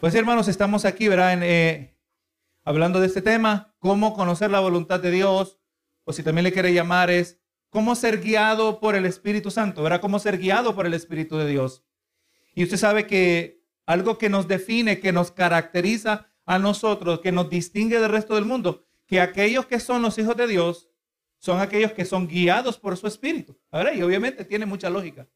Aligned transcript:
Pues 0.00 0.14
hermanos, 0.14 0.48
estamos 0.48 0.86
aquí, 0.86 1.08
¿verdad? 1.08 1.38
Eh, 1.42 1.94
hablando 2.64 3.00
de 3.00 3.06
este 3.06 3.20
tema, 3.20 3.74
cómo 3.78 4.14
conocer 4.14 4.50
la 4.50 4.60
voluntad 4.60 4.98
de 4.98 5.10
Dios, 5.10 5.60
o 6.04 6.14
si 6.14 6.22
también 6.22 6.44
le 6.44 6.52
quiere 6.52 6.72
llamar 6.72 7.10
es 7.10 7.38
cómo 7.68 7.94
ser 7.94 8.22
guiado 8.22 8.80
por 8.80 8.94
el 8.94 9.04
Espíritu 9.04 9.50
Santo, 9.50 9.82
¿verdad? 9.82 10.00
Cómo 10.00 10.18
ser 10.18 10.38
guiado 10.38 10.74
por 10.74 10.86
el 10.86 10.94
Espíritu 10.94 11.36
de 11.36 11.46
Dios. 11.46 11.84
Y 12.54 12.64
usted 12.64 12.78
sabe 12.78 13.06
que 13.06 13.62
algo 13.84 14.16
que 14.16 14.30
nos 14.30 14.48
define, 14.48 15.00
que 15.00 15.12
nos 15.12 15.32
caracteriza 15.32 16.32
a 16.46 16.58
nosotros, 16.58 17.20
que 17.20 17.30
nos 17.30 17.50
distingue 17.50 18.00
del 18.00 18.10
resto 18.10 18.36
del 18.36 18.46
mundo, 18.46 18.86
que 19.06 19.20
aquellos 19.20 19.66
que 19.66 19.80
son 19.80 20.00
los 20.00 20.16
hijos 20.16 20.34
de 20.34 20.46
Dios 20.46 20.88
son 21.40 21.60
aquellos 21.60 21.92
que 21.92 22.06
son 22.06 22.26
guiados 22.26 22.78
por 22.78 22.96
su 22.96 23.06
Espíritu. 23.06 23.60
¿verdad? 23.70 23.92
Y 23.92 24.00
obviamente 24.00 24.46
tiene 24.46 24.64
mucha 24.64 24.88
lógica. 24.88 25.28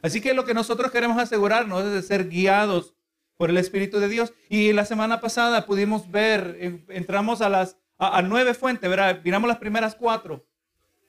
Así 0.00 0.20
que 0.20 0.32
lo 0.32 0.44
que 0.44 0.54
nosotros 0.54 0.92
queremos 0.92 1.18
asegurarnos 1.18 1.84
es 1.84 1.92
de 1.92 2.02
ser 2.02 2.28
guiados 2.28 2.95
por 3.36 3.50
el 3.50 3.58
Espíritu 3.58 3.98
de 3.98 4.08
Dios. 4.08 4.32
Y 4.48 4.72
la 4.72 4.84
semana 4.84 5.20
pasada 5.20 5.66
pudimos 5.66 6.10
ver, 6.10 6.84
entramos 6.88 7.40
a 7.40 7.48
las 7.48 7.76
a, 7.98 8.22
nueve 8.22 8.54
fuentes, 8.54 8.88
¿verdad? 8.88 9.20
Miramos 9.24 9.48
las 9.48 9.58
primeras 9.58 9.94
cuatro, 9.94 10.46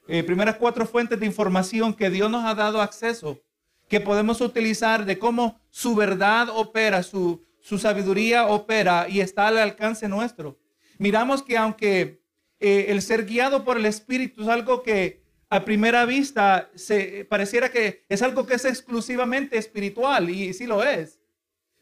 eh, 0.07 0.23
primeras 0.23 0.55
cuatro 0.55 0.85
fuentes 0.85 1.19
de 1.19 1.25
información 1.25 1.93
que 1.93 2.09
Dios 2.09 2.31
nos 2.31 2.45
ha 2.45 2.55
dado 2.55 2.81
acceso, 2.81 3.41
que 3.89 3.99
podemos 3.99 4.41
utilizar 4.41 5.05
de 5.05 5.19
cómo 5.19 5.59
su 5.69 5.95
verdad 5.95 6.49
opera, 6.49 7.03
su, 7.03 7.45
su 7.59 7.77
sabiduría 7.77 8.47
opera 8.47 9.07
y 9.09 9.21
está 9.21 9.47
al 9.47 9.57
alcance 9.57 10.07
nuestro. 10.07 10.57
Miramos 10.97 11.43
que 11.43 11.57
aunque 11.57 12.21
eh, 12.59 12.85
el 12.89 13.01
ser 13.01 13.25
guiado 13.25 13.63
por 13.63 13.77
el 13.77 13.85
Espíritu 13.85 14.43
es 14.43 14.47
algo 14.47 14.81
que 14.81 15.21
a 15.49 15.63
primera 15.63 16.05
vista 16.05 16.69
se 16.75 17.25
pareciera 17.25 17.69
que 17.71 18.05
es 18.09 18.21
algo 18.21 18.45
que 18.45 18.55
es 18.55 18.65
exclusivamente 18.65 19.57
espiritual 19.57 20.29
y 20.29 20.53
sí 20.53 20.65
lo 20.65 20.83
es. 20.83 21.16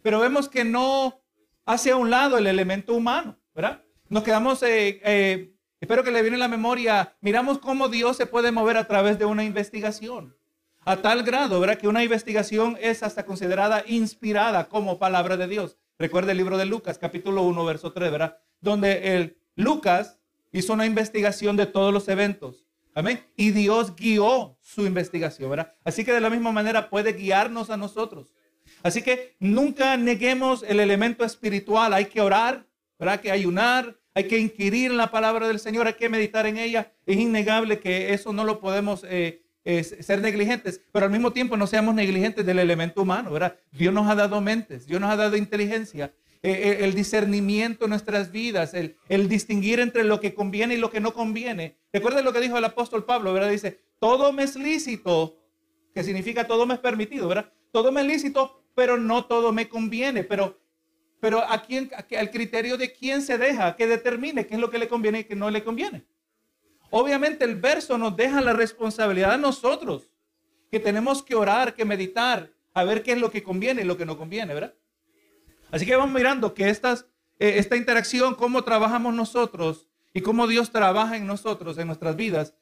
Pero 0.05 0.19
vemos 0.19 0.47
que 0.47 0.63
no 0.63 1.19
hace 1.65 1.89
a 1.89 1.95
un 1.95 2.11
lado 2.11 2.37
el 2.37 2.45
elemento 2.45 2.93
humano, 2.93 3.39
¿verdad? 3.55 3.81
Nos 4.07 4.21
quedamos, 4.21 4.61
eh, 4.61 5.01
eh, 5.03 5.55
espero 5.81 6.03
que 6.03 6.11
le 6.11 6.21
viene 6.21 6.37
la 6.37 6.47
memoria, 6.47 7.17
miramos 7.21 7.57
cómo 7.57 7.89
Dios 7.89 8.15
se 8.15 8.27
puede 8.27 8.51
mover 8.51 8.77
a 8.77 8.85
través 8.85 9.17
de 9.17 9.25
una 9.25 9.43
investigación. 9.43 10.37
A 10.81 10.97
tal 10.97 11.23
grado, 11.23 11.59
¿verdad? 11.59 11.79
Que 11.79 11.87
una 11.87 12.03
investigación 12.03 12.77
es 12.79 13.01
hasta 13.01 13.25
considerada 13.25 13.83
inspirada 13.87 14.69
como 14.69 14.99
palabra 14.99 15.37
de 15.37 15.47
Dios. 15.47 15.79
Recuerda 15.97 16.33
el 16.33 16.37
libro 16.37 16.59
de 16.59 16.67
Lucas, 16.67 16.99
capítulo 16.99 17.41
1, 17.41 17.65
verso 17.65 17.91
3, 17.91 18.11
¿verdad? 18.11 18.37
Donde 18.61 19.15
el 19.17 19.39
Lucas 19.55 20.19
hizo 20.51 20.73
una 20.73 20.85
investigación 20.85 21.57
de 21.57 21.65
todos 21.65 21.91
los 21.91 22.07
eventos. 22.09 22.63
Amén. 22.93 23.25
Y 23.35 23.49
Dios 23.49 23.95
guió 23.95 24.55
su 24.61 24.85
investigación, 24.85 25.49
¿verdad? 25.49 25.73
Así 25.83 26.05
que 26.05 26.13
de 26.13 26.21
la 26.21 26.29
misma 26.29 26.51
manera 26.51 26.91
puede 26.91 27.13
guiarnos 27.13 27.71
a 27.71 27.77
nosotros. 27.77 28.35
Así 28.85 29.01
que 29.01 29.35
nunca 29.39 29.97
neguemos 29.97 30.61
el 30.61 30.79
elemento 30.79 31.25
espiritual. 31.25 31.91
Hay 31.91 32.05
que 32.05 32.21
orar, 32.21 32.67
¿verdad? 32.99 33.19
Que 33.19 33.31
ayunar, 33.31 33.97
hay 34.13 34.27
que 34.27 34.37
inquirir 34.37 34.91
en 34.91 34.97
la 34.97 35.09
palabra 35.09 35.47
del 35.47 35.57
Señor, 35.57 35.87
hay 35.87 35.95
que 35.95 36.07
meditar 36.07 36.45
en 36.45 36.57
ella. 36.57 36.93
Es 37.07 37.17
innegable 37.17 37.79
que 37.79 38.13
eso 38.13 38.31
no 38.31 38.43
lo 38.43 38.59
podemos 38.59 39.03
eh, 39.09 39.41
ser 39.63 40.21
negligentes, 40.21 40.81
pero 40.91 41.07
al 41.07 41.11
mismo 41.11 41.33
tiempo 41.33 41.57
no 41.57 41.65
seamos 41.65 41.95
negligentes 41.95 42.45
del 42.45 42.59
elemento 42.59 43.01
humano, 43.01 43.31
¿verdad? 43.31 43.55
Dios 43.71 43.91
nos 43.91 44.07
ha 44.07 44.13
dado 44.13 44.39
mentes, 44.39 44.85
Dios 44.85 45.01
nos 45.01 45.09
ha 45.09 45.15
dado 45.15 45.35
inteligencia, 45.35 46.13
eh, 46.43 46.51
eh, 46.51 46.77
el 46.81 46.93
discernimiento 46.93 47.85
en 47.85 47.89
nuestras 47.89 48.31
vidas, 48.31 48.75
el, 48.75 48.97
el, 49.09 49.27
distinguir 49.27 49.79
entre 49.79 50.03
lo 50.03 50.19
que 50.19 50.35
conviene 50.35 50.75
y 50.75 50.77
lo 50.77 50.91
que 50.91 50.99
no 50.99 51.11
conviene. 51.11 51.75
Recuerda 51.91 52.21
lo 52.21 52.33
que 52.33 52.39
dijo 52.39 52.55
el 52.55 52.65
apóstol 52.65 53.03
Pablo, 53.03 53.33
¿verdad? 53.33 53.49
Dice, 53.49 53.79
todo 53.97 54.31
me 54.31 54.43
es 54.43 54.55
lícito, 54.55 55.39
que 55.91 56.03
significa 56.03 56.45
todo 56.45 56.67
me 56.67 56.75
es 56.75 56.79
permitido, 56.79 57.27
¿verdad? 57.27 57.51
Todo 57.71 57.91
me 57.91 58.01
es 58.01 58.07
lícito, 58.07 58.61
pero 58.75 58.97
no 58.97 59.25
todo 59.25 59.51
me 59.51 59.67
conviene. 59.67 60.23
Pero, 60.23 60.59
pero 61.19 61.39
¿a 61.39 61.63
quién, 61.63 61.89
al 62.17 62.29
criterio 62.29 62.77
de 62.77 62.93
quién 62.93 63.21
se 63.21 63.37
deja, 63.37 63.75
que 63.75 63.87
determine 63.87 64.45
qué 64.45 64.55
es 64.55 64.59
lo 64.59 64.69
que 64.69 64.77
le 64.77 64.87
conviene 64.87 65.21
y 65.21 65.23
qué 65.23 65.35
no 65.35 65.49
le 65.49 65.63
conviene. 65.63 66.05
Obviamente 66.91 67.45
el 67.45 67.55
verso 67.55 67.97
nos 67.97 68.15
deja 68.15 68.41
la 68.41 68.53
responsabilidad 68.53 69.33
a 69.33 69.37
nosotros, 69.37 70.11
que 70.69 70.79
tenemos 70.79 71.23
que 71.23 71.35
orar, 71.35 71.73
que 71.73 71.85
meditar, 71.85 72.51
a 72.73 72.83
ver 72.83 73.01
qué 73.01 73.13
es 73.13 73.17
lo 73.17 73.31
que 73.31 73.41
conviene 73.41 73.81
y 73.81 73.85
lo 73.85 73.97
que 73.97 74.05
no 74.05 74.17
conviene, 74.17 74.53
¿verdad? 74.53 74.75
Así 75.71 75.85
que 75.85 75.95
vamos 75.95 76.13
mirando 76.13 76.53
que 76.53 76.69
estas, 76.69 77.07
eh, 77.39 77.55
esta 77.57 77.75
interacción, 77.75 78.35
cómo 78.35 78.63
trabajamos 78.63 79.13
nosotros 79.13 79.87
y 80.13 80.21
cómo 80.21 80.47
Dios 80.47 80.71
trabaja 80.71 81.17
en 81.17 81.25
nosotros, 81.25 81.77
en 81.77 81.87
nuestras 81.87 82.15
vidas, 82.15 82.53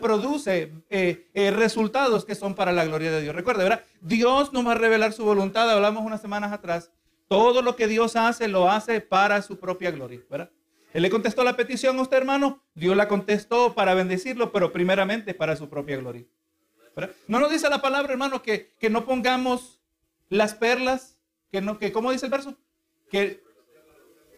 produce 0.00 0.72
eh, 0.90 1.28
eh, 1.34 1.50
resultados 1.50 2.24
que 2.24 2.34
son 2.34 2.54
para 2.54 2.72
la 2.72 2.84
gloria 2.84 3.10
de 3.10 3.22
Dios. 3.22 3.34
Recuerde, 3.34 3.64
¿verdad? 3.64 3.84
Dios 4.00 4.52
nos 4.52 4.66
va 4.66 4.72
a 4.72 4.74
revelar 4.74 5.12
su 5.12 5.24
voluntad, 5.24 5.70
hablamos 5.70 6.04
unas 6.04 6.20
semanas 6.20 6.52
atrás. 6.52 6.90
Todo 7.28 7.62
lo 7.62 7.76
que 7.76 7.86
Dios 7.86 8.16
hace, 8.16 8.48
lo 8.48 8.70
hace 8.70 9.00
para 9.00 9.42
su 9.42 9.58
propia 9.58 9.90
gloria, 9.90 10.20
¿verdad? 10.30 10.50
Él 10.94 11.02
le 11.02 11.10
contestó 11.10 11.44
la 11.44 11.56
petición 11.56 11.98
a 11.98 12.02
usted, 12.02 12.16
hermano. 12.16 12.62
Dios 12.74 12.96
la 12.96 13.08
contestó 13.08 13.74
para 13.74 13.94
bendecirlo, 13.94 14.52
pero 14.52 14.72
primeramente 14.72 15.34
para 15.34 15.54
su 15.54 15.68
propia 15.68 15.98
gloria. 15.98 16.24
No 17.28 17.38
nos 17.38 17.50
dice 17.50 17.68
la 17.68 17.80
palabra, 17.80 18.12
hermano, 18.12 18.42
que, 18.42 18.74
que 18.80 18.90
no 18.90 19.04
pongamos 19.04 19.80
las 20.30 20.54
perlas 20.54 21.18
que 21.50 21.60
no, 21.60 21.78
que, 21.78 21.92
¿cómo 21.92 22.12
dice 22.12 22.26
el 22.26 22.32
verso? 22.32 22.56
Que 23.10 23.42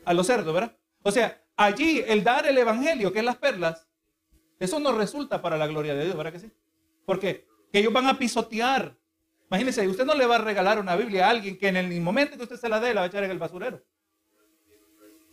a 0.05 0.15
los 0.15 0.27
cerdos, 0.27 0.55
¿verdad? 0.55 0.77
O 1.03 1.11
sea, 1.11 1.43
allí 1.57 2.03
el 2.07 2.22
dar 2.22 2.47
el 2.47 2.59
evangelio, 2.59 3.12
que 3.12 3.19
es 3.21 3.25
las 3.25 3.37
perlas, 3.37 3.87
eso 4.60 4.78
no 4.78 4.93
resulta 4.93 5.43
para 5.43 5.56
la 5.56 5.66
gloria 5.66 5.94
de 5.94 6.04
Dios, 6.04 6.16
¿verdad 6.16 6.32
que 6.32 6.38
sí? 6.38 6.50
Porque 7.04 7.47
que 7.72 7.78
ellos 7.78 7.93
van 7.93 8.06
a 8.06 8.19
pisotear. 8.19 8.97
Imagínense, 9.48 9.88
usted 9.88 10.04
no 10.04 10.15
le 10.15 10.26
va 10.26 10.37
a 10.37 10.44
regalar 10.44 10.78
una 10.78 10.94
Biblia 10.94 11.26
a 11.26 11.31
alguien 11.31 11.59
que 11.59 11.69
en 11.69 11.76
el 11.76 12.00
momento 12.00 12.37
que 12.37 12.44
usted 12.44 12.56
se 12.56 12.69
la 12.69 12.78
dé, 12.78 12.94
la 12.94 13.00
va 13.00 13.04
a 13.06 13.09
echar 13.09 13.25
en 13.25 13.31
el 13.31 13.38
basurero. 13.38 13.82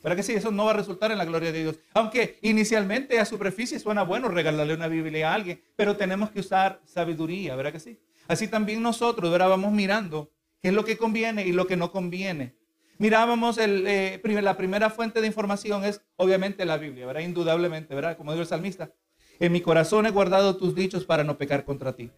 ¿Verdad 0.01 0.15
que 0.15 0.23
sí? 0.23 0.33
Eso 0.33 0.51
no 0.51 0.65
va 0.65 0.71
a 0.71 0.75
resultar 0.75 1.11
en 1.11 1.17
la 1.17 1.25
gloria 1.25 1.51
de 1.51 1.61
Dios. 1.61 1.79
Aunque 1.93 2.39
inicialmente 2.41 3.19
a 3.19 3.25
superficie 3.25 3.79
suena 3.79 4.03
bueno 4.03 4.29
regalarle 4.29 4.73
una 4.73 4.88
Biblia 4.88 5.31
a 5.31 5.35
alguien, 5.35 5.61
pero 5.75 5.97
tenemos 5.97 6.29
que 6.29 6.39
usar 6.39 6.79
sabiduría, 6.85 7.55
¿verdad 7.55 7.73
que 7.73 7.79
sí? 7.79 7.99
Así 8.27 8.47
también 8.47 8.81
nosotros, 8.81 9.31
¿verdad? 9.31 9.49
Vamos 9.49 9.71
mirando 9.71 10.31
qué 10.61 10.69
es 10.69 10.73
lo 10.73 10.85
que 10.85 10.97
conviene 10.97 11.45
y 11.45 11.51
lo 11.51 11.67
que 11.67 11.77
no 11.77 11.91
conviene. 11.91 12.55
Mirábamos 12.99 13.57
el, 13.57 13.85
eh, 13.85 14.21
la 14.23 14.57
primera 14.57 14.89
fuente 14.89 15.21
de 15.21 15.27
información 15.27 15.83
es 15.83 16.01
obviamente 16.15 16.65
la 16.65 16.77
Biblia, 16.77 17.05
¿verdad? 17.05 17.21
Indudablemente, 17.21 17.94
¿verdad? 17.94 18.17
Como 18.17 18.31
dijo 18.31 18.41
el 18.41 18.47
salmista, 18.47 18.91
en 19.39 19.51
mi 19.51 19.61
corazón 19.61 20.05
he 20.05 20.11
guardado 20.11 20.57
tus 20.57 20.75
dichos 20.75 21.05
para 21.05 21.23
no 21.23 21.37
pecar 21.37 21.65
contra 21.65 21.95
ti. 21.95 22.11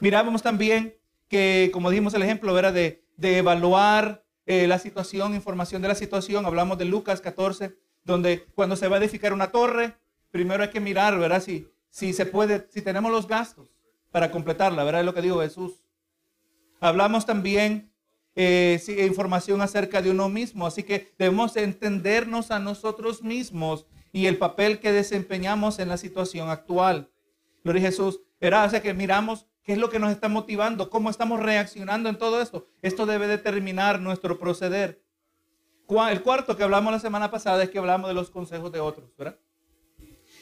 Mirábamos 0.00 0.42
también 0.42 0.94
que, 1.28 1.70
como 1.72 1.90
dijimos 1.90 2.14
el 2.14 2.22
ejemplo. 2.22 2.54
De, 2.54 3.02
de 3.16 3.38
evaluar 3.38 4.24
eh, 4.46 4.66
la 4.66 4.78
situación, 4.78 5.34
información 5.34 5.82
de 5.82 5.88
la 5.88 5.94
situación. 5.94 6.46
Hablamos 6.46 6.78
de 6.78 6.86
Lucas 6.86 7.20
14, 7.20 7.76
donde 8.04 8.46
cuando 8.54 8.76
se 8.76 8.88
va 8.88 8.96
a 8.96 9.00
edificar 9.00 9.32
una 9.32 9.50
torre, 9.50 9.96
primero 10.30 10.62
hay 10.62 10.70
que 10.70 10.80
mirar, 10.80 11.18
¿verdad? 11.18 11.42
Si, 11.42 11.68
si 11.90 12.12
se 12.12 12.24
puede, 12.24 12.66
si 12.70 12.80
tenemos 12.80 13.12
los 13.12 13.28
gastos 13.28 13.68
para 14.10 14.30
completarla, 14.30 14.84
¿verdad? 14.84 15.02
Es 15.02 15.06
lo 15.06 15.14
que 15.14 15.22
dijo 15.22 15.40
Jesús. 15.40 15.82
Hablamos 16.80 17.26
también 17.26 17.92
eh, 18.36 18.80
información 19.06 19.60
acerca 19.60 20.00
de 20.00 20.10
uno 20.10 20.28
mismo, 20.28 20.66
así 20.66 20.84
que 20.84 21.12
debemos 21.18 21.56
entendernos 21.56 22.50
a 22.52 22.60
nosotros 22.60 23.22
mismos 23.22 23.84
y 24.12 24.26
el 24.26 24.38
papel 24.38 24.80
que 24.80 24.92
desempeñamos 24.92 25.78
en 25.78 25.88
la 25.88 25.96
situación 25.96 26.50
actual. 26.50 27.10
Gloria 27.64 27.82
a 27.82 27.86
Jesús. 27.86 28.20
Era, 28.40 28.64
o 28.64 28.82
que 28.82 28.94
miramos 28.94 29.46
qué 29.64 29.72
es 29.72 29.78
lo 29.78 29.90
que 29.90 29.98
nos 29.98 30.10
está 30.10 30.28
motivando, 30.28 30.90
cómo 30.90 31.10
estamos 31.10 31.40
reaccionando 31.40 32.08
en 32.08 32.16
todo 32.16 32.40
esto. 32.40 32.68
Esto 32.82 33.04
debe 33.04 33.26
determinar 33.26 34.00
nuestro 34.00 34.38
proceder. 34.38 35.02
El 36.10 36.22
cuarto 36.22 36.56
que 36.56 36.62
hablamos 36.62 36.92
la 36.92 37.00
semana 37.00 37.30
pasada 37.30 37.62
es 37.62 37.70
que 37.70 37.78
hablamos 37.78 38.08
de 38.08 38.14
los 38.14 38.30
consejos 38.30 38.70
de 38.72 38.80
otros, 38.80 39.10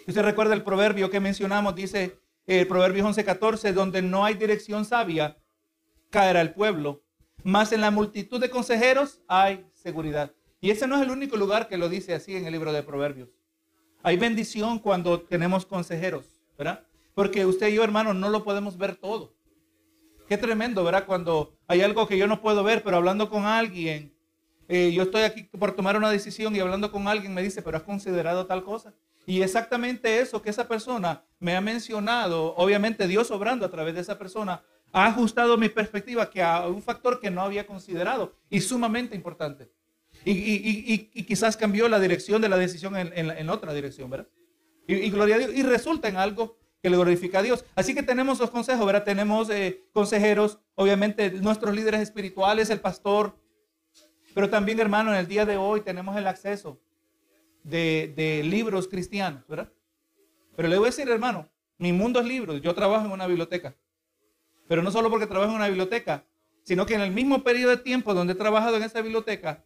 usted 0.07 0.23
recuerda 0.23 0.55
el 0.55 0.63
proverbio 0.63 1.11
que 1.11 1.21
mencionamos, 1.21 1.75
dice 1.75 2.19
el 2.47 2.67
proverbio 2.67 3.05
11:14, 3.05 3.73
donde 3.73 4.03
no 4.03 4.25
hay 4.25 4.35
dirección 4.35 4.85
sabia, 4.85 5.39
caerá 6.11 6.41
el 6.41 6.53
pueblo. 6.53 7.03
Más 7.43 7.73
en 7.73 7.81
la 7.81 7.91
multitud 7.91 8.41
de 8.41 8.51
consejeros 8.51 9.21
hay 9.29 9.67
seguridad. 9.75 10.33
Y 10.61 10.71
ese 10.71 10.87
no 10.87 10.97
es 10.97 11.03
el 11.03 11.11
único 11.11 11.37
lugar 11.37 11.69
que 11.69 11.77
lo 11.77 11.89
dice 11.89 12.15
así 12.15 12.35
en 12.35 12.47
el 12.47 12.53
libro 12.53 12.73
de 12.73 12.83
Proverbios. 12.83 13.36
Hay 14.07 14.17
bendición 14.17 14.79
cuando 14.79 15.21
tenemos 15.23 15.67
consejeros, 15.67 16.27
¿verdad? 16.57 16.85
Porque 17.13 17.45
usted 17.45 17.67
y 17.67 17.75
yo, 17.75 17.83
hermano, 17.83 18.15
no 18.15 18.29
lo 18.29 18.45
podemos 18.45 18.79
ver 18.79 18.95
todo. 18.95 19.35
Qué 20.29 20.39
tremendo, 20.39 20.85
¿verdad? 20.85 21.07
Cuando 21.07 21.59
hay 21.67 21.81
algo 21.81 22.07
que 22.07 22.17
yo 22.17 22.29
no 22.29 22.41
puedo 22.41 22.63
ver, 22.63 22.85
pero 22.85 22.99
hablando 22.99 23.29
con 23.29 23.47
alguien, 23.47 24.15
eh, 24.69 24.93
yo 24.93 25.03
estoy 25.03 25.23
aquí 25.23 25.43
por 25.43 25.75
tomar 25.75 25.97
una 25.97 26.09
decisión 26.09 26.55
y 26.55 26.61
hablando 26.61 26.93
con 26.93 27.09
alguien 27.09 27.35
me 27.35 27.43
dice, 27.43 27.63
pero 27.63 27.79
has 27.79 27.83
considerado 27.83 28.47
tal 28.47 28.63
cosa. 28.63 28.95
Y 29.27 29.43
exactamente 29.43 30.21
eso 30.21 30.41
que 30.41 30.51
esa 30.51 30.69
persona 30.69 31.25
me 31.41 31.57
ha 31.57 31.61
mencionado, 31.61 32.55
obviamente 32.55 33.09
Dios 33.09 33.33
obrando 33.33 33.67
a 33.67 33.71
través 33.73 33.97
de 33.97 34.03
esa 34.03 34.17
persona, 34.17 34.63
ha 34.93 35.07
ajustado 35.07 35.59
mi 35.59 35.69
perspectiva 35.69 36.31
que 36.31 36.45
a 36.45 36.69
un 36.69 36.81
factor 36.81 37.19
que 37.19 37.33
no 37.33 37.43
había 37.43 37.67
considerado 37.67 38.37
y 38.51 38.61
sumamente 38.61 39.17
importante. 39.17 39.69
Y, 40.29 41.25
quizás 41.25 41.57
cambió 41.57 41.89
la 41.89 42.01
dirección 42.01 42.43
de 42.43 42.49
la 42.49 42.57
decisión 42.57 42.95
en, 42.97 43.51
otra 43.51 43.73
dirección, 43.73 44.11
¿verdad? 44.11 44.27
Y, 44.89 45.09
gloria 45.11 45.37
a 45.37 45.39
Dios. 45.39 45.53
Y 45.55 45.63
resulta 45.63 46.09
en 46.09 46.17
algo 46.17 46.59
que 46.83 46.91
le 46.91 46.97
glorifica 46.97 47.39
a 47.39 47.43
Dios. 47.43 47.65
Así 47.77 47.95
que 47.95 48.03
tenemos 48.03 48.41
los 48.41 48.51
consejos, 48.51 48.85
¿verdad? 48.85 49.05
Tenemos 49.05 49.49
eh, 49.51 49.85
consejeros, 49.93 50.59
obviamente 50.75 51.31
nuestros 51.31 51.75
líderes 51.75 52.01
espirituales, 52.01 52.71
el 52.71 52.81
pastor. 52.81 53.39
Pero 54.35 54.51
también, 54.51 54.81
hermano, 54.81 55.13
en 55.13 55.19
el 55.19 55.29
día 55.29 55.47
de 55.47 55.57
hoy 55.57 55.81
tenemos 55.83 56.17
el 56.17 56.27
acceso 56.27 56.81
de, 57.63 58.13
de 58.17 58.43
libros 58.43 58.89
cristianos, 58.89 59.47
¿verdad? 59.47 59.73
Pero 60.57 60.69
le 60.69 60.77
voy 60.77 60.87
a 60.87 60.91
decir, 60.91 61.09
hermano, 61.09 61.49
mi 61.79 61.93
mundo 61.93 62.19
es 62.19 62.27
libros. 62.27 62.61
Yo 62.63 62.75
trabajo 62.75 63.07
en 63.07 63.13
una 63.13 63.27
biblioteca. 63.29 63.77
Pero 64.67 64.83
no 64.83 64.91
solo 64.91 65.09
porque 65.09 65.27
trabajo 65.27 65.53
en 65.53 65.57
una 65.57 65.69
biblioteca, 65.69 66.25
sino 66.65 66.85
que 66.85 66.95
en 66.95 67.01
el 67.01 67.13
mismo 67.13 67.45
periodo 67.45 67.71
de 67.71 67.77
tiempo 67.77 68.13
donde 68.13 68.33
he 68.33 68.37
trabajado 68.37 68.77
en 68.77 68.83
esa 68.83 69.01
biblioteca, 69.01 69.65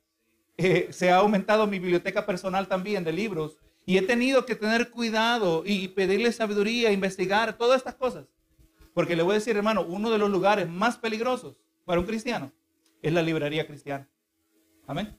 eh, 0.62 0.89
se 0.91 1.11
ha 1.11 1.17
aumentado 1.17 1.67
mi 1.67 1.79
biblioteca 1.79 2.27
personal 2.27 2.69
también 2.69 3.03
de 3.03 3.12
libros. 3.12 3.57
Y 3.87 3.97
he 3.97 4.03
tenido 4.03 4.45
que 4.45 4.55
tener 4.55 4.91
cuidado 4.91 5.62
y 5.65 5.89
pedirle 5.89 6.31
sabiduría, 6.33 6.93
investigar, 6.93 7.57
todas 7.57 7.79
estas 7.79 7.95
cosas. 7.95 8.27
Porque 8.93 9.17
le 9.17 9.23
voy 9.23 9.33
a 9.33 9.35
decir, 9.39 9.57
hermano, 9.57 9.83
uno 9.83 10.11
de 10.11 10.19
los 10.19 10.29
lugares 10.29 10.69
más 10.69 10.99
peligrosos 10.99 11.57
para 11.87 11.99
un 11.99 12.07
cristiano 12.07 12.53
es 13.01 13.12
la 13.12 13.23
librería 13.23 13.67
cristiana. 13.67 14.07
Amén. 14.87 15.19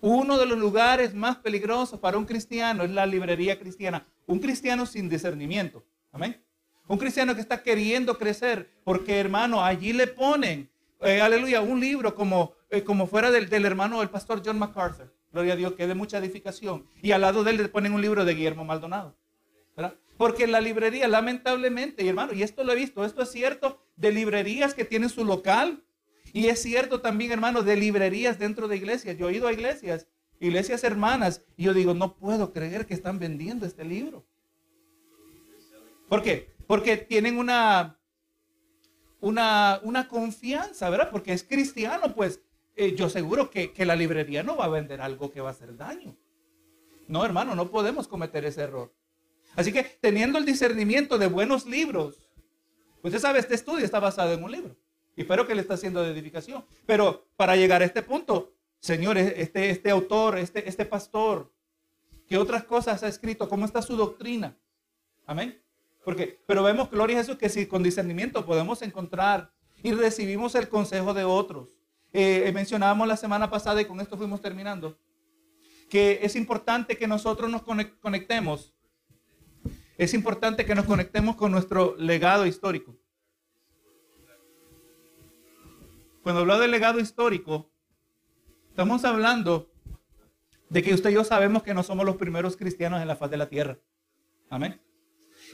Uno 0.00 0.38
de 0.38 0.46
los 0.46 0.56
lugares 0.56 1.14
más 1.14 1.38
peligrosos 1.38 1.98
para 1.98 2.16
un 2.16 2.24
cristiano 2.24 2.84
es 2.84 2.90
la 2.90 3.06
librería 3.06 3.58
cristiana. 3.58 4.06
Un 4.26 4.38
cristiano 4.38 4.86
sin 4.86 5.08
discernimiento. 5.08 5.84
Amén. 6.12 6.40
Un 6.86 6.96
cristiano 6.96 7.34
que 7.34 7.40
está 7.40 7.62
queriendo 7.62 8.16
crecer, 8.16 8.70
porque 8.84 9.18
hermano, 9.18 9.64
allí 9.64 9.92
le 9.92 10.06
ponen, 10.06 10.70
eh, 11.00 11.20
aleluya, 11.20 11.60
un 11.60 11.80
libro 11.80 12.14
como, 12.14 12.54
eh, 12.70 12.84
como 12.84 13.06
fuera 13.06 13.30
del, 13.30 13.64
hermano 13.64 14.00
del 14.00 14.10
pastor 14.10 14.42
John 14.44 14.58
MacArthur. 14.58 15.12
Gloria 15.32 15.54
a 15.54 15.56
Dios, 15.56 15.74
que 15.74 15.86
de 15.86 15.94
mucha 15.94 16.18
edificación. 16.18 16.86
Y 17.02 17.10
al 17.12 17.20
lado 17.20 17.44
de 17.44 17.50
él 17.50 17.56
le 17.56 17.68
ponen 17.68 17.92
un 17.92 18.00
libro 18.00 18.24
de 18.24 18.34
Guillermo 18.34 18.64
Maldonado. 18.64 19.16
¿verdad? 19.76 19.94
Porque 20.16 20.44
en 20.44 20.52
la 20.52 20.60
librería, 20.60 21.08
lamentablemente, 21.08 22.04
y 22.04 22.08
hermano, 22.08 22.32
y 22.32 22.42
esto 22.42 22.62
lo 22.62 22.72
he 22.72 22.76
visto, 22.76 23.04
esto 23.04 23.22
es 23.22 23.30
cierto 23.30 23.80
de 23.96 24.12
librerías 24.12 24.74
que 24.74 24.84
tienen 24.84 25.08
su 25.08 25.24
local. 25.24 25.82
Y 26.32 26.46
es 26.46 26.62
cierto 26.62 27.00
también, 27.00 27.32
hermano, 27.32 27.62
de 27.62 27.76
librerías 27.76 28.38
dentro 28.38 28.68
de 28.68 28.76
iglesias. 28.76 29.16
Yo 29.18 29.28
he 29.28 29.34
ido 29.34 29.48
a 29.48 29.52
iglesias, 29.52 30.06
iglesias 30.38 30.84
hermanas, 30.84 31.42
y 31.56 31.64
yo 31.64 31.74
digo, 31.74 31.94
no 31.94 32.16
puedo 32.16 32.52
creer 32.52 32.86
que 32.86 32.94
están 32.94 33.18
vendiendo 33.18 33.66
este 33.66 33.84
libro. 33.84 34.24
¿Por 36.08 36.22
qué? 36.22 36.52
Porque 36.66 36.96
tienen 36.96 37.36
una, 37.36 37.98
una, 39.20 39.80
una 39.82 40.06
confianza, 40.06 40.88
¿verdad? 40.90 41.10
Porque 41.10 41.32
es 41.32 41.42
cristiano, 41.42 42.14
pues 42.14 42.40
eh, 42.80 42.94
yo 42.96 43.10
seguro 43.10 43.50
que, 43.50 43.72
que 43.72 43.84
la 43.84 43.94
librería 43.94 44.42
no 44.42 44.56
va 44.56 44.64
a 44.64 44.68
vender 44.68 45.02
algo 45.02 45.30
que 45.30 45.42
va 45.42 45.48
a 45.48 45.52
hacer 45.52 45.76
daño. 45.76 46.16
No, 47.08 47.24
hermano, 47.26 47.54
no 47.54 47.70
podemos 47.70 48.08
cometer 48.08 48.46
ese 48.46 48.62
error. 48.62 48.90
Así 49.54 49.70
que 49.70 49.82
teniendo 49.82 50.38
el 50.38 50.46
discernimiento 50.46 51.18
de 51.18 51.26
buenos 51.26 51.66
libros, 51.66 52.30
pues 53.02 53.12
usted 53.12 53.20
sabe, 53.20 53.38
este 53.38 53.54
estudio 53.54 53.84
está 53.84 54.00
basado 54.00 54.32
en 54.32 54.42
un 54.42 54.50
libro. 54.50 54.76
Y 55.14 55.22
espero 55.22 55.46
que 55.46 55.54
le 55.54 55.60
está 55.60 55.74
haciendo 55.74 56.02
de 56.02 56.10
edificación. 56.12 56.64
Pero 56.86 57.26
para 57.36 57.54
llegar 57.54 57.82
a 57.82 57.84
este 57.84 58.02
punto, 58.02 58.54
señores, 58.78 59.34
este, 59.36 59.68
este 59.68 59.90
autor, 59.90 60.38
este, 60.38 60.66
este 60.66 60.86
pastor, 60.86 61.52
¿qué 62.26 62.38
otras 62.38 62.64
cosas 62.64 63.02
ha 63.02 63.08
escrito? 63.08 63.46
¿Cómo 63.46 63.66
está 63.66 63.82
su 63.82 63.94
doctrina? 63.94 64.56
Amén. 65.26 65.60
Porque, 66.02 66.40
pero 66.46 66.62
vemos, 66.62 66.90
gloria 66.90 67.18
a 67.18 67.20
Jesús, 67.20 67.36
que 67.36 67.50
si 67.50 67.66
con 67.66 67.82
discernimiento 67.82 68.46
podemos 68.46 68.80
encontrar 68.80 69.52
y 69.82 69.92
recibimos 69.92 70.54
el 70.54 70.70
consejo 70.70 71.12
de 71.12 71.24
otros. 71.24 71.79
Eh, 72.12 72.44
eh, 72.46 72.52
mencionábamos 72.52 73.06
la 73.06 73.16
semana 73.16 73.48
pasada 73.50 73.80
y 73.80 73.84
con 73.84 74.00
esto 74.00 74.16
fuimos 74.16 74.40
terminando, 74.40 74.98
que 75.88 76.20
es 76.22 76.34
importante 76.34 76.96
que 76.96 77.06
nosotros 77.06 77.50
nos 77.50 77.62
conectemos. 77.62 78.74
Es 79.96 80.14
importante 80.14 80.64
que 80.64 80.74
nos 80.74 80.86
conectemos 80.86 81.36
con 81.36 81.52
nuestro 81.52 81.94
legado 81.96 82.46
histórico. 82.46 82.96
Cuando 86.22 86.40
hablo 86.40 86.58
del 86.58 86.70
legado 86.70 87.00
histórico, 87.00 87.70
estamos 88.68 89.04
hablando 89.04 89.70
de 90.68 90.82
que 90.82 90.94
usted 90.94 91.10
y 91.10 91.14
yo 91.14 91.24
sabemos 91.24 91.62
que 91.62 91.74
no 91.74 91.82
somos 91.82 92.06
los 92.06 92.16
primeros 92.16 92.56
cristianos 92.56 93.02
en 93.02 93.08
la 93.08 93.16
faz 93.16 93.30
de 93.30 93.36
la 93.36 93.48
tierra. 93.48 93.78
Amén. 94.48 94.80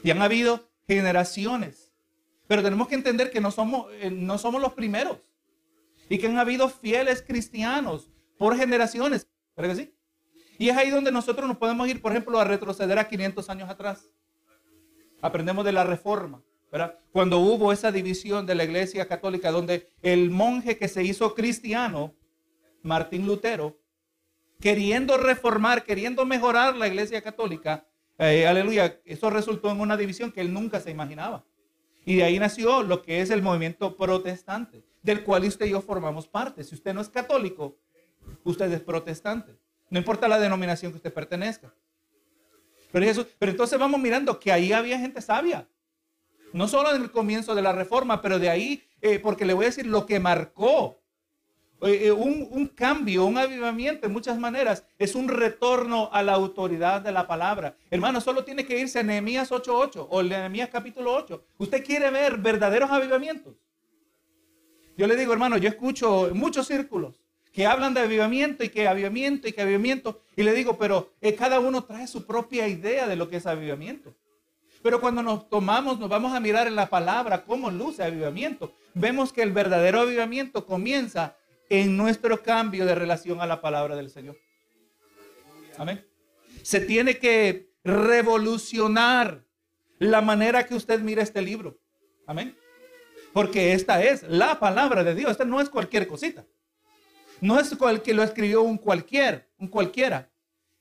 Y 0.03 0.11
han 0.11 0.21
habido 0.21 0.69
generaciones. 0.87 1.91
Pero 2.47 2.63
tenemos 2.63 2.87
que 2.87 2.95
entender 2.95 3.31
que 3.31 3.41
no 3.41 3.51
somos, 3.51 3.87
eh, 3.93 4.09
no 4.09 4.37
somos 4.37 4.61
los 4.61 4.73
primeros. 4.73 5.17
Y 6.09 6.17
que 6.17 6.27
han 6.27 6.37
habido 6.37 6.69
fieles 6.69 7.21
cristianos 7.21 8.09
por 8.37 8.55
generaciones. 8.55 9.27
¿Verdad 9.55 9.75
que 9.75 9.83
sí? 9.83 9.93
Y 10.59 10.69
es 10.69 10.77
ahí 10.77 10.89
donde 10.89 11.11
nosotros 11.11 11.47
nos 11.47 11.57
podemos 11.57 11.87
ir, 11.87 12.01
por 12.01 12.11
ejemplo, 12.11 12.39
a 12.39 12.43
retroceder 12.43 12.97
a 12.97 13.07
500 13.07 13.49
años 13.49 13.69
atrás. 13.69 14.09
Aprendemos 15.21 15.65
de 15.65 15.71
la 15.71 15.83
reforma. 15.83 16.41
¿verdad? 16.71 16.99
Cuando 17.11 17.39
hubo 17.39 17.71
esa 17.71 17.91
división 17.91 18.45
de 18.45 18.55
la 18.55 18.63
iglesia 18.63 19.07
católica, 19.07 19.51
donde 19.51 19.89
el 20.01 20.29
monje 20.29 20.77
que 20.77 20.87
se 20.87 21.03
hizo 21.03 21.33
cristiano, 21.33 22.13
Martín 22.83 23.25
Lutero, 23.25 23.79
queriendo 24.59 25.17
reformar, 25.17 25.83
queriendo 25.83 26.25
mejorar 26.25 26.75
la 26.75 26.87
iglesia 26.87 27.21
católica, 27.21 27.85
eh, 28.17 28.47
aleluya, 28.47 28.99
eso 29.05 29.29
resultó 29.29 29.71
en 29.71 29.79
una 29.79 29.95
división 29.95 30.31
que 30.31 30.41
él 30.41 30.53
nunca 30.53 30.79
se 30.79 30.91
imaginaba. 30.91 31.45
Y 32.05 32.15
de 32.15 32.23
ahí 32.23 32.39
nació 32.39 32.83
lo 32.83 33.01
que 33.01 33.21
es 33.21 33.29
el 33.29 33.41
movimiento 33.41 33.95
protestante, 33.95 34.83
del 35.07 35.23
cual 35.23 35.45
usted 35.45 35.65
y 35.65 35.69
yo 35.69 35.81
formamos 35.81 36.27
parte. 36.27 36.63
Si 36.65 36.75
usted 36.75 36.93
no 36.93 36.99
es 36.99 37.07
católico, 37.07 37.77
usted 38.43 38.69
es 38.71 38.81
protestante. 38.81 39.57
No 39.89 39.99
importa 39.99 40.27
la 40.27 40.37
denominación 40.37 40.91
que 40.91 40.97
usted 40.97 41.13
pertenezca. 41.13 41.73
Pero, 42.91 43.25
entonces 43.39 43.79
vamos 43.79 44.01
mirando 44.01 44.37
que 44.37 44.51
ahí 44.51 44.73
había 44.73 44.99
gente 44.99 45.21
sabia. 45.21 45.65
No 46.51 46.67
solo 46.67 46.93
en 46.93 47.01
el 47.01 47.11
comienzo 47.11 47.55
de 47.55 47.61
la 47.61 47.71
reforma, 47.71 48.21
pero 48.21 48.37
de 48.37 48.49
ahí, 48.49 48.83
eh, 49.01 49.19
porque 49.19 49.45
le 49.45 49.53
voy 49.53 49.65
a 49.65 49.69
decir 49.69 49.85
lo 49.87 50.05
que 50.05 50.19
marcó 50.19 50.99
eh, 51.81 52.07
eh, 52.07 52.11
un, 52.11 52.67
cambio, 52.67 53.25
un 53.25 53.37
avivamiento 53.37 54.07
en 54.07 54.13
muchas 54.13 54.37
maneras, 54.37 54.83
es 54.97 55.15
un 55.15 55.29
retorno 55.29 56.09
a 56.11 56.21
la 56.21 56.33
autoridad 56.33 57.01
de 57.01 57.13
la 57.13 57.27
palabra. 57.27 57.77
Hermano, 57.89 58.19
solo 58.19 58.43
tiene 58.43 58.65
que 58.65 58.77
irse 58.77 58.99
a 58.99 59.03
Nehemías 59.03 59.51
8.8 59.51 60.07
o 60.09 60.23
Nehemías 60.23 60.69
capítulo 60.69 61.13
8. 61.13 61.45
Usted 61.59 61.85
quiere 61.85 62.09
ver 62.09 62.37
verdaderos 62.37 62.91
avivamientos. 62.91 63.55
Yo 64.97 65.05
le 65.05 65.15
digo, 65.15 65.31
hermano, 65.31 65.57
yo 65.57 65.69
escucho 65.69 66.31
muchos 66.33 66.67
círculos 66.67 67.21
que 67.53 67.65
hablan 67.65 67.93
de 67.93 68.01
avivamiento 68.01 68.63
y 68.63 68.69
que 68.69 68.87
avivamiento 68.87 69.47
y 69.47 69.53
que 69.53 69.61
avivamiento. 69.61 70.21
Y 70.35 70.43
le 70.43 70.53
digo, 70.53 70.77
pero 70.77 71.13
eh, 71.21 71.35
cada 71.35 71.59
uno 71.59 71.83
trae 71.83 72.07
su 72.07 72.25
propia 72.25 72.67
idea 72.67 73.07
de 73.07 73.15
lo 73.15 73.29
que 73.29 73.37
es 73.37 73.45
avivamiento. 73.45 74.15
Pero 74.81 74.99
cuando 74.99 75.21
nos 75.21 75.49
tomamos, 75.49 75.99
nos 75.99 76.09
vamos 76.09 76.33
a 76.33 76.39
mirar 76.39 76.67
en 76.67 76.75
la 76.75 76.89
palabra 76.89 77.43
cómo 77.43 77.69
luce 77.69 78.03
avivamiento. 78.03 78.73
Vemos 78.93 79.31
que 79.31 79.43
el 79.43 79.51
verdadero 79.51 80.01
avivamiento 80.01 80.65
comienza 80.65 81.35
en 81.69 81.97
nuestro 81.97 82.41
cambio 82.41 82.85
de 82.85 82.95
relación 82.95 83.41
a 83.41 83.47
la 83.47 83.61
palabra 83.61 83.95
del 83.95 84.09
Señor. 84.09 84.37
Amén. 85.77 86.05
Se 86.63 86.79
tiene 86.79 87.17
que 87.17 87.71
revolucionar 87.83 89.43
la 89.99 90.21
manera 90.21 90.65
que 90.65 90.75
usted 90.75 90.99
mira 91.01 91.21
este 91.21 91.41
libro. 91.41 91.77
Amén. 92.25 92.55
Porque 93.37 93.73
esta 93.73 94.01
es 94.01 94.23
la 94.23 94.59
palabra 94.59 95.03
de 95.03 95.13
Dios. 95.13 95.29
Esta 95.29 95.45
no 95.45 95.61
es 95.61 95.69
cualquier 95.69 96.07
cosita. 96.07 96.43
No 97.39 97.59
es 97.59 97.75
cual 97.75 98.01
que 98.01 98.15
lo 98.15 98.23
escribió 98.23 98.63
un 98.63 98.79
cualquier, 98.79 99.47
un 99.59 99.67
cualquiera. 99.67 100.31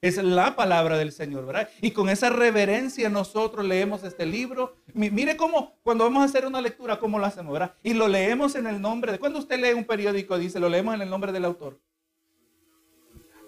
Es 0.01 0.17
la 0.17 0.57
palabra 0.57 0.97
del 0.97 1.13
Señor, 1.13 1.45
¿verdad? 1.45 1.69
Y 1.83 1.91
con 1.91 2.09
esa 2.09 2.31
reverencia 2.31 3.11
nosotros 3.11 3.67
leemos 3.67 4.05
este 4.05 4.25
libro. 4.25 4.75
Mire 4.95 5.37
cómo, 5.37 5.75
cuando 5.83 6.05
vamos 6.05 6.23
a 6.23 6.25
hacer 6.25 6.47
una 6.47 6.63
lectura, 6.63 6.99
cómo 6.99 7.19
lo 7.19 7.27
hacemos, 7.27 7.53
¿verdad? 7.53 7.75
Y 7.83 7.93
lo 7.93 8.09
leemos 8.09 8.55
en 8.55 8.67
el 8.67 8.81
nombre 8.81 9.13
de... 9.13 9.19
Cuando 9.19 9.39
usted 9.39 9.61
lee 9.61 9.75
un 9.75 9.85
periódico, 9.85 10.39
dice, 10.39 10.59
lo 10.59 10.71
leemos 10.71 10.95
en 10.95 11.03
el 11.03 11.11
nombre 11.11 11.33
del 11.33 11.45
autor. 11.45 11.79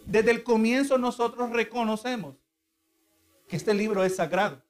Desde 0.04 0.32
el 0.32 0.42
comienzo 0.42 0.98
nosotros 0.98 1.48
reconocemos 1.48 2.36
que 3.48 3.56
este 3.56 3.72
libro 3.72 4.04
es 4.04 4.16
sagrado. 4.16 4.62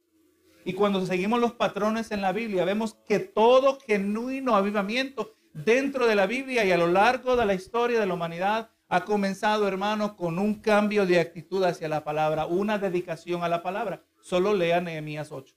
Y 0.69 0.75
cuando 0.75 1.07
seguimos 1.07 1.41
los 1.41 1.55
patrones 1.55 2.11
en 2.11 2.21
la 2.21 2.31
Biblia, 2.31 2.63
vemos 2.67 2.99
que 3.09 3.21
todo 3.21 3.79
genuino 3.81 4.55
avivamiento 4.55 5.35
dentro 5.55 6.07
de 6.07 6.15
la 6.15 6.27
Biblia 6.27 6.63
y 6.63 6.73
a 6.73 6.77
lo 6.77 6.89
largo 6.89 7.37
de 7.37 7.47
la 7.47 7.55
historia 7.55 7.99
de 7.99 8.05
la 8.05 8.13
humanidad 8.13 8.71
ha 8.87 9.07
comenzado, 9.07 9.67
hermano, 9.67 10.15
con 10.15 10.39
un 10.39 10.57
cambio 10.57 11.07
de 11.07 11.21
actitud 11.21 11.65
hacia 11.65 11.89
la 11.89 12.05
palabra, 12.05 12.45
una 12.45 12.77
dedicación 12.77 13.43
a 13.43 13.49
la 13.49 13.63
palabra. 13.63 14.05
Solo 14.21 14.53
lea 14.53 14.79
Nehemías 14.83 15.33
8. 15.33 15.57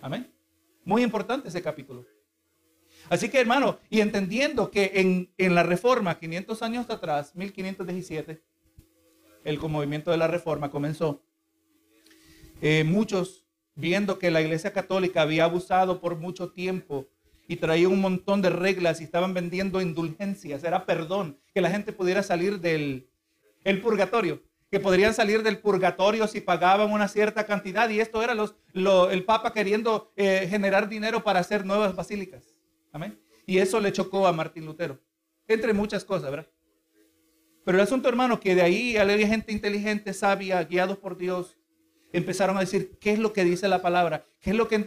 Amén. 0.00 0.32
Muy 0.86 1.02
importante 1.02 1.48
ese 1.48 1.60
capítulo. 1.60 2.06
Así 3.10 3.28
que, 3.28 3.38
hermano, 3.38 3.80
y 3.90 4.00
entendiendo 4.00 4.70
que 4.70 4.92
en, 4.94 5.30
en 5.36 5.54
la 5.54 5.62
reforma, 5.62 6.18
500 6.18 6.62
años 6.62 6.88
atrás, 6.88 7.36
1517, 7.36 8.42
el 9.44 9.58
movimiento 9.58 10.10
de 10.10 10.16
la 10.16 10.26
reforma 10.26 10.70
comenzó. 10.70 11.22
Eh, 12.62 12.82
muchos, 12.82 13.44
viendo 13.78 14.18
que 14.18 14.32
la 14.32 14.40
iglesia 14.40 14.72
católica 14.72 15.22
había 15.22 15.44
abusado 15.44 16.00
por 16.00 16.16
mucho 16.16 16.50
tiempo 16.50 17.06
y 17.46 17.56
traía 17.56 17.88
un 17.88 18.00
montón 18.00 18.42
de 18.42 18.50
reglas 18.50 19.00
y 19.00 19.04
estaban 19.04 19.32
vendiendo 19.32 19.80
indulgencias, 19.80 20.64
era 20.64 20.84
perdón, 20.84 21.38
que 21.54 21.60
la 21.60 21.70
gente 21.70 21.92
pudiera 21.92 22.22
salir 22.24 22.60
del 22.60 23.08
el 23.62 23.80
purgatorio, 23.80 24.42
que 24.70 24.80
podrían 24.80 25.14
salir 25.14 25.42
del 25.44 25.58
purgatorio 25.58 26.26
si 26.26 26.40
pagaban 26.40 26.90
una 26.90 27.06
cierta 27.06 27.46
cantidad 27.46 27.88
y 27.88 28.00
esto 28.00 28.20
era 28.22 28.34
los, 28.34 28.56
el 28.74 29.24
Papa 29.24 29.52
queriendo 29.52 30.12
eh, 30.16 30.46
generar 30.50 30.88
dinero 30.88 31.22
para 31.22 31.40
hacer 31.40 31.64
nuevas 31.64 31.94
basílicas. 31.94 32.54
Amén. 32.92 33.18
Y 33.46 33.58
eso 33.58 33.80
le 33.80 33.92
chocó 33.92 34.26
a 34.26 34.32
Martín 34.32 34.66
Lutero, 34.66 34.98
entre 35.46 35.72
muchas 35.72 36.04
cosas, 36.04 36.30
¿verdad? 36.30 36.48
Pero 37.64 37.78
el 37.78 37.84
asunto, 37.84 38.08
hermano, 38.08 38.40
que 38.40 38.54
de 38.54 38.62
ahí 38.62 38.96
había 38.96 39.28
gente 39.28 39.52
inteligente, 39.52 40.12
sabia, 40.14 40.64
guiados 40.64 40.98
por 40.98 41.16
Dios, 41.16 41.57
empezaron 42.12 42.56
a 42.56 42.60
decir, 42.60 42.98
¿qué 43.00 43.12
es 43.12 43.18
lo 43.18 43.32
que 43.32 43.44
dice 43.44 43.68
la 43.68 43.82
palabra? 43.82 44.24
¿Qué 44.40 44.50
es 44.50 44.56
lo 44.56 44.68
que 44.68 44.78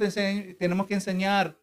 tenemos 0.57 0.87
que 0.87 0.93
enseñar 0.93 1.57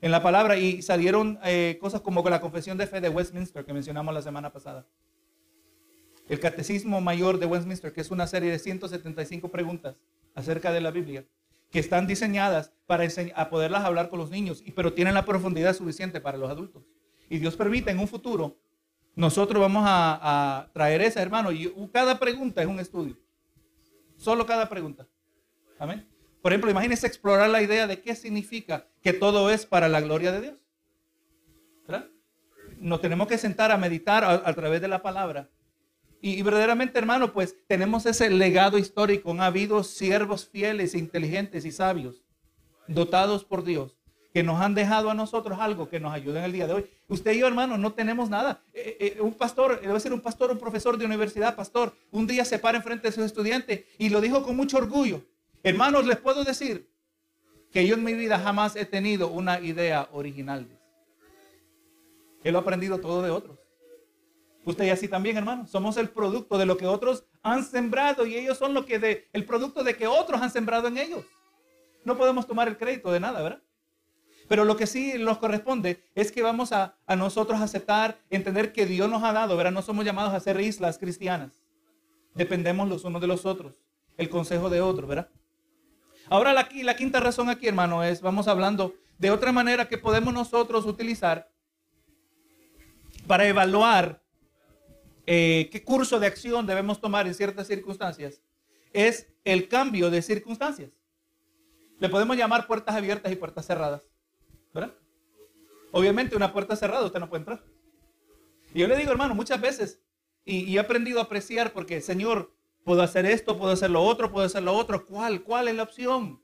en 0.00 0.10
la 0.10 0.22
palabra? 0.22 0.56
Y 0.56 0.82
salieron 0.82 1.38
eh, 1.44 1.78
cosas 1.80 2.00
como 2.00 2.28
la 2.28 2.40
confesión 2.40 2.78
de 2.78 2.86
fe 2.86 3.00
de 3.00 3.08
Westminster 3.08 3.64
que 3.64 3.72
mencionamos 3.72 4.12
la 4.14 4.22
semana 4.22 4.52
pasada. 4.52 4.86
El 6.28 6.38
Catecismo 6.38 7.00
Mayor 7.00 7.38
de 7.38 7.46
Westminster, 7.46 7.92
que 7.92 8.00
es 8.00 8.10
una 8.10 8.26
serie 8.26 8.50
de 8.50 8.58
175 8.58 9.48
preguntas 9.50 10.00
acerca 10.34 10.70
de 10.70 10.80
la 10.80 10.90
Biblia, 10.90 11.24
que 11.70 11.80
están 11.80 12.06
diseñadas 12.06 12.72
para 12.86 13.06
a 13.34 13.50
poderlas 13.50 13.84
hablar 13.84 14.08
con 14.08 14.18
los 14.18 14.30
niños, 14.30 14.62
pero 14.74 14.92
tienen 14.92 15.14
la 15.14 15.24
profundidad 15.24 15.74
suficiente 15.74 16.20
para 16.20 16.38
los 16.38 16.50
adultos. 16.50 16.84
Y 17.28 17.38
Dios 17.38 17.56
permite 17.56 17.90
en 17.90 17.98
un 17.98 18.08
futuro, 18.08 18.58
nosotros 19.16 19.60
vamos 19.60 19.84
a, 19.86 20.60
a 20.60 20.72
traer 20.72 21.02
esa, 21.02 21.20
hermano, 21.20 21.50
y 21.52 21.72
cada 21.92 22.18
pregunta 22.18 22.62
es 22.62 22.68
un 22.68 22.78
estudio. 22.80 23.16
Solo 24.20 24.44
cada 24.44 24.68
pregunta. 24.68 25.08
Amén. 25.78 26.06
Por 26.42 26.52
ejemplo, 26.52 26.70
imagínense 26.70 27.06
explorar 27.06 27.48
la 27.48 27.62
idea 27.62 27.86
de 27.86 28.02
qué 28.02 28.14
significa 28.14 28.86
que 29.00 29.14
todo 29.14 29.50
es 29.50 29.64
para 29.64 29.88
la 29.88 30.02
gloria 30.02 30.30
de 30.30 30.42
Dios. 30.42 30.54
¿Verdad? 31.88 32.06
Nos 32.78 33.00
tenemos 33.00 33.28
que 33.28 33.38
sentar 33.38 33.72
a 33.72 33.78
meditar 33.78 34.22
a, 34.22 34.54
través 34.54 34.82
de 34.82 34.88
la 34.88 35.00
palabra. 35.00 35.48
Y, 36.20 36.32
y, 36.38 36.42
verdaderamente, 36.42 36.98
hermano, 36.98 37.32
pues 37.32 37.56
tenemos 37.66 38.04
ese 38.04 38.28
legado 38.28 38.76
histórico. 38.76 39.30
Han 39.30 39.40
habido 39.40 39.82
siervos 39.82 40.46
fieles, 40.46 40.94
inteligentes 40.94 41.64
y 41.64 41.72
sabios, 41.72 42.22
dotados 42.88 43.42
por 43.42 43.64
Dios, 43.64 43.96
que 44.32 44.42
nos 44.42 44.60
han 44.60 44.74
dejado 44.74 45.10
a 45.10 45.14
nosotros 45.14 45.58
algo 45.60 45.88
que 45.88 45.98
nos 45.98 46.12
ayude 46.12 46.38
en 46.38 46.44
el 46.44 46.52
día 46.52 46.66
de 46.66 46.74
hoy. 46.74 46.86
Usted 47.08 47.32
y 47.32 47.40
yo, 47.40 47.46
hermano, 47.46 47.76
no 47.76 47.92
tenemos 47.92 48.30
nada. 48.30 48.62
Eh, 48.72 48.96
eh, 49.00 49.20
un 49.20 49.34
pastor, 49.34 49.80
debe 49.80 49.98
ser 49.98 50.12
un 50.12 50.20
pastor, 50.20 50.50
un 50.50 50.58
profesor 50.58 50.96
de 50.96 51.04
universidad, 51.04 51.56
pastor, 51.56 51.92
un 52.10 52.26
día 52.26 52.44
se 52.44 52.58
para 52.58 52.78
enfrente 52.78 53.08
de 53.08 53.12
sus 53.12 53.24
estudiantes 53.24 53.84
y 53.98 54.08
lo 54.08 54.20
dijo 54.20 54.42
con 54.42 54.56
mucho 54.56 54.76
orgullo. 54.76 55.22
Hermanos, 55.62 56.06
les 56.06 56.18
puedo 56.18 56.44
decir 56.44 56.88
que 57.72 57.86
yo 57.86 57.94
en 57.94 58.04
mi 58.04 58.14
vida 58.14 58.38
jamás 58.38 58.76
he 58.76 58.84
tenido 58.84 59.28
una 59.28 59.60
idea 59.60 60.08
original. 60.12 60.66
He 62.42 62.52
lo 62.52 62.60
aprendido 62.60 62.98
todo 62.98 63.22
de 63.22 63.30
otros. 63.30 63.58
Usted 64.64 64.84
y 64.84 64.90
así 64.90 65.08
también, 65.08 65.36
hermano. 65.36 65.66
Somos 65.66 65.96
el 65.96 66.08
producto 66.08 66.56
de 66.56 66.66
lo 66.66 66.76
que 66.76 66.86
otros 66.86 67.24
han 67.42 67.64
sembrado 67.64 68.26
y 68.26 68.36
ellos 68.36 68.58
son 68.58 68.74
lo 68.74 68.86
que 68.86 69.26
el 69.32 69.44
producto 69.44 69.82
de 69.82 69.96
que 69.96 70.06
otros 70.06 70.40
han 70.40 70.50
sembrado 70.50 70.88
en 70.88 70.98
ellos. 70.98 71.24
No 72.04 72.16
podemos 72.16 72.46
tomar 72.46 72.68
el 72.68 72.76
crédito 72.76 73.10
de 73.10 73.20
nada, 73.20 73.42
¿verdad? 73.42 73.62
Pero 74.50 74.64
lo 74.64 74.76
que 74.76 74.88
sí 74.88 75.14
nos 75.16 75.38
corresponde 75.38 76.02
es 76.16 76.32
que 76.32 76.42
vamos 76.42 76.72
a, 76.72 76.96
nosotros 77.16 77.60
aceptar, 77.60 78.18
entender 78.30 78.72
que 78.72 78.84
Dios 78.84 79.08
nos 79.08 79.22
ha 79.22 79.32
dado, 79.32 79.56
¿verdad? 79.56 79.70
No 79.70 79.80
somos 79.80 80.04
llamados 80.04 80.34
a 80.34 80.40
ser 80.40 80.60
islas 80.60 80.98
cristianas. 80.98 81.60
Dependemos 82.34 82.88
los 82.88 83.04
unos 83.04 83.20
de 83.20 83.28
los 83.28 83.46
otros. 83.46 83.76
El 84.16 84.28
consejo 84.28 84.68
de 84.68 84.80
otros, 84.80 85.08
¿verdad? 85.08 85.28
Ahora 86.28 86.52
la, 86.52 86.68
la 86.82 86.96
quinta 86.96 87.20
razón 87.20 87.48
aquí, 87.48 87.68
hermano, 87.68 88.02
es, 88.02 88.22
vamos 88.22 88.48
hablando 88.48 88.96
de 89.18 89.30
otra 89.30 89.52
manera 89.52 89.86
que 89.86 89.98
podemos 89.98 90.34
nosotros 90.34 90.84
utilizar 90.84 91.48
para 93.28 93.46
evaluar 93.46 94.20
eh, 95.28 95.68
qué 95.70 95.84
curso 95.84 96.18
de 96.18 96.26
acción 96.26 96.66
debemos 96.66 97.00
tomar 97.00 97.28
en 97.28 97.34
ciertas 97.34 97.68
circunstancias, 97.68 98.42
es 98.92 99.28
el 99.44 99.68
cambio 99.68 100.10
de 100.10 100.22
circunstancias. 100.22 100.90
Le 102.00 102.08
podemos 102.08 102.36
llamar 102.36 102.66
puertas 102.66 102.96
abiertas 102.96 103.30
y 103.30 103.36
puertas 103.36 103.64
cerradas. 103.64 104.09
Obviamente 105.92 106.36
una 106.36 106.52
puerta 106.52 106.76
cerrada 106.76 107.04
usted 107.04 107.20
no 107.20 107.28
puede 107.28 107.40
entrar. 107.40 107.64
Y 108.72 108.80
yo 108.80 108.88
le 108.88 108.96
digo, 108.96 109.10
hermano, 109.10 109.34
muchas 109.34 109.60
veces, 109.60 110.00
y, 110.44 110.76
he 110.76 110.78
aprendido 110.78 111.18
a 111.18 111.24
apreciar 111.24 111.72
porque, 111.72 112.00
Señor, 112.00 112.54
puedo 112.84 113.02
hacer 113.02 113.26
esto, 113.26 113.58
puedo 113.58 113.72
hacer 113.72 113.90
lo 113.90 114.02
otro, 114.02 114.30
puedo 114.30 114.46
hacer 114.46 114.62
lo 114.62 114.74
otro. 114.74 115.04
¿Cuál? 115.04 115.42
¿Cuál 115.42 115.68
es 115.68 115.74
la 115.74 115.82
opción? 115.82 116.40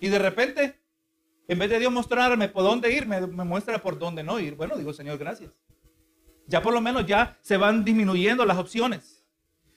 Y 0.00 0.08
de 0.08 0.18
repente, 0.18 0.80
en 1.48 1.58
vez 1.58 1.70
de 1.70 1.78
Dios 1.78 1.92
mostrarme 1.92 2.48
por 2.48 2.64
dónde 2.64 2.92
ir, 2.92 3.06
me 3.06 3.20
muestra 3.20 3.80
por 3.80 3.98
dónde 3.98 4.22
no 4.22 4.40
ir. 4.40 4.56
Bueno, 4.56 4.76
digo, 4.76 4.92
Señor, 4.92 5.18
gracias. 5.18 5.60
Ya 6.46 6.62
por 6.62 6.74
lo 6.74 6.80
menos 6.80 7.06
ya 7.06 7.38
se 7.42 7.56
van 7.56 7.84
disminuyendo 7.84 8.44
las 8.44 8.58
opciones. 8.58 9.24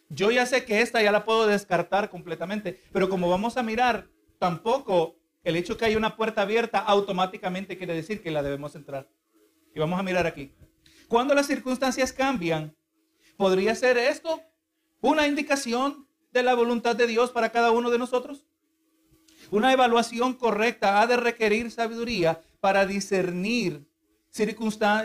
Yo 0.10 0.31
ya 0.31 0.46
sé 0.46 0.65
que 0.65 0.81
esta 0.81 1.01
ya 1.01 1.12
la 1.12 1.24
puedo 1.24 1.46
descartar 1.46 2.10
completamente, 2.10 2.81
pero 2.91 3.10
como 3.10 3.29
vamos 3.29 3.58
a 3.58 3.63
mirar, 3.63 4.08
tampoco 4.39 5.19
el 5.43 5.55
hecho 5.55 5.77
que 5.77 5.86
hay 5.86 5.96
una 5.96 6.15
puerta 6.15 6.41
abierta 6.41 6.79
automáticamente 6.79 7.77
quiere 7.77 7.93
decir 7.93 8.22
que 8.22 8.31
la 8.31 8.43
debemos 8.43 8.75
entrar. 8.75 9.10
Y 9.74 9.79
vamos 9.79 10.00
a 10.00 10.03
mirar 10.03 10.27
aquí. 10.27 10.53
Cuando 11.08 11.34
las 11.34 11.48
circunstancias 11.48 12.13
cambian, 12.13 12.75
¿podría 13.38 13.74
ser 13.75 13.98
esto 13.98 14.41
una 15.01 15.27
indicación 15.27 16.08
de 16.31 16.43
la 16.43 16.53
voluntad 16.53 16.96
de 16.96 17.08
Dios 17.08 17.31
para 17.31 17.51
cada 17.51 17.72
uno 17.72 17.89
de 17.89 17.98
nosotros? 17.98 18.46
Una 19.51 19.74
evaluación 19.74 20.34
correcta 20.34 21.01
ha 21.01 21.08
de 21.08 21.17
requerir 21.17 21.72
sabiduría 21.72 22.41
para 22.60 22.86
discernir 22.86 23.88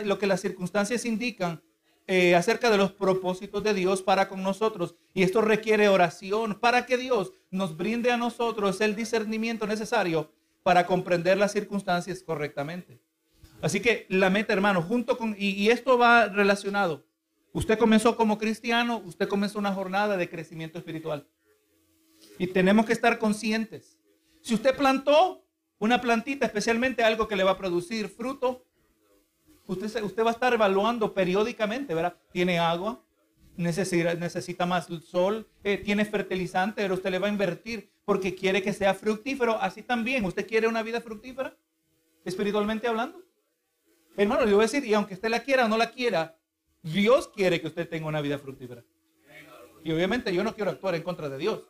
lo 0.03 0.19
que 0.19 0.27
las 0.27 0.41
circunstancias 0.41 1.05
indican 1.05 1.63
eh, 2.07 2.35
acerca 2.35 2.69
de 2.69 2.77
los 2.77 2.91
propósitos 2.91 3.63
de 3.63 3.73
Dios 3.73 4.01
para 4.01 4.29
con 4.29 4.43
nosotros. 4.43 4.95
Y 5.13 5.23
esto 5.23 5.41
requiere 5.41 5.89
oración 5.89 6.59
para 6.59 6.85
que 6.85 6.97
Dios 6.97 7.31
nos 7.49 7.75
brinde 7.75 8.11
a 8.11 8.17
nosotros 8.17 8.79
el 8.81 8.95
discernimiento 8.95 9.65
necesario 9.65 10.31
para 10.63 10.85
comprender 10.85 11.37
las 11.37 11.51
circunstancias 11.51 12.23
correctamente. 12.23 12.99
Así 13.61 13.79
que 13.79 14.05
la 14.09 14.29
meta, 14.29 14.53
hermano, 14.53 14.81
junto 14.81 15.17
con, 15.17 15.35
y, 15.37 15.49
y 15.51 15.69
esto 15.69 15.97
va 15.97 16.27
relacionado. 16.27 17.05
Usted 17.53 17.79
comenzó 17.79 18.15
como 18.15 18.37
cristiano, 18.37 19.01
usted 19.05 19.27
comenzó 19.27 19.57
una 19.59 19.73
jornada 19.73 20.17
de 20.17 20.29
crecimiento 20.29 20.77
espiritual. 20.77 21.27
Y 22.37 22.47
tenemos 22.47 22.85
que 22.85 22.93
estar 22.93 23.17
conscientes. 23.17 23.97
Si 24.41 24.53
usted 24.53 24.75
plantó 24.75 25.43
una 25.79 26.01
plantita, 26.01 26.45
especialmente 26.45 27.03
algo 27.03 27.27
que 27.27 27.35
le 27.35 27.43
va 27.43 27.51
a 27.51 27.57
producir 27.57 28.09
fruto, 28.09 28.65
Usted, 29.67 30.03
usted 30.03 30.23
va 30.23 30.29
a 30.29 30.33
estar 30.33 30.53
evaluando 30.53 31.13
periódicamente, 31.13 31.93
¿verdad? 31.93 32.15
¿Tiene 32.31 32.59
agua? 32.59 33.01
Necesita, 33.57 34.13
necesita 34.15 34.65
más 34.65 34.87
sol, 35.09 35.47
eh, 35.63 35.77
tiene 35.77 36.05
fertilizante, 36.05 36.81
pero 36.81 36.95
usted 36.95 37.09
le 37.09 37.19
va 37.19 37.27
a 37.27 37.31
invertir 37.31 37.89
porque 38.03 38.35
quiere 38.35 38.61
que 38.61 38.73
sea 38.73 38.93
fructífero. 38.93 39.59
Así 39.59 39.81
también, 39.81 40.25
¿usted 40.25 40.47
quiere 40.47 40.67
una 40.67 40.83
vida 40.83 41.01
fructífera? 41.01 41.55
Espiritualmente 42.23 42.87
hablando. 42.87 43.21
Hermano, 44.17 44.45
yo 44.45 44.55
voy 44.55 44.65
a 44.65 44.67
decir, 44.67 44.85
y 44.85 44.93
aunque 44.93 45.15
usted 45.15 45.29
la 45.29 45.41
quiera 45.41 45.65
o 45.65 45.67
no 45.67 45.77
la 45.77 45.91
quiera, 45.91 46.37
Dios 46.81 47.27
quiere 47.27 47.59
que 47.59 47.67
usted 47.67 47.89
tenga 47.89 48.07
una 48.07 48.21
vida 48.21 48.37
fructífera. 48.37 48.83
Y 49.83 49.91
obviamente 49.91 50.33
yo 50.33 50.43
no 50.43 50.55
quiero 50.55 50.71
actuar 50.71 50.95
en 50.95 51.03
contra 51.03 51.29
de 51.29 51.37
Dios. 51.37 51.69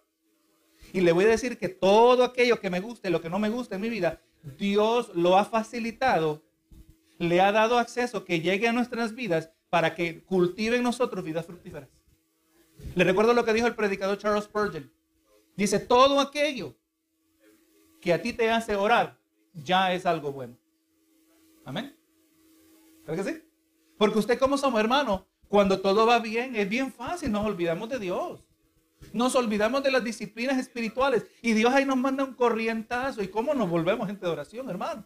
Y 0.93 1.01
le 1.01 1.11
voy 1.11 1.25
a 1.25 1.29
decir 1.29 1.57
que 1.57 1.69
todo 1.69 2.23
aquello 2.23 2.59
que 2.59 2.69
me 2.69 2.79
guste, 2.79 3.09
lo 3.09 3.21
que 3.21 3.29
no 3.29 3.39
me 3.39 3.49
guste 3.49 3.75
en 3.75 3.81
mi 3.81 3.89
vida, 3.89 4.21
Dios 4.57 5.13
lo 5.15 5.37
ha 5.37 5.45
facilitado 5.45 6.44
le 7.17 7.41
ha 7.41 7.51
dado 7.51 7.77
acceso 7.77 8.25
que 8.25 8.41
llegue 8.41 8.67
a 8.67 8.73
nuestras 8.73 9.15
vidas 9.15 9.51
para 9.69 9.95
que 9.95 10.23
cultiven 10.23 10.83
nosotros 10.83 11.23
vidas 11.23 11.45
fructíferas. 11.45 11.89
Le 12.95 13.03
recuerdo 13.03 13.33
lo 13.33 13.45
que 13.45 13.53
dijo 13.53 13.67
el 13.67 13.75
predicador 13.75 14.17
Charles 14.17 14.45
Spurgeon. 14.45 14.91
Dice, 15.55 15.79
todo 15.79 16.19
aquello 16.19 16.75
que 18.01 18.13
a 18.13 18.21
ti 18.21 18.33
te 18.33 18.51
hace 18.51 18.75
orar 18.75 19.17
ya 19.53 19.93
es 19.93 20.05
algo 20.05 20.31
bueno. 20.31 20.57
Amén. 21.63 21.95
¿Verdad 23.05 23.23
que 23.23 23.31
sí? 23.31 23.43
Porque 23.97 24.19
usted 24.19 24.37
como 24.37 24.57
somos 24.57 24.79
hermanos, 24.79 25.21
cuando 25.47 25.79
todo 25.79 26.05
va 26.05 26.19
bien, 26.19 26.55
es 26.55 26.67
bien 26.67 26.91
fácil, 26.91 27.31
nos 27.31 27.45
olvidamos 27.45 27.87
de 27.89 27.99
Dios. 27.99 28.43
Nos 29.13 29.35
olvidamos 29.35 29.83
de 29.83 29.91
las 29.91 30.03
disciplinas 30.03 30.57
espirituales 30.57 31.25
y 31.41 31.53
Dios 31.53 31.73
ahí 31.73 31.85
nos 31.85 31.97
manda 31.97 32.23
un 32.23 32.33
corrientazo. 32.33 33.21
¿Y 33.21 33.27
cómo 33.27 33.53
nos 33.53 33.69
volvemos 33.69 34.07
gente 34.07 34.25
de 34.25 34.31
oración, 34.31 34.69
hermano? 34.69 35.05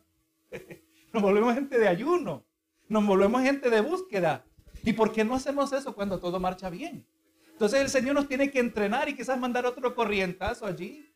Nos 1.13 1.23
volvemos 1.23 1.53
gente 1.53 1.79
de 1.79 1.87
ayuno. 1.87 2.45
Nos 2.87 3.05
volvemos 3.05 3.41
gente 3.41 3.69
de 3.69 3.81
búsqueda. 3.81 4.45
¿Y 4.83 4.93
por 4.93 5.11
qué 5.11 5.23
no 5.23 5.35
hacemos 5.35 5.73
eso 5.73 5.93
cuando 5.93 6.19
todo 6.19 6.39
marcha 6.39 6.69
bien? 6.69 7.05
Entonces 7.51 7.81
el 7.81 7.89
Señor 7.89 8.15
nos 8.15 8.27
tiene 8.27 8.49
que 8.51 8.59
entrenar 8.59 9.09
y 9.09 9.15
quizás 9.15 9.37
mandar 9.37 9.65
otro 9.65 9.93
corrientazo 9.93 10.65
allí, 10.65 11.13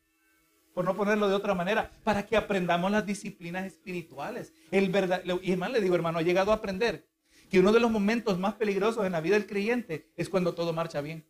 por 0.73 0.83
no 0.83 0.95
ponerlo 0.95 1.29
de 1.29 1.35
otra 1.35 1.53
manera, 1.53 1.91
para 2.03 2.25
que 2.25 2.35
aprendamos 2.35 2.91
las 2.91 3.05
disciplinas 3.05 3.65
espirituales. 3.65 4.53
El 4.69 4.89
verdad, 4.89 5.23
y 5.41 5.47
además 5.47 5.71
le 5.71 5.81
digo, 5.81 5.95
hermano, 5.95 6.19
he 6.19 6.25
llegado 6.25 6.51
a 6.51 6.55
aprender 6.55 7.07
que 7.49 7.59
uno 7.59 7.71
de 7.71 7.79
los 7.79 7.89
momentos 7.89 8.39
más 8.39 8.55
peligrosos 8.55 9.05
en 9.05 9.13
la 9.13 9.21
vida 9.21 9.35
del 9.35 9.47
creyente 9.47 10.09
es 10.17 10.27
cuando 10.27 10.53
todo 10.53 10.73
marcha 10.73 10.99
bien. 11.01 11.25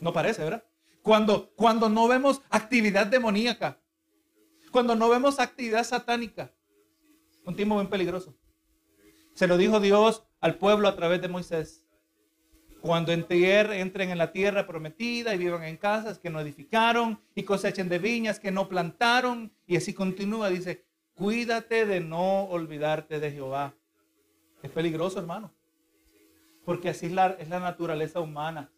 No 0.00 0.12
parece, 0.12 0.44
¿verdad? 0.44 0.64
Cuando, 1.02 1.50
cuando 1.56 1.88
no 1.88 2.06
vemos 2.06 2.42
actividad 2.50 3.06
demoníaca, 3.06 3.80
cuando 4.70 4.94
no 4.94 5.08
vemos 5.08 5.38
actividad 5.38 5.84
satánica. 5.84 6.52
Un 7.44 7.56
tiempo 7.56 7.74
muy 7.74 7.86
peligroso. 7.86 8.34
Se 9.34 9.46
lo 9.46 9.56
dijo 9.56 9.80
Dios 9.80 10.24
al 10.40 10.56
pueblo 10.56 10.88
a 10.88 10.96
través 10.96 11.22
de 11.22 11.28
Moisés. 11.28 11.84
Cuando 12.80 13.12
entren 13.12 14.10
en 14.10 14.18
la 14.18 14.32
tierra 14.32 14.66
prometida 14.66 15.34
y 15.34 15.38
vivan 15.38 15.64
en 15.64 15.76
casas 15.76 16.18
que 16.18 16.30
no 16.30 16.40
edificaron 16.40 17.20
y 17.34 17.42
cosechen 17.42 17.88
de 17.88 17.98
viñas 17.98 18.38
que 18.38 18.50
no 18.50 18.68
plantaron. 18.68 19.52
Y 19.66 19.76
así 19.76 19.94
continúa, 19.94 20.48
dice, 20.48 20.84
cuídate 21.14 21.86
de 21.86 22.00
no 22.00 22.44
olvidarte 22.44 23.18
de 23.18 23.32
Jehová. 23.32 23.74
Es 24.62 24.70
peligroso, 24.70 25.18
hermano. 25.18 25.52
Porque 26.64 26.90
así 26.90 27.06
es 27.06 27.12
la, 27.12 27.28
es 27.38 27.48
la 27.48 27.60
naturaleza 27.60 28.20
humana. 28.20 28.70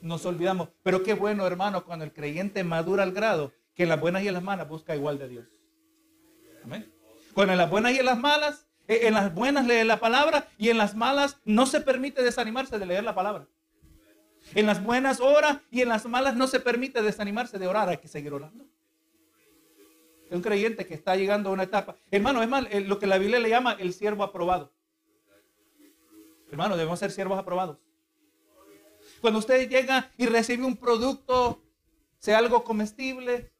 Nos 0.00 0.24
olvidamos. 0.26 0.70
Pero 0.82 1.02
qué 1.02 1.14
bueno, 1.14 1.46
hermano, 1.46 1.84
cuando 1.84 2.04
el 2.04 2.12
creyente 2.12 2.64
madura 2.64 3.02
al 3.02 3.12
grado 3.12 3.52
que 3.74 3.84
en 3.84 3.88
las 3.88 4.00
buenas 4.00 4.22
y 4.22 4.28
en 4.28 4.34
las 4.34 4.42
malas 4.42 4.68
busca 4.68 4.94
igual 4.94 5.18
de 5.18 5.28
Dios. 5.28 5.46
Amén. 6.64 6.92
Cuando 7.34 7.52
en 7.52 7.58
las 7.58 7.68
buenas 7.68 7.92
y 7.92 7.98
en 7.98 8.06
las 8.06 8.18
malas, 8.18 8.66
eh, 8.86 9.00
en 9.02 9.14
las 9.14 9.34
buenas 9.34 9.66
lee 9.66 9.84
la 9.84 9.98
palabra 9.98 10.48
y 10.56 10.70
en 10.70 10.78
las 10.78 10.94
malas 10.94 11.38
no 11.44 11.66
se 11.66 11.80
permite 11.80 12.22
desanimarse 12.22 12.78
de 12.78 12.86
leer 12.86 13.04
la 13.04 13.14
palabra. 13.14 13.46
En 14.54 14.66
las 14.66 14.82
buenas 14.82 15.20
ora 15.20 15.62
y 15.70 15.80
en 15.80 15.88
las 15.88 16.06
malas 16.06 16.36
no 16.36 16.46
se 16.46 16.60
permite 16.60 17.02
desanimarse 17.02 17.58
de 17.58 17.66
orar, 17.66 17.88
hay 17.88 17.96
que 17.96 18.08
seguir 18.08 18.32
orando. 18.32 18.64
Es 20.26 20.32
un 20.32 20.42
creyente 20.42 20.86
que 20.86 20.94
está 20.94 21.16
llegando 21.16 21.50
a 21.50 21.52
una 21.52 21.64
etapa. 21.64 21.96
Hermano, 22.10 22.42
es 22.42 22.48
mal, 22.48 22.68
lo 22.86 22.98
que 22.98 23.06
la 23.06 23.18
Biblia 23.18 23.38
le 23.38 23.48
llama 23.48 23.76
el 23.78 23.92
siervo 23.92 24.22
aprobado. 24.22 24.72
Hermano, 26.50 26.76
debemos 26.76 26.98
ser 26.98 27.10
siervos 27.10 27.38
aprobados. 27.38 27.78
Cuando 29.20 29.38
usted 29.38 29.68
llega 29.68 30.12
y 30.16 30.26
recibe 30.26 30.64
un 30.64 30.76
producto, 30.76 31.62
sea 32.18 32.38
algo 32.38 32.62
comestible, 32.64 33.53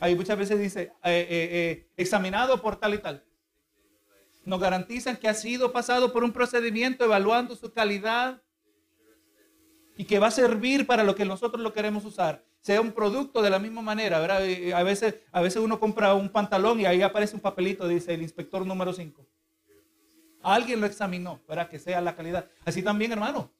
ahí 0.00 0.14
muchas 0.14 0.38
veces 0.38 0.58
dice, 0.58 0.82
eh, 0.82 0.90
eh, 1.04 1.26
eh, 1.30 1.88
examinado 1.96 2.60
por 2.60 2.76
tal 2.76 2.94
y 2.94 2.98
tal. 2.98 3.24
Nos 4.44 4.60
garantizan 4.60 5.16
que 5.16 5.28
ha 5.28 5.34
sido 5.34 5.72
pasado 5.72 6.12
por 6.12 6.22
un 6.22 6.32
procedimiento 6.32 7.04
evaluando 7.04 7.56
su 7.56 7.72
calidad 7.72 8.42
y 9.96 10.04
que 10.04 10.18
va 10.18 10.28
a 10.28 10.30
servir 10.30 10.86
para 10.86 11.02
lo 11.02 11.14
que 11.14 11.24
nosotros 11.24 11.62
lo 11.62 11.72
queremos 11.72 12.04
usar. 12.04 12.44
Sea 12.60 12.80
un 12.80 12.92
producto 12.92 13.42
de 13.42 13.50
la 13.50 13.58
misma 13.58 13.82
manera, 13.82 14.20
¿verdad? 14.20 14.42
A 14.74 14.82
veces, 14.82 15.16
a 15.32 15.40
veces 15.40 15.62
uno 15.62 15.80
compra 15.80 16.14
un 16.14 16.28
pantalón 16.28 16.80
y 16.80 16.86
ahí 16.86 17.02
aparece 17.02 17.34
un 17.34 17.40
papelito, 17.40 17.88
dice 17.88 18.14
el 18.14 18.22
inspector 18.22 18.64
número 18.64 18.92
5. 18.92 19.26
Alguien 20.42 20.80
lo 20.80 20.86
examinó 20.86 21.40
para 21.46 21.68
que 21.68 21.78
sea 21.78 22.00
la 22.00 22.14
calidad. 22.14 22.48
Así 22.64 22.82
también, 22.82 23.12
hermano, 23.12 23.50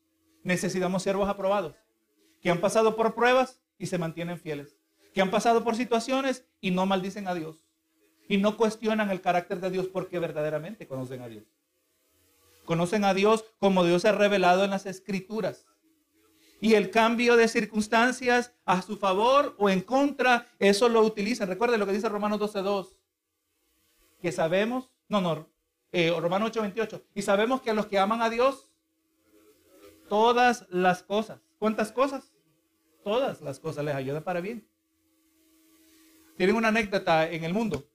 necesitamos 0.45 1.03
siervos 1.03 1.29
aprobados, 1.29 1.75
que 2.41 2.51
han 2.51 2.61
pasado 2.61 2.95
por 2.95 3.15
pruebas 3.15 3.61
y 3.79 3.87
se 3.87 3.99
mantienen 3.99 4.39
fieles, 4.39 4.76
que 5.17 5.23
han 5.23 5.31
pasado 5.31 5.65
por 5.65 5.77
situaciones 5.77 6.45
y 6.61 6.73
no 6.73 6.85
maldicen 6.85 7.27
a 7.27 7.33
Dios, 7.33 7.65
y 8.29 8.37
no 8.37 8.59
cuestionan 8.59 9.11
el 9.11 9.23
carácter 9.23 9.61
de 9.61 9.71
Dios 9.71 9.87
porque 9.87 10.19
verdaderamente 10.19 10.87
conocen 10.87 11.23
a 11.23 11.29
Dios. 11.29 11.45
Conocen 12.67 13.03
a 13.03 13.15
Dios 13.15 13.47
como 13.59 13.83
Dios 13.83 14.03
se 14.03 14.09
ha 14.09 14.13
revelado 14.13 14.63
en 14.63 14.73
las 14.73 14.85
escrituras. 14.85 15.65
Y 16.61 16.75
el 16.75 16.91
cambio 16.91 17.37
de 17.37 17.49
circunstancias 17.49 18.53
a 18.67 18.83
su 18.83 18.99
favor 18.99 19.55
o 19.57 19.71
en 19.71 19.81
contra, 19.81 20.49
eso 20.59 20.87
lo 20.91 21.01
utilizan. 21.01 21.49
Recuerde 21.49 21.79
lo 21.79 21.87
que 21.87 21.93
dice 21.93 22.11
Romanos 22.11 22.39
12.2, 22.39 22.95
que 24.21 24.33
sabemos, 24.33 24.91
no, 25.09 25.23
no, 25.23 25.49
eh, 25.93 26.15
Romanos 26.15 26.53
8.28, 26.53 27.03
y 27.15 27.23
sabemos 27.23 27.63
que 27.63 27.71
a 27.71 27.75
los 27.75 27.87
que 27.87 27.99
aman 27.99 28.21
a 28.21 28.29
Dios, 28.29 28.71
todas 30.11 30.67
las 30.69 31.03
cosas, 31.03 31.41
¿cuántas 31.59 31.91
cosas? 31.91 32.35
Todas 33.03 33.41
las 33.41 33.59
cosas 33.61 33.83
les 33.83 33.95
ayudan 33.95 34.23
para 34.23 34.43
bien. 34.43 34.69
Tienen 36.37 36.57
una 36.57 36.69
anécdota 36.69 37.31
en 37.31 37.45
el 37.45 37.55
mundo. 37.55 37.89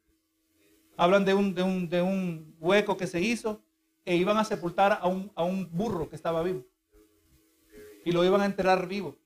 Hablan 0.97 1.25
de 1.25 1.33
un, 1.33 2.55
hueco 2.59 2.97
que 2.97 3.07
se 3.07 3.21
hizo 3.21 3.61
e 4.05 4.15
iban 4.15 4.37
a 4.37 4.43
sepultar 4.43 4.99
a 5.01 5.07
un, 5.07 5.69
burro 5.71 6.09
que 6.09 6.15
estaba 6.15 6.43
vivo 6.43 6.65
y 8.03 8.11
lo 8.11 8.25
iban 8.25 8.41
a 8.41 8.45
enterrar 8.45 8.87
vivo. 8.87 9.17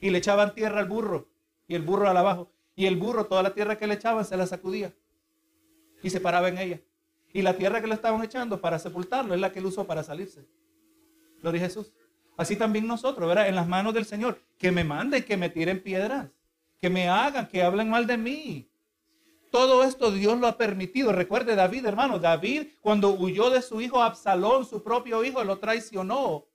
Y 0.00 0.10
le 0.10 0.18
echaban 0.18 0.54
tierra 0.54 0.80
al 0.80 0.88
burro 0.88 1.28
y 1.66 1.74
el 1.74 1.82
burro 1.82 2.08
al 2.08 2.16
abajo. 2.16 2.50
Y 2.74 2.86
el 2.86 2.96
burro, 2.96 3.26
toda 3.26 3.42
la 3.42 3.54
tierra 3.54 3.76
que 3.76 3.86
le 3.86 3.94
echaban, 3.94 4.24
se 4.24 4.36
la 4.36 4.46
sacudía 4.46 4.94
y 6.02 6.10
se 6.10 6.20
paraba 6.20 6.48
en 6.48 6.58
ella. 6.58 6.80
Y 7.32 7.42
la 7.42 7.56
tierra 7.56 7.80
que 7.80 7.86
le 7.86 7.94
estaban 7.94 8.22
echando 8.22 8.60
para 8.60 8.78
sepultarlo 8.78 9.34
es 9.34 9.40
la 9.40 9.52
que 9.52 9.58
él 9.58 9.66
usó 9.66 9.86
para 9.86 10.02
salirse. 10.02 10.46
Gloria 11.42 11.62
a 11.62 11.64
Jesús. 11.64 11.92
Así 12.36 12.56
también 12.56 12.86
nosotros, 12.86 13.28
¿verdad? 13.28 13.48
En 13.48 13.56
las 13.56 13.66
manos 13.66 13.92
del 13.94 14.04
Señor. 14.04 14.40
Que 14.58 14.70
me 14.70 14.84
manden, 14.84 15.24
que 15.24 15.36
me 15.36 15.50
tiren 15.50 15.82
piedras. 15.82 16.28
Que 16.80 16.90
me 16.90 17.08
hagan, 17.08 17.48
que 17.48 17.62
hablen 17.62 17.90
mal 17.90 18.06
de 18.06 18.16
mí. 18.16 18.70
Todo 19.50 19.82
esto 19.82 20.10
Dios 20.10 20.38
lo 20.38 20.46
ha 20.46 20.56
permitido. 20.56 21.12
Recuerde 21.12 21.54
David, 21.54 21.86
hermano. 21.86 22.18
David, 22.18 22.68
cuando 22.80 23.10
huyó 23.10 23.50
de 23.50 23.62
su 23.62 23.80
hijo 23.80 24.02
Absalón, 24.02 24.66
su 24.66 24.82
propio 24.82 25.24
hijo, 25.24 25.42
lo 25.44 25.58
traicionó 25.58 26.48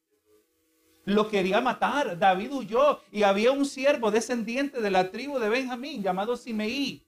lo 1.06 1.30
quería 1.30 1.62
matar. 1.62 2.18
David 2.18 2.52
huyó 2.52 3.02
y 3.12 3.24
había 3.24 3.52
un 3.52 3.66
siervo 3.66 4.12
descendiente 4.12 4.82
de 4.82 4.92
la 4.92 5.12
tribu 5.12 5.40
de 5.40 5.50
Benjamín 5.50 6.02
llamado 6.02 6.38
Simeí, 6.38 7.06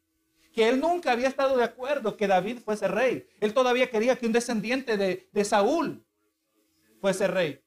que 0.53 0.67
él 0.67 0.79
nunca 0.79 1.11
había 1.11 1.27
estado 1.27 1.57
de 1.57 1.63
acuerdo 1.63 2.15
que 2.17 2.27
David 2.27 2.59
fuese 2.59 2.87
rey. 2.87 3.27
Él 3.39 3.53
todavía 3.53 3.89
quería 3.89 4.17
que 4.17 4.25
un 4.25 4.33
descendiente 4.33 4.97
de, 4.97 5.45
Saúl 5.45 6.05
fuese 6.99 7.27
rey. 7.27 7.61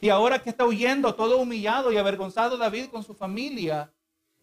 Y 0.00 0.08
ahora 0.08 0.42
que 0.42 0.50
está 0.50 0.64
huyendo, 0.64 1.14
todo 1.14 1.38
humillado 1.38 1.92
y 1.92 1.96
avergonzado 1.96 2.56
David 2.56 2.86
con 2.86 3.04
su 3.04 3.14
familia, 3.14 3.91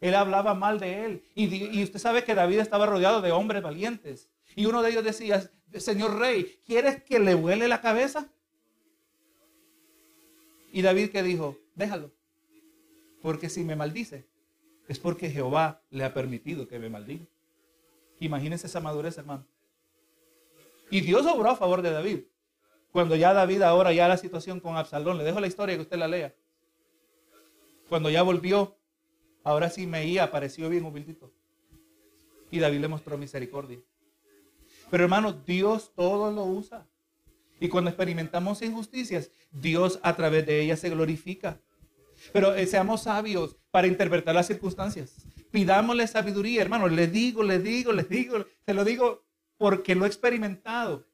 él 0.01 0.15
hablaba 0.15 0.53
mal 0.53 0.79
de 0.79 1.05
él. 1.05 1.23
Y, 1.35 1.83
usted 1.83 1.99
sabe 1.99 2.23
que 2.23 2.35
David 2.35 2.59
estaba 2.59 2.85
rodeado 2.85 3.21
de 3.21 3.31
hombres 3.31 3.61
valientes. 3.61 4.29
Y 4.55 4.65
uno 4.65 4.81
de 4.81 4.91
ellos 4.91 5.03
decía, 5.03 5.49
Señor 5.77 6.17
rey, 6.17 6.59
¿quieres 6.65 7.03
que 7.03 7.19
le 7.19 7.35
huele 7.35 7.67
la 7.67 7.81
cabeza? 7.81 8.27
Y 10.71 10.81
David 10.81 11.09
que 11.09 11.23
dijo, 11.23 11.57
déjalo, 11.75 12.11
porque 13.21 13.49
si 13.49 13.63
me 13.63 13.75
maldice, 13.75 14.27
es 14.87 14.99
porque 14.99 15.29
Jehová 15.29 15.81
le 15.89 16.03
ha 16.03 16.13
permitido 16.13 16.67
que 16.67 16.79
me 16.79 16.89
maldiga. 16.89 17.25
Imagínense 18.19 18.67
esa 18.67 18.79
madurez, 18.79 19.17
hermano. 19.17 19.45
Y 20.89 21.01
Dios 21.01 21.25
obró 21.25 21.51
a 21.51 21.55
favor 21.55 21.81
de 21.81 21.91
David. 21.91 22.19
Cuando 22.91 23.15
ya 23.15 23.33
David 23.33 23.61
ahora 23.61 23.93
ya 23.93 24.07
la 24.07 24.17
situación 24.17 24.59
con 24.59 24.77
Absalón, 24.77 25.17
le 25.17 25.23
dejo 25.23 25.39
la 25.39 25.47
historia 25.47 25.75
que 25.75 25.81
usted 25.81 25.97
la 25.97 26.07
lea. 26.07 26.33
Cuando 27.87 28.09
ya 28.09 28.23
volvió, 28.23 28.78
ahora 29.43 29.69
sí 29.69 29.87
Meía 29.87 30.23
apareció 30.23 30.69
bien 30.69 30.85
humildito. 30.85 31.31
Y 32.51 32.59
David 32.59 32.79
le 32.79 32.87
mostró 32.87 33.17
misericordia. 33.17 33.79
Pero 34.89 35.03
hermano, 35.03 35.33
Dios 35.33 35.91
todo 35.95 36.31
lo 36.31 36.43
usa. 36.45 36.87
Y 37.59 37.67
cuando 37.67 37.89
experimentamos 37.89 38.61
injusticias, 38.61 39.31
Dios 39.51 39.99
a 40.01 40.15
través 40.15 40.45
de 40.45 40.61
ellas 40.61 40.79
se 40.79 40.89
glorifica. 40.89 41.59
Pero 42.33 42.55
eh, 42.55 42.65
seamos 42.65 43.03
sabios 43.03 43.57
para 43.71 43.87
interpretar 43.87 44.33
las 44.35 44.47
circunstancias. 44.47 45.15
Pidámosle 45.51 46.07
sabiduría, 46.07 46.61
hermano. 46.61 46.87
Le 46.87 47.07
digo, 47.07 47.43
le 47.43 47.59
digo, 47.59 47.91
le 47.91 48.03
digo, 48.03 48.45
te 48.65 48.73
lo 48.73 48.83
digo 48.83 49.23
porque 49.57 49.95
lo 49.95 50.05
he 50.05 50.07
experimentado. 50.07 51.05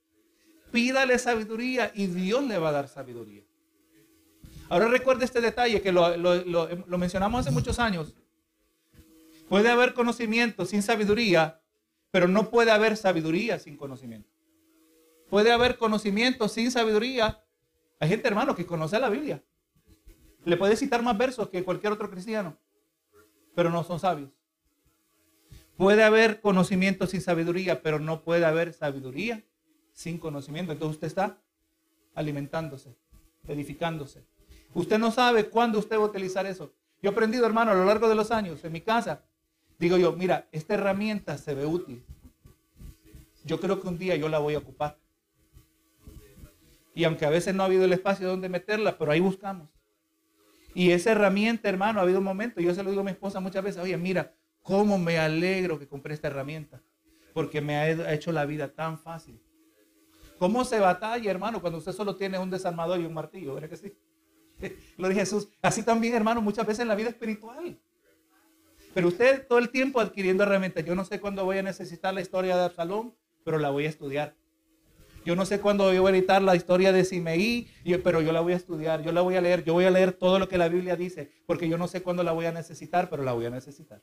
Pídale 0.71 1.17
sabiduría 1.19 1.91
y 1.95 2.07
Dios 2.07 2.43
le 2.43 2.57
va 2.57 2.69
a 2.69 2.73
dar 2.73 2.87
sabiduría. 2.87 3.43
Ahora 4.69 4.87
recuerde 4.87 5.25
este 5.25 5.41
detalle 5.41 5.81
que 5.81 5.91
lo, 5.91 6.15
lo 6.17 6.97
mencionamos 6.97 7.41
hace 7.41 7.51
muchos 7.51 7.79
años. 7.79 8.15
Puede 9.47 9.69
haber 9.69 9.93
conocimiento 9.93 10.65
sin 10.65 10.81
sabiduría, 10.81 11.61
pero 12.11 12.27
no 12.27 12.49
puede 12.49 12.71
haber 12.71 12.97
sabiduría 12.97 13.59
sin 13.59 13.77
conocimiento. 13.77 14.29
Puede 15.29 15.51
haber 15.51 15.77
conocimiento 15.77 16.47
sin 16.47 16.71
sabiduría. 16.71 17.43
Hay 17.99 18.09
gente, 18.09 18.27
hermano, 18.27 18.55
que 18.55 18.65
conoce 18.65 18.99
la 18.99 19.09
Biblia. 19.09 19.43
Le 20.45 20.57
puede 20.57 20.75
citar 20.75 21.01
más 21.01 21.17
versos 21.17 21.49
que 21.49 21.63
cualquier 21.63 21.93
otro 21.93 22.09
cristiano, 22.09 22.57
pero 23.55 23.69
no 23.69 23.83
son 23.83 23.99
sabios. 23.99 24.29
Puede 25.77 26.03
haber 26.03 26.39
conocimiento 26.39 27.05
sin 27.07 27.21
sabiduría, 27.21 27.81
pero 27.81 27.99
no 27.99 28.23
puede 28.23 28.45
haber 28.45 28.73
sabiduría 28.73 29.43
sin 29.91 30.19
conocimiento. 30.19 30.71
Entonces 30.71 30.95
usted 30.95 31.07
está 31.07 31.41
alimentándose, 32.13 32.95
edificándose. 33.47 34.25
Usted 34.75 34.99
no 34.99 35.09
sabe 35.09 35.45
cuándo 35.45 35.79
usted 35.79 35.97
va 35.97 36.03
a 36.03 36.07
utilizar 36.07 36.45
eso. 36.45 36.73
Yo 37.01 37.09
he 37.09 37.13
aprendido, 37.13 37.45
hermano, 37.45 37.71
a 37.71 37.73
lo 37.73 37.85
largo 37.85 38.09
de 38.09 38.15
los 38.15 38.29
años, 38.29 38.63
en 38.65 38.73
mi 38.73 38.81
casa, 38.81 39.23
digo 39.79 39.97
yo, 39.97 40.11
mira, 40.13 40.49
esta 40.51 40.73
herramienta 40.73 41.37
se 41.37 41.55
ve 41.55 41.65
útil. 41.65 42.03
Yo 43.45 43.59
creo 43.61 43.81
que 43.81 43.87
un 43.87 43.97
día 43.97 44.17
yo 44.17 44.27
la 44.27 44.39
voy 44.39 44.53
a 44.55 44.57
ocupar. 44.57 44.99
Y 46.93 47.05
aunque 47.05 47.25
a 47.25 47.29
veces 47.29 47.55
no 47.55 47.63
ha 47.63 47.67
habido 47.67 47.85
el 47.85 47.93
espacio 47.93 48.27
donde 48.27 48.49
meterla, 48.49 48.97
pero 48.97 49.11
ahí 49.11 49.21
buscamos. 49.21 49.69
Y 50.73 50.91
esa 50.91 51.13
herramienta, 51.13 51.69
hermano, 51.69 51.99
ha 51.99 52.03
habido 52.03 52.19
un 52.19 52.25
momento, 52.25 52.59
yo 52.59 52.75
se 52.75 52.83
lo 52.83 52.89
digo 52.89 53.01
a 53.01 53.05
mi 53.05 53.11
esposa 53.11 53.39
muchas 53.39 53.63
veces, 53.63 53.81
oye, 53.81 53.95
mira, 53.95 54.33
cómo 54.61 54.97
me 54.97 55.17
alegro 55.17 55.79
que 55.79 55.87
compré 55.87 56.13
esta 56.13 56.27
herramienta, 56.27 56.81
porque 57.33 57.61
me 57.61 57.77
ha 57.77 58.13
hecho 58.13 58.33
la 58.33 58.45
vida 58.45 58.73
tan 58.73 58.99
fácil. 58.99 59.39
¿Cómo 60.37 60.65
se 60.65 60.81
batalla, 60.81 61.31
hermano, 61.31 61.61
cuando 61.61 61.79
usted 61.79 61.93
solo 61.93 62.17
tiene 62.17 62.37
un 62.37 62.49
desarmador 62.49 62.99
y 62.99 63.05
un 63.05 63.13
martillo? 63.13 63.55
¿Verdad 63.55 63.69
que 63.69 63.77
sí? 63.77 63.93
Lo 64.97 65.07
dije 65.07 65.21
Jesús. 65.21 65.49
Así 65.61 65.83
también, 65.83 66.15
hermano, 66.15 66.41
muchas 66.41 66.65
veces 66.65 66.81
en 66.81 66.87
la 66.87 66.95
vida 66.95 67.09
espiritual. 67.09 67.77
Pero 68.93 69.09
usted 69.09 69.45
todo 69.47 69.59
el 69.59 69.69
tiempo 69.69 69.99
adquiriendo 69.99 70.43
herramientas. 70.43 70.85
Yo 70.85 70.95
no 70.95 71.03
sé 71.03 71.19
cuándo 71.19 71.43
voy 71.43 71.57
a 71.57 71.63
necesitar 71.63 72.13
la 72.13 72.21
historia 72.21 72.55
de 72.55 72.63
Absalón, 72.63 73.13
pero 73.43 73.59
la 73.59 73.69
voy 73.69 73.85
a 73.85 73.89
estudiar. 73.89 74.35
Yo 75.25 75.35
no 75.35 75.45
sé 75.45 75.59
cuándo 75.59 75.85
voy 75.85 75.97
a 75.97 76.15
editar 76.15 76.41
la 76.41 76.55
historia 76.55 76.93
de 76.93 77.03
Simeí, 77.03 77.67
pero 78.03 78.21
yo 78.21 78.31
la 78.31 78.41
voy 78.41 78.53
a 78.53 78.57
estudiar, 78.57 79.01
yo 79.01 79.11
la 79.11 79.21
voy 79.21 79.35
a 79.35 79.41
leer, 79.41 79.63
yo 79.63 79.73
voy 79.73 79.85
a 79.85 79.89
leer 79.89 80.13
todo 80.13 80.37
lo 80.37 80.47
que 80.47 80.57
la 80.57 80.69
Biblia 80.69 80.95
dice, 80.95 81.31
porque 81.47 81.67
yo 81.67 81.79
no 81.79 81.87
sé 81.87 82.03
cuándo 82.03 82.21
la 82.21 82.31
voy 82.31 82.45
a 82.45 82.51
necesitar, 82.51 83.09
pero 83.09 83.23
la 83.23 83.33
voy 83.33 83.47
a 83.47 83.49
necesitar. 83.49 84.01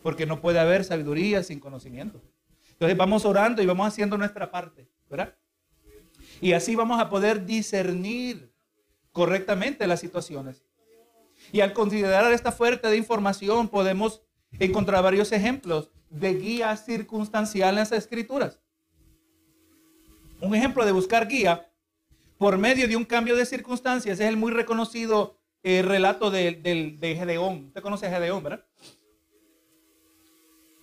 Porque 0.00 0.26
no 0.26 0.40
puede 0.40 0.60
haber 0.60 0.84
sabiduría 0.84 1.42
sin 1.42 1.58
conocimiento. 1.58 2.22
Entonces 2.70 2.96
vamos 2.96 3.24
orando 3.24 3.62
y 3.62 3.66
vamos 3.66 3.86
haciendo 3.88 4.16
nuestra 4.16 4.50
parte, 4.50 4.88
¿verdad? 5.10 5.34
Y 6.40 6.52
así 6.52 6.76
vamos 6.76 7.00
a 7.00 7.10
poder 7.10 7.44
discernir 7.44 8.49
correctamente 9.12 9.86
las 9.86 10.00
situaciones. 10.00 10.64
Y 11.52 11.60
al 11.60 11.72
considerar 11.72 12.32
esta 12.32 12.52
fuerte 12.52 12.88
de 12.88 12.96
información 12.96 13.68
podemos 13.68 14.22
encontrar 14.58 15.02
varios 15.02 15.32
ejemplos 15.32 15.90
de 16.10 16.34
guía 16.34 16.76
circunstancial 16.76 17.70
en 17.70 17.76
las 17.76 17.92
escrituras. 17.92 18.60
Un 20.40 20.54
ejemplo 20.54 20.84
de 20.84 20.92
buscar 20.92 21.28
guía 21.28 21.70
por 22.38 22.56
medio 22.58 22.88
de 22.88 22.96
un 22.96 23.04
cambio 23.04 23.36
de 23.36 23.44
circunstancias 23.44 24.18
es 24.18 24.26
el 24.26 24.36
muy 24.36 24.50
reconocido 24.52 25.38
eh, 25.62 25.82
relato 25.82 26.30
de, 26.30 26.52
de, 26.98 27.16
Gedeón. 27.16 27.66
Usted 27.66 27.82
conoce 27.82 28.08
Gedeón, 28.08 28.42
¿verdad? 28.42 28.64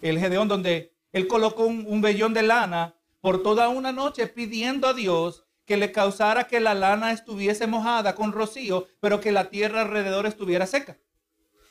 El 0.01 0.19
Gedeón 0.19 0.47
donde 0.47 0.93
él 1.11 1.27
colocó 1.27 1.65
un, 1.65 1.85
un 1.87 2.01
vellón 2.01 2.33
de 2.35 2.43
lana 2.43 2.95
por 3.21 3.41
toda 3.41 3.69
una 3.69 3.91
noche 3.91 4.27
pidiendo 4.27 4.87
a 4.87 4.93
Dios 4.93 5.46
que 5.67 5.77
le 5.77 5.91
causara 5.91 6.47
que 6.47 6.61
la 6.61 6.73
lana 6.73 7.11
estuviese 7.11 7.67
mojada 7.67 8.15
con 8.15 8.31
rocío, 8.31 8.87
pero 9.01 9.19
que 9.19 9.33
la 9.33 9.49
tierra 9.49 9.81
alrededor 9.81 10.25
estuviera 10.25 10.65
seca. 10.65 10.97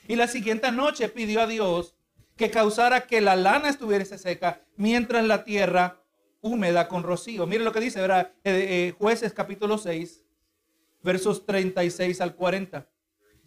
Y 0.06 0.16
la 0.16 0.28
siguiente 0.28 0.70
noche 0.70 1.09
pidió 1.09 1.40
a 1.40 1.46
Dios 1.46 1.96
que 2.37 2.50
causara 2.50 3.06
que 3.06 3.22
la 3.22 3.37
lana 3.37 3.70
estuviese 3.70 4.18
seca 4.18 4.61
mientras 4.76 5.24
la 5.24 5.44
tierra 5.44 6.02
húmeda 6.42 6.88
con 6.88 7.02
rocío. 7.02 7.46
Mire 7.46 7.64
lo 7.64 7.72
que 7.72 7.80
dice, 7.80 8.02
¿verdad? 8.02 8.32
Eh, 8.44 8.66
eh, 8.68 8.94
jueces 8.98 9.32
capítulo 9.32 9.78
6, 9.78 10.22
versos 11.02 11.46
36 11.46 12.20
al 12.20 12.35
40. 12.35 12.87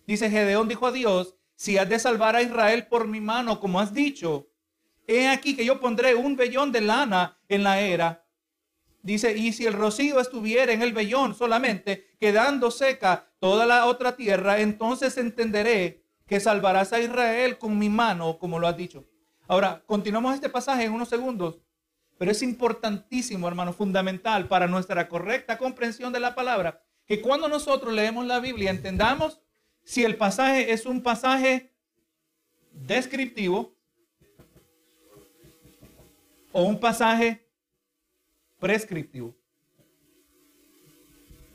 Dice, 0.07 0.31
Gedeón 0.31 0.67
dijo 0.67 0.87
a 0.87 0.91
Dios, 0.91 1.35
si 1.55 1.77
has 1.77 1.87
de 1.87 1.99
salvar 1.99 2.35
a 2.35 2.41
Israel 2.41 2.87
por 2.87 3.07
mi 3.07 3.21
mano, 3.21 3.59
como 3.59 3.79
has 3.79 3.93
dicho, 3.93 4.49
he 5.05 5.27
aquí 5.27 5.55
que 5.55 5.63
yo 5.63 5.79
pondré 5.79 6.15
un 6.15 6.35
vellón 6.35 6.71
de 6.71 6.81
lana 6.81 7.37
en 7.47 7.63
la 7.63 7.79
era. 7.79 8.25
Dice, 9.01 9.37
y 9.37 9.53
si 9.53 9.65
el 9.65 9.73
rocío 9.73 10.19
estuviera 10.19 10.73
en 10.73 10.81
el 10.81 10.93
vellón 10.93 11.33
solamente, 11.33 12.09
quedando 12.19 12.69
seca 12.69 13.31
toda 13.39 13.65
la 13.65 13.85
otra 13.85 14.15
tierra, 14.15 14.59
entonces 14.59 15.17
entenderé 15.17 16.03
que 16.27 16.39
salvarás 16.39 16.93
a 16.93 16.99
Israel 16.99 17.57
con 17.57 17.77
mi 17.77 17.89
mano, 17.89 18.37
como 18.37 18.59
lo 18.59 18.67
has 18.67 18.77
dicho. 18.77 19.05
Ahora, 19.47 19.81
continuamos 19.85 20.35
este 20.35 20.49
pasaje 20.49 20.83
en 20.83 20.93
unos 20.93 21.09
segundos. 21.09 21.59
Pero 22.19 22.31
es 22.31 22.43
importantísimo, 22.43 23.47
hermano, 23.47 23.71
fundamental 23.71 24.47
para 24.47 24.67
nuestra 24.67 25.07
correcta 25.07 25.57
comprensión 25.57 26.11
de 26.11 26.19
la 26.19 26.35
palabra, 26.35 26.83
que 27.07 27.21
cuando 27.21 27.47
nosotros 27.47 27.93
leemos 27.93 28.25
la 28.25 28.41
Biblia 28.41 28.69
entendamos 28.69 29.39
si 29.83 30.03
el 30.03 30.17
pasaje 30.17 30.71
es 30.71 30.85
un 30.85 31.01
pasaje 31.01 31.73
descriptivo 32.73 33.73
o 36.51 36.63
un 36.63 36.79
pasaje 36.79 37.48
prescriptivo. 38.59 39.35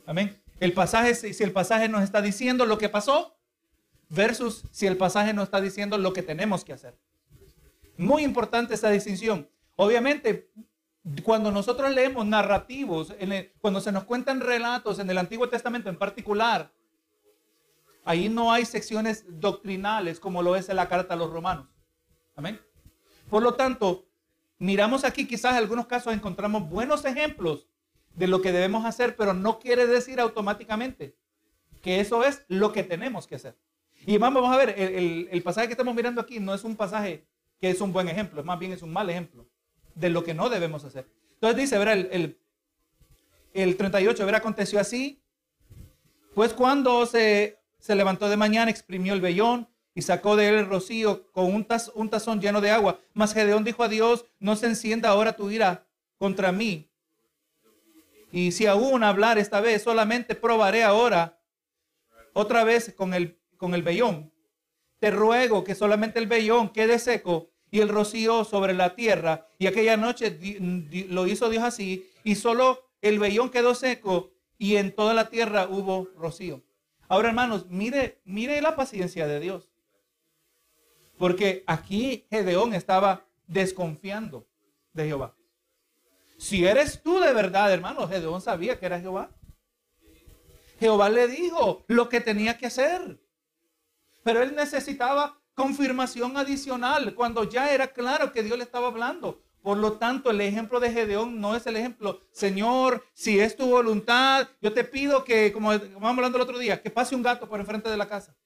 Amén. 0.07 0.40
El 0.61 0.73
pasaje, 0.73 1.14
si 1.14 1.43
el 1.43 1.53
pasaje 1.53 1.88
nos 1.88 2.03
está 2.03 2.23
diciendo 2.23 2.67
lo 2.67 2.79
que 2.79 2.88
pasó, 2.88 3.37
versus 4.09 4.64
si 4.71 4.87
el 4.87 4.97
pasaje 4.97 5.33
nos 5.33 5.45
está 5.45 5.61
diciendo 5.61 5.99
lo 5.99 6.12
que 6.12 6.23
tenemos 6.23 6.64
que 6.64 6.73
hacer. 6.73 6.99
Muy 7.97 8.23
importante 8.23 8.75
esta 8.75 8.90
distinción. 8.90 9.49
Obviamente, 9.77 10.51
cuando 11.23 11.51
nosotros 11.51 11.93
leemos 11.93 12.25
narrativos, 12.27 13.12
cuando 13.61 13.81
se 13.81 13.93
nos 13.93 14.05
cuentan 14.05 14.40
relatos 14.40 14.99
en 14.99 15.11
el 15.11 15.19
Antiguo 15.19 15.49
Testamento 15.49 15.88
en 15.90 15.99
particular, 15.99 16.73
ahí 18.05 18.29
no 18.29 18.53
hay 18.53 18.64
secciones 18.64 19.25
doctrinales 19.29 20.21
como 20.21 20.43
lo 20.43 20.57
es 20.57 20.69
en 20.69 20.77
la 20.77 20.88
carta 20.88 21.14
a 21.14 21.17
los 21.17 21.31
romanos. 21.31 21.67
Amén. 22.37 22.61
Por 23.29 23.43
lo 23.43 23.55
tanto, 23.55 24.07
miramos 24.64 25.05
aquí 25.05 25.27
quizás 25.27 25.53
en 25.53 25.59
algunos 25.59 25.87
casos 25.87 26.14
encontramos 26.14 26.70
buenos 26.70 27.05
ejemplos 27.05 27.68
de 28.14 28.27
lo 28.27 28.40
que 28.40 28.50
debemos 28.50 28.87
hacer, 28.87 29.14
pero 29.14 29.35
no 29.35 29.59
quiere 29.59 29.87
decir 29.87 30.20
automáticamente 30.20 31.16
que 31.83 32.00
eso 32.00 32.24
es 32.24 32.44
lo 32.48 32.72
que 32.72 32.83
tenemos 32.83 33.27
que 33.27 33.35
hacer. 33.35 33.59
Y 34.07 34.16
vamos 34.16 34.50
a 34.50 34.57
ver, 34.57 34.74
el, 34.79 35.42
pasaje 35.42 35.66
que 35.66 35.74
estamos 35.74 35.94
mirando 35.94 36.20
aquí 36.20 36.40
no 36.40 36.55
es 36.55 36.64
un 36.64 36.77
pasaje 36.77 37.27
que 37.61 37.68
es 37.68 37.81
un 37.83 37.92
buen 37.92 38.09
ejemplo, 38.09 38.42
más 38.42 38.59
bien 38.59 38.72
es 38.72 38.83
un 38.83 38.90
mal 38.90 39.11
ejemplo 39.11 39.46
de 39.94 40.09
lo 40.09 40.24
que 40.24 40.33
no 40.33 40.48
debemos 40.48 40.83
hacer. 40.85 41.07
Entonces 41.35 41.59
dice, 41.59 41.79
verá, 41.79 41.92
el, 41.92 42.09
el, 42.11 42.38
el 43.53 43.77
38, 43.77 44.24
verá, 44.24 44.38
aconteció 44.38 44.81
así. 44.81 45.22
Pues 46.35 46.55
cuando 46.55 47.05
se, 47.05 47.59
se 47.79 47.94
levantó 47.94 48.31
de 48.31 48.38
mañana, 48.38 48.70
exprimió 48.70 49.12
el 49.12 49.20
vellón 49.20 49.68
y 49.94 50.02
sacó 50.02 50.37
de 50.37 50.48
él 50.48 50.54
el 50.57 50.66
rocío 50.66 51.30
con 51.33 51.54
un, 51.54 51.64
tazón 51.64 52.40
lleno 52.40 52.61
de 52.61 52.70
agua. 52.70 52.98
Mas 53.12 53.33
Gedeón 53.33 53.62
dijo 53.62 53.83
a 53.85 53.88
Dios, 53.88 54.26
no 54.40 54.57
se 54.57 54.66
encienda 54.66 55.11
ahora 55.11 55.37
tu 55.37 55.50
ira 55.50 55.87
contra 56.18 56.50
mí. 56.50 56.90
Y 58.33 58.50
si 58.52 58.66
aún 58.66 59.04
hablar 59.04 59.38
esta 59.38 59.61
vez, 59.61 59.83
solamente 59.83 60.35
probaré 60.35 60.83
ahora 60.83 61.38
otra 62.33 62.64
vez 62.64 62.92
con 62.96 63.14
el, 63.14 63.38
con 63.57 63.74
el 63.74 63.85
vellón. 63.85 64.33
Te 64.98 65.12
ruego 65.12 65.62
que 65.62 65.76
solamente 65.76 66.18
el 66.18 66.26
vellón 66.26 66.70
quede 66.70 66.98
seco 66.98 67.50
y 67.70 67.80
el 67.80 67.88
rocío 67.88 68.44
sobre 68.44 68.74
la 68.74 68.96
tierra. 68.96 69.46
Y 69.59 69.68
aquella 69.68 69.96
noche 69.96 70.37
lo 71.09 71.28
hizo 71.28 71.48
Dios 71.48 71.62
así, 71.62 72.11
y 72.24 72.35
solo 72.35 72.88
el 73.00 73.20
vellón 73.20 73.50
quedó 73.50 73.74
seco 73.74 74.33
y 74.59 74.76
en 74.76 74.94
toda 74.94 75.14
la 75.14 75.28
tierra 75.28 75.68
hubo 75.68 76.09
rocío. 76.16 76.62
Ahora, 77.07 77.28
hermanos, 77.28 77.66
mire, 77.68 78.20
mire 78.24 78.61
la 78.61 78.76
paciencia 78.76 79.26
de 79.26 79.40
Dios. 79.40 79.73
Porque 81.18 81.64
aquí 81.66 82.27
Gedeón 82.31 82.74
estaba 82.74 83.24
desconfiando 83.46 84.46
de 84.92 85.07
Jehová. 85.07 85.35
Si 86.38 86.66
eres 86.66 87.03
tú 87.03 87.20
de 87.20 87.33
verdad, 87.33 87.72
hermano, 87.72 88.09
Gedeón 88.09 88.40
sabía 88.40 88.79
que 88.79 88.87
era 88.87 89.00
Jehová. 89.00 89.31
Jehová 90.79 91.09
le 91.09 91.29
dijo 91.29 91.85
lo 91.87 92.09
que 92.09 92.20
tenía 92.20 92.59
que 92.59 92.66
hacer. 92.66 93.20
Pero 94.22 94.42
él 94.42 94.55
necesitaba 94.55 95.40
confirmación 95.55 96.37
adicional 96.37 97.14
cuando 97.14 97.44
ya 97.44 97.72
era 97.72 97.88
claro 97.88 98.33
que 98.33 98.42
Dios 98.42 98.59
le 98.59 98.64
estaba 98.64 98.88
hablando. 98.88 99.40
Por 99.62 99.79
lo 99.79 99.94
tanto, 99.94 100.31
el 100.31 100.40
ejemplo 100.42 100.79
de 100.79 100.92
Gedeón 100.92 101.40
no 101.40 101.57
es 101.57 101.66
el 101.66 101.77
ejemplo, 101.77 102.20
Señor, 102.33 103.03
si 103.14 103.40
es 103.40 103.57
tu 103.57 103.64
voluntad, 103.64 104.46
yo 104.61 104.74
te 104.74 104.85
pido 104.85 105.24
que, 105.24 105.53
como 105.53 105.70
vamos 105.70 106.18
hablando 106.18 106.37
el 106.37 106.42
otro 106.42 106.59
día, 106.59 106.83
que 106.83 106.90
pase 106.90 107.14
un 107.14 107.22
gato 107.22 107.48
por 107.48 107.61
enfrente 107.61 107.88
de 107.88 107.96
la 107.96 108.07
casa. 108.07 108.37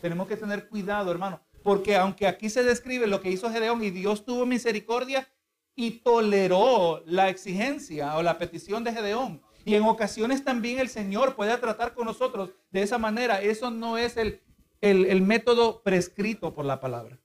Tenemos 0.00 0.28
que 0.28 0.36
tener 0.36 0.68
cuidado, 0.68 1.10
hermano, 1.10 1.40
porque 1.62 1.96
aunque 1.96 2.26
aquí 2.26 2.50
se 2.50 2.62
describe 2.62 3.06
lo 3.06 3.20
que 3.20 3.30
hizo 3.30 3.50
Gedeón 3.50 3.82
y 3.82 3.90
Dios 3.90 4.24
tuvo 4.24 4.46
misericordia 4.46 5.28
y 5.74 6.00
toleró 6.00 7.02
la 7.06 7.28
exigencia 7.28 8.16
o 8.16 8.22
la 8.22 8.38
petición 8.38 8.84
de 8.84 8.92
Gedeón, 8.92 9.42
y 9.64 9.74
en 9.74 9.82
ocasiones 9.84 10.44
también 10.44 10.78
el 10.78 10.88
Señor 10.88 11.34
puede 11.36 11.56
tratar 11.58 11.94
con 11.94 12.06
nosotros 12.06 12.50
de 12.70 12.82
esa 12.82 12.96
manera, 12.96 13.42
eso 13.42 13.70
no 13.70 13.98
es 13.98 14.16
el, 14.16 14.40
el, 14.80 15.20
método 15.20 15.82
prescrito 15.82 16.54
por 16.54 16.64
la 16.64 16.80
palabra. 16.80 17.18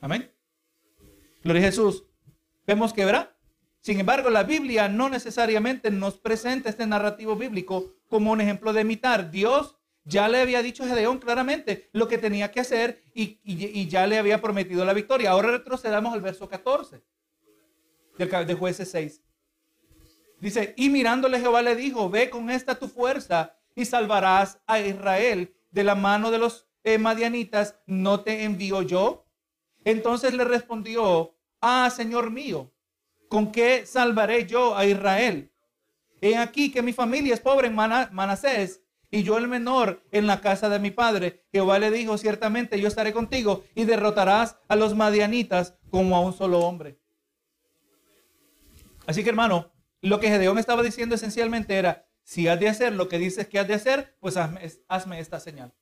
Amén. 0.00 0.30
Gloria 1.42 1.62
a 1.62 1.66
Jesús. 1.66 2.04
Vemos 2.66 2.92
que, 2.92 3.04
¿verdad? 3.04 3.32
Sin 3.80 3.98
embargo, 4.00 4.30
la 4.30 4.42
Biblia 4.42 4.88
no 4.88 5.08
necesariamente 5.08 5.90
nos 5.90 6.18
presenta 6.18 6.68
este 6.68 6.86
narrativo 6.86 7.36
bíblico 7.36 7.94
como 8.08 8.32
un 8.32 8.40
ejemplo 8.40 8.72
de 8.72 8.82
imitar. 8.82 9.30
Dios 9.30 9.75
ya 10.06 10.28
le 10.28 10.40
había 10.40 10.62
dicho 10.62 10.84
a 10.84 10.86
Gedeón 10.86 11.18
claramente 11.18 11.90
lo 11.92 12.06
que 12.06 12.16
tenía 12.16 12.52
que 12.52 12.60
hacer 12.60 13.02
y, 13.12 13.88
ya 13.88 14.06
le 14.06 14.18
había 14.18 14.40
prometido 14.40 14.84
la 14.84 14.92
victoria. 14.92 15.32
Ahora 15.32 15.50
retrocedamos 15.50 16.14
al 16.14 16.20
verso 16.20 16.48
14 16.48 17.02
de 18.16 18.54
jueces 18.54 18.88
6. 18.92 19.20
Dice, 20.40 20.74
y 20.76 20.90
mirándole 20.90 21.40
Jehová 21.40 21.60
le 21.60 21.74
dijo, 21.74 22.08
ve 22.08 22.30
con 22.30 22.50
esta 22.50 22.78
tu 22.78 22.86
fuerza 22.86 23.56
y 23.74 23.84
salvarás 23.84 24.60
a 24.66 24.78
Israel 24.78 25.52
de 25.72 25.82
la 25.82 25.96
mano 25.96 26.30
de 26.30 26.38
los 26.38 26.68
madianitas, 27.00 27.74
¿no 27.86 28.20
te 28.20 28.44
envío 28.44 28.82
yo? 28.82 29.26
Entonces 29.84 30.32
le 30.34 30.44
respondió, 30.44 31.34
ah, 31.60 31.90
Señor 31.90 32.30
mío, 32.30 32.70
¿con 33.28 33.50
qué 33.50 33.84
salvaré 33.86 34.46
yo 34.46 34.76
a 34.76 34.86
Israel? 34.86 35.50
He 36.20 36.36
aquí 36.36 36.70
que 36.70 36.80
mi 36.80 36.92
familia 36.92 37.34
es 37.34 37.40
pobre 37.40 37.66
en 37.66 37.74
Manasés 37.74 38.85
y 39.16 39.22
yo 39.22 39.38
el 39.38 39.48
menor 39.48 40.02
en 40.12 40.26
la 40.26 40.42
casa 40.42 40.68
de 40.68 40.78
mi 40.78 40.90
padre. 40.90 41.46
Jehová 41.50 41.78
le 41.78 41.90
dijo, 41.90 42.18
ciertamente 42.18 42.78
yo 42.78 42.86
estaré 42.86 43.14
contigo 43.14 43.64
y 43.74 43.84
derrotarás 43.84 44.58
a 44.68 44.76
los 44.76 44.94
madianitas 44.94 45.78
como 45.88 46.16
a 46.16 46.20
un 46.20 46.34
solo 46.34 46.60
hombre. 46.60 47.00
Así 49.06 49.22
que 49.22 49.30
hermano, 49.30 49.72
lo 50.02 50.20
que 50.20 50.28
Gedeón 50.28 50.58
estaba 50.58 50.82
diciendo 50.82 51.14
esencialmente 51.14 51.76
era, 51.76 52.06
si 52.24 52.46
has 52.46 52.60
de 52.60 52.68
hacer 52.68 52.92
lo 52.92 53.08
que 53.08 53.18
dices 53.18 53.48
que 53.48 53.58
has 53.58 53.66
de 53.66 53.72
hacer, 53.72 54.14
pues 54.20 54.36
hazme, 54.36 55.18
esta 55.18 55.40
señal. 55.40 55.72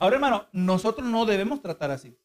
Ahora, 0.00 0.16
hermano, 0.16 0.46
nosotros 0.50 1.06
no 1.08 1.26
debemos 1.26 1.62
tratar 1.62 1.92
así. 1.92 2.18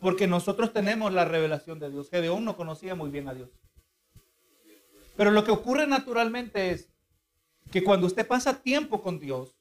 Porque 0.00 0.26
nosotros 0.26 0.72
tenemos 0.72 1.12
la 1.12 1.26
revelación 1.26 1.78
de 1.80 1.90
Dios. 1.90 2.08
Gedeón 2.08 2.46
no 2.46 2.56
conocía 2.56 2.94
muy 2.94 3.10
bien 3.10 3.28
a 3.28 3.34
Dios. 3.34 3.50
Pero 5.18 5.30
lo 5.30 5.44
que 5.44 5.50
ocurre 5.50 5.86
naturalmente 5.86 6.70
es 6.70 6.91
que 7.72 7.82
cuando 7.82 8.06
usted 8.06 8.26
pasa 8.26 8.62
tiempo 8.62 9.02
con 9.02 9.18
Dios, 9.18 9.56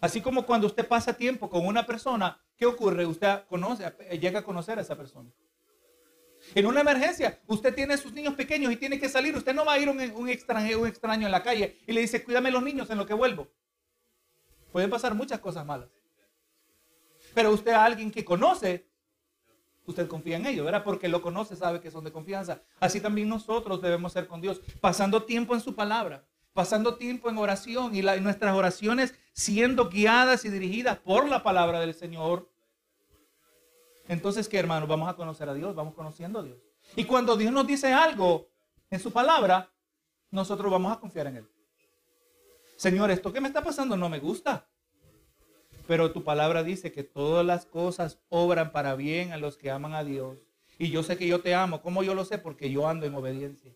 así 0.00 0.20
como 0.20 0.44
cuando 0.44 0.66
usted 0.66 0.88
pasa 0.88 1.12
tiempo 1.12 1.48
con 1.48 1.64
una 1.66 1.86
persona, 1.86 2.40
¿qué 2.56 2.66
ocurre? 2.66 3.06
Usted 3.06 3.44
conoce, 3.46 3.84
llega 4.18 4.40
a 4.40 4.42
conocer 4.42 4.78
a 4.78 4.82
esa 4.82 4.96
persona. 4.96 5.30
En 6.54 6.66
una 6.66 6.80
emergencia, 6.80 7.40
usted 7.46 7.72
tiene 7.74 7.96
sus 7.96 8.12
niños 8.12 8.34
pequeños 8.34 8.72
y 8.72 8.76
tiene 8.76 8.98
que 8.98 9.08
salir. 9.08 9.36
Usted 9.36 9.54
no 9.54 9.64
va 9.64 9.74
a 9.74 9.78
ir 9.78 9.88
un, 9.88 10.00
un, 10.00 10.28
extranjero, 10.28 10.80
un 10.80 10.88
extraño 10.88 11.26
en 11.26 11.30
la 11.30 11.42
calle 11.42 11.78
y 11.86 11.92
le 11.92 12.00
dice, 12.00 12.24
cuídame 12.24 12.50
los 12.50 12.62
niños 12.62 12.90
en 12.90 12.98
lo 12.98 13.06
que 13.06 13.14
vuelvo. 13.14 13.46
Pueden 14.72 14.90
pasar 14.90 15.14
muchas 15.14 15.38
cosas 15.38 15.64
malas. 15.64 15.90
Pero 17.34 17.52
usted 17.52 17.72
a 17.72 17.84
alguien 17.84 18.10
que 18.10 18.24
conoce, 18.24 18.88
usted 19.86 20.08
confía 20.08 20.36
en 20.36 20.46
ellos, 20.46 20.64
¿verdad? 20.64 20.82
Porque 20.82 21.08
lo 21.08 21.22
conoce, 21.22 21.54
sabe 21.54 21.80
que 21.80 21.90
son 21.90 22.02
de 22.02 22.12
confianza. 22.12 22.62
Así 22.80 23.00
también 23.00 23.28
nosotros 23.28 23.80
debemos 23.80 24.12
ser 24.12 24.26
con 24.26 24.40
Dios, 24.40 24.60
pasando 24.80 25.22
tiempo 25.22 25.54
en 25.54 25.60
su 25.60 25.74
palabra, 25.74 26.26
pasando 26.52 26.96
tiempo 26.96 27.30
en 27.30 27.38
oración 27.38 27.94
y, 27.94 28.02
nuestras 28.02 28.54
oraciones 28.54 29.14
siendo 29.32 29.88
guiadas 29.88 30.44
y 30.44 30.50
dirigidas 30.50 30.98
por 30.98 31.28
la 31.28 31.42
palabra 31.42 31.80
del 31.80 31.94
Señor. 31.94 32.50
Entonces, 34.08 34.48
¿qué 34.48 34.58
hermanos? 34.58 34.88
Vamos 34.88 35.08
a 35.08 35.14
conocer 35.14 35.48
a 35.48 35.54
Dios, 35.54 35.74
vamos 35.74 35.94
conociendo 35.94 36.40
a 36.40 36.42
Dios. 36.42 36.58
Y 36.96 37.04
cuando 37.04 37.36
Dios 37.36 37.52
nos 37.52 37.66
dice 37.66 37.92
algo 37.92 38.48
en 38.90 39.00
su 39.00 39.12
palabra, 39.12 39.70
nosotros 40.30 40.70
vamos 40.70 40.92
a 40.92 41.00
confiar 41.00 41.28
en 41.28 41.36
Él. 41.36 41.48
Señor, 42.76 43.10
esto 43.10 43.32
que 43.32 43.40
me 43.40 43.48
está 43.48 43.62
pasando 43.62 43.96
no 43.96 44.08
me 44.08 44.18
gusta. 44.18 44.66
Pero 45.86 46.12
tu 46.12 46.24
palabra 46.24 46.62
dice 46.62 46.92
que 46.92 47.02
todas 47.02 47.44
las 47.44 47.66
cosas 47.66 48.18
obran 48.28 48.72
para 48.72 48.94
bien 48.94 49.32
a 49.32 49.36
los 49.36 49.56
que 49.56 49.70
aman 49.70 49.94
a 49.94 50.04
Dios. 50.04 50.38
Y 50.78 50.90
yo 50.90 51.02
sé 51.02 51.16
que 51.16 51.26
yo 51.26 51.40
te 51.40 51.54
amo. 51.54 51.82
¿Cómo 51.82 52.02
yo 52.02 52.14
lo 52.14 52.24
sé? 52.24 52.38
Porque 52.38 52.70
yo 52.70 52.88
ando 52.88 53.06
en 53.06 53.14
obediencia. 53.14 53.72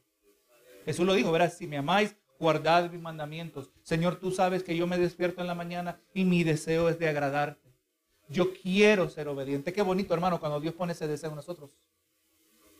Jesús 0.84 1.06
lo 1.06 1.14
dijo, 1.14 1.32
verás, 1.32 1.56
si 1.56 1.66
me 1.66 1.76
amáis, 1.76 2.16
guardad 2.38 2.90
mis 2.90 3.00
mandamientos. 3.00 3.70
Señor, 3.82 4.16
tú 4.16 4.30
sabes 4.30 4.62
que 4.62 4.76
yo 4.76 4.86
me 4.86 4.98
despierto 4.98 5.40
en 5.40 5.46
la 5.46 5.54
mañana 5.54 6.00
y 6.14 6.24
mi 6.24 6.44
deseo 6.44 6.88
es 6.88 6.98
de 6.98 7.08
agradarte. 7.08 7.66
Yo 8.28 8.52
quiero 8.52 9.08
ser 9.08 9.28
obediente. 9.28 9.72
Qué 9.72 9.82
bonito, 9.82 10.14
hermano, 10.14 10.40
cuando 10.40 10.60
Dios 10.60 10.74
pone 10.74 10.92
ese 10.92 11.06
deseo 11.06 11.30
en 11.30 11.36
nosotros. 11.36 11.70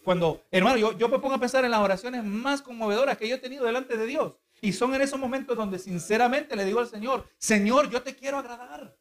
Cuando, 0.04 0.44
hermano, 0.50 0.76
yo, 0.76 1.08
me 1.08 1.18
pongo 1.18 1.34
a 1.34 1.40
pensar 1.40 1.64
en 1.64 1.70
las 1.70 1.80
oraciones 1.80 2.22
más 2.22 2.62
conmovedoras 2.62 3.16
que 3.16 3.28
yo 3.28 3.36
he 3.36 3.38
tenido 3.38 3.64
delante 3.64 3.96
de 3.96 4.06
Dios. 4.06 4.34
Y 4.60 4.72
son 4.72 4.94
en 4.94 5.02
esos 5.02 5.18
momentos 5.18 5.56
donde 5.56 5.78
sinceramente 5.78 6.56
le 6.56 6.64
digo 6.64 6.80
al 6.80 6.86
Señor, 6.86 7.28
Señor, 7.38 7.90
yo 7.90 8.02
te 8.02 8.14
quiero 8.14 8.38
agradar. 8.38 8.96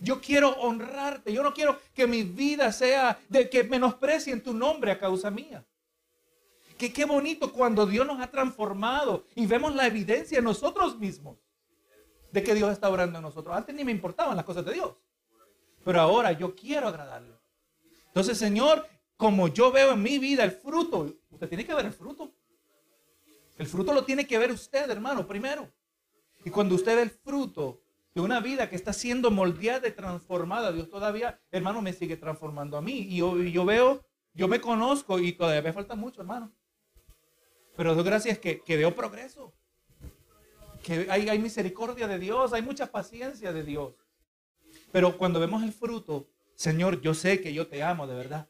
Yo 0.00 0.20
quiero 0.20 0.50
honrarte. 0.60 1.32
Yo 1.32 1.42
no 1.42 1.54
quiero 1.54 1.78
que 1.94 2.06
mi 2.06 2.22
vida 2.22 2.72
sea 2.72 3.18
de 3.28 3.48
que 3.48 3.64
menosprecien 3.64 4.42
tu 4.42 4.52
nombre 4.52 4.90
a 4.90 4.98
causa 4.98 5.30
mía. 5.30 5.64
Que 6.78 6.92
qué 6.92 7.04
bonito 7.04 7.52
cuando 7.52 7.86
Dios 7.86 8.06
nos 8.06 8.20
ha 8.20 8.30
transformado 8.30 9.24
y 9.34 9.46
vemos 9.46 9.74
la 9.74 9.86
evidencia 9.86 10.38
en 10.38 10.44
nosotros 10.44 10.98
mismos 10.98 11.38
de 12.32 12.42
que 12.42 12.54
Dios 12.54 12.72
está 12.72 12.90
orando 12.90 13.18
en 13.18 13.22
nosotros. 13.22 13.56
Antes 13.56 13.74
ni 13.74 13.84
me 13.84 13.92
importaban 13.92 14.36
las 14.36 14.44
cosas 14.44 14.64
de 14.64 14.74
Dios. 14.74 14.92
Pero 15.84 16.00
ahora 16.00 16.32
yo 16.32 16.54
quiero 16.54 16.88
agradarle. 16.88 17.34
Entonces, 18.06 18.38
Señor, 18.38 18.86
como 19.16 19.48
yo 19.48 19.70
veo 19.70 19.92
en 19.92 20.02
mi 20.02 20.18
vida 20.18 20.42
el 20.42 20.52
fruto, 20.52 21.14
usted 21.30 21.48
tiene 21.48 21.64
que 21.64 21.74
ver 21.74 21.86
el 21.86 21.92
fruto. 21.92 22.32
El 23.56 23.66
fruto 23.66 23.92
lo 23.92 24.04
tiene 24.04 24.26
que 24.26 24.38
ver 24.38 24.50
usted, 24.50 24.90
hermano, 24.90 25.26
primero. 25.26 25.70
Y 26.44 26.50
cuando 26.50 26.74
usted 26.74 26.96
ve 26.96 27.02
el 27.02 27.10
fruto, 27.10 27.84
de 28.14 28.20
una 28.20 28.40
vida 28.40 28.70
que 28.70 28.76
está 28.76 28.92
siendo 28.92 29.30
moldeada 29.30 29.88
y 29.88 29.92
transformada. 29.92 30.72
Dios 30.72 30.88
todavía, 30.88 31.40
hermano, 31.50 31.82
me 31.82 31.92
sigue 31.92 32.16
transformando 32.16 32.76
a 32.76 32.80
mí. 32.80 32.98
Y 33.10 33.16
yo, 33.16 33.36
yo 33.42 33.64
veo, 33.64 34.04
yo 34.32 34.46
me 34.46 34.60
conozco 34.60 35.18
y 35.18 35.32
todavía 35.32 35.62
me 35.62 35.72
falta 35.72 35.96
mucho, 35.96 36.20
hermano. 36.20 36.52
Pero 37.76 37.94
Dios 37.94 38.04
gracias 38.04 38.38
que, 38.38 38.60
que 38.60 38.76
veo 38.76 38.94
progreso. 38.94 39.52
Que 40.82 41.06
hay, 41.10 41.28
hay 41.28 41.38
misericordia 41.38 42.06
de 42.06 42.18
Dios, 42.18 42.52
hay 42.52 42.62
mucha 42.62 42.90
paciencia 42.90 43.52
de 43.52 43.62
Dios. 43.62 43.94
Pero 44.92 45.16
cuando 45.18 45.40
vemos 45.40 45.62
el 45.62 45.72
fruto, 45.72 46.28
Señor, 46.54 47.00
yo 47.00 47.14
sé 47.14 47.40
que 47.40 47.52
yo 47.52 47.66
te 47.66 47.82
amo 47.82 48.06
de 48.06 48.14
verdad. 48.14 48.48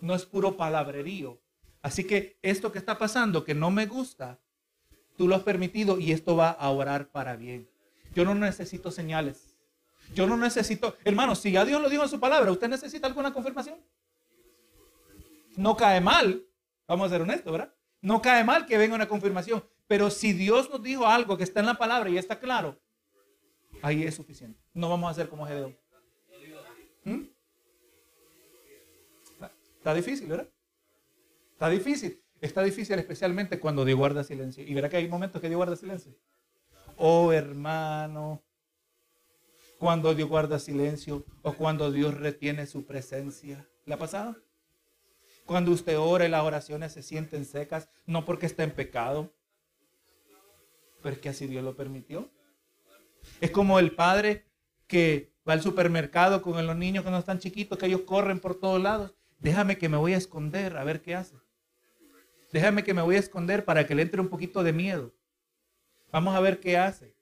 No 0.00 0.14
es 0.14 0.24
puro 0.24 0.56
palabrerío. 0.56 1.40
Así 1.82 2.04
que 2.04 2.38
esto 2.42 2.72
que 2.72 2.78
está 2.78 2.98
pasando, 2.98 3.44
que 3.44 3.54
no 3.54 3.70
me 3.70 3.86
gusta, 3.86 4.38
tú 5.16 5.26
lo 5.26 5.34
has 5.34 5.42
permitido 5.42 5.98
y 5.98 6.12
esto 6.12 6.36
va 6.36 6.50
a 6.50 6.70
orar 6.70 7.10
para 7.10 7.36
bien. 7.36 7.68
Yo 8.14 8.24
no 8.24 8.34
necesito 8.34 8.90
señales. 8.90 9.56
Yo 10.14 10.26
no 10.26 10.36
necesito, 10.36 10.96
hermano, 11.04 11.34
si 11.34 11.52
ya 11.52 11.64
Dios 11.64 11.80
lo 11.80 11.88
dijo 11.88 12.02
en 12.02 12.08
su 12.08 12.18
palabra, 12.18 12.50
¿usted 12.50 12.68
necesita 12.68 13.06
alguna 13.06 13.32
confirmación? 13.32 13.78
No 15.56 15.76
cae 15.76 16.00
mal, 16.00 16.44
vamos 16.88 17.06
a 17.06 17.10
ser 17.10 17.22
honestos, 17.22 17.52
¿verdad? 17.52 17.72
No 18.00 18.22
cae 18.22 18.44
mal 18.44 18.66
que 18.66 18.78
venga 18.78 18.94
una 18.94 19.08
confirmación, 19.08 19.64
pero 19.86 20.10
si 20.10 20.32
Dios 20.32 20.70
nos 20.70 20.82
dijo 20.82 21.06
algo 21.06 21.36
que 21.36 21.44
está 21.44 21.60
en 21.60 21.66
la 21.66 21.78
palabra 21.78 22.08
y 22.10 22.18
está 22.18 22.38
claro, 22.38 22.80
ahí 23.82 24.04
es 24.04 24.14
suficiente. 24.14 24.60
No 24.72 24.88
vamos 24.88 25.08
a 25.08 25.10
hacer 25.12 25.28
como 25.28 25.46
Gedeón. 25.46 25.76
¿Mm? 27.04 27.22
Está 29.78 29.94
difícil, 29.94 30.28
¿verdad? 30.28 30.48
Está 31.52 31.68
difícil. 31.68 32.22
Está 32.40 32.62
difícil 32.62 32.98
especialmente 32.98 33.60
cuando 33.60 33.84
Dios 33.84 33.98
guarda 33.98 34.24
silencio. 34.24 34.64
Y 34.64 34.72
verá 34.74 34.88
que 34.88 34.96
hay 34.96 35.08
momentos 35.08 35.40
que 35.40 35.48
Dios 35.48 35.58
guarda 35.58 35.76
silencio. 35.76 36.14
Oh 36.96 37.32
hermano, 37.32 38.42
cuando 39.78 40.14
Dios 40.14 40.28
guarda 40.28 40.58
silencio 40.58 41.24
o 41.42 41.54
cuando 41.54 41.90
Dios 41.90 42.14
retiene 42.14 42.66
su 42.66 42.86
presencia. 42.86 43.66
¿Le 43.86 43.94
ha 43.94 43.98
pasado? 43.98 44.36
Cuando 45.50 45.72
usted 45.72 45.98
ora 45.98 46.24
y 46.24 46.28
las 46.28 46.44
oraciones 46.44 46.92
se 46.92 47.02
sienten 47.02 47.44
secas, 47.44 47.88
no 48.06 48.24
porque 48.24 48.46
está 48.46 48.62
en 48.62 48.70
pecado, 48.70 49.34
pero 51.02 51.16
es 51.16 51.20
que 51.20 51.28
así 51.28 51.48
Dios 51.48 51.64
lo 51.64 51.74
permitió. 51.74 52.30
Es 53.40 53.50
como 53.50 53.80
el 53.80 53.96
padre 53.96 54.46
que 54.86 55.32
va 55.48 55.54
al 55.54 55.60
supermercado 55.60 56.40
con 56.40 56.64
los 56.64 56.76
niños 56.76 57.02
que 57.02 57.10
no 57.10 57.18
están 57.18 57.40
chiquitos, 57.40 57.76
que 57.78 57.86
ellos 57.86 58.02
corren 58.02 58.38
por 58.38 58.60
todos 58.60 58.80
lados. 58.80 59.12
Déjame 59.40 59.76
que 59.76 59.88
me 59.88 59.96
voy 59.96 60.12
a 60.14 60.18
esconder 60.18 60.76
a 60.76 60.84
ver 60.84 61.02
qué 61.02 61.16
hace. 61.16 61.34
Déjame 62.52 62.84
que 62.84 62.94
me 62.94 63.02
voy 63.02 63.16
a 63.16 63.18
esconder 63.18 63.64
para 63.64 63.88
que 63.88 63.96
le 63.96 64.02
entre 64.02 64.20
un 64.20 64.28
poquito 64.28 64.62
de 64.62 64.72
miedo. 64.72 65.12
Vamos 66.12 66.36
a 66.36 66.38
ver 66.38 66.60
qué 66.60 66.78
hace. 66.78 67.16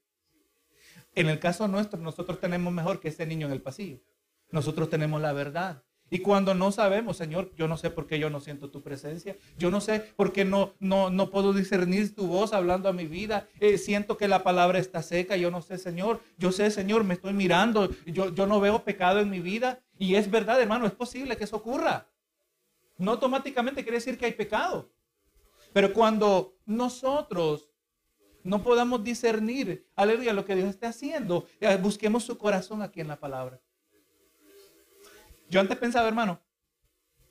En 1.15 1.31
el 1.31 1.41
caso 1.41 1.67
nuestro, 1.67 1.99
nosotros 1.99 2.39
tenemos 2.41 2.75
mejor 2.75 3.01
que 3.01 3.09
ese 3.09 3.25
niño 3.25 3.47
en 3.47 3.55
el 3.55 3.63
pasillo. 3.63 4.03
Nosotros 4.51 4.91
tenemos 4.91 5.19
la 5.19 5.33
verdad. 5.33 5.83
Y 6.11 6.21
cuando 6.21 6.55
no 6.55 6.73
sabemos, 6.73 7.17
Señor, 7.17 7.53
yo 7.57 7.69
no 7.69 7.77
sé 7.77 7.91
por 7.91 8.07
qué 8.07 8.19
yo 8.19 8.31
no 8.31 8.41
siento 8.41 8.71
tu 8.71 8.83
presencia. 8.83 9.37
Yo 9.59 9.71
no 9.71 9.81
sé 9.81 10.01
por 10.17 10.33
qué 10.33 10.45
no, 10.45 10.75
no, 10.81 11.11
no 11.11 11.31
puedo 11.31 11.53
discernir 11.53 12.15
tu 12.15 12.27
voz 12.27 12.53
hablando 12.53 12.89
a 12.89 12.93
mi 12.93 13.07
vida. 13.07 13.47
Eh, 13.61 13.77
siento 13.79 14.17
que 14.17 14.29
la 14.29 14.43
palabra 14.43 14.79
está 14.79 15.03
seca. 15.03 15.37
Yo 15.37 15.51
no 15.51 15.61
sé, 15.61 15.77
Señor. 15.77 16.21
Yo 16.39 16.53
sé, 16.53 16.71
Señor, 16.71 17.05
me 17.05 17.15
estoy 17.15 17.35
mirando. 17.35 17.91
Yo, 18.07 18.35
yo 18.35 18.47
no 18.47 18.61
veo 18.61 18.85
pecado 18.85 19.21
en 19.21 19.31
mi 19.31 19.41
vida. 19.41 19.81
Y 19.99 20.15
es 20.15 20.31
verdad, 20.31 20.61
hermano, 20.61 20.87
es 20.87 20.93
posible 20.93 21.37
que 21.37 21.45
eso 21.45 21.57
ocurra. 21.57 22.07
No 22.97 23.13
automáticamente 23.13 23.83
quiere 23.83 23.99
decir 23.99 24.17
que 24.17 24.27
hay 24.27 24.33
pecado. 24.33 24.91
Pero 25.73 25.93
cuando 25.93 26.57
nosotros 26.65 27.69
no 28.43 28.63
podamos 28.63 29.05
discernir, 29.05 29.87
aleluya, 29.95 30.33
lo 30.33 30.45
que 30.45 30.57
Dios 30.57 30.71
está 30.71 30.89
haciendo, 30.89 31.47
eh, 31.61 31.77
busquemos 31.77 32.25
su 32.25 32.39
corazón 32.39 32.83
aquí 32.83 33.01
en 33.01 33.09
la 33.09 33.21
palabra. 33.21 33.61
Yo 35.49 35.61
antes 35.61 35.77
pensaba, 35.79 36.09
hermano, 36.09 36.41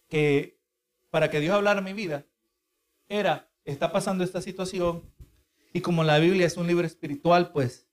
que 0.09 0.59
para 1.09 1.29
que 1.29 1.39
Dios 1.39 1.53
hablara 1.53 1.81
mi 1.81 1.93
vida, 1.93 2.25
era, 3.07 3.49
está 3.63 3.91
pasando 3.91 4.23
esta 4.23 4.41
situación, 4.41 5.03
y 5.73 5.81
como 5.81 6.03
la 6.03 6.17
Biblia 6.19 6.47
es 6.47 6.57
un 6.57 6.67
libro 6.67 6.85
espiritual, 6.85 7.51
pues 7.51 7.87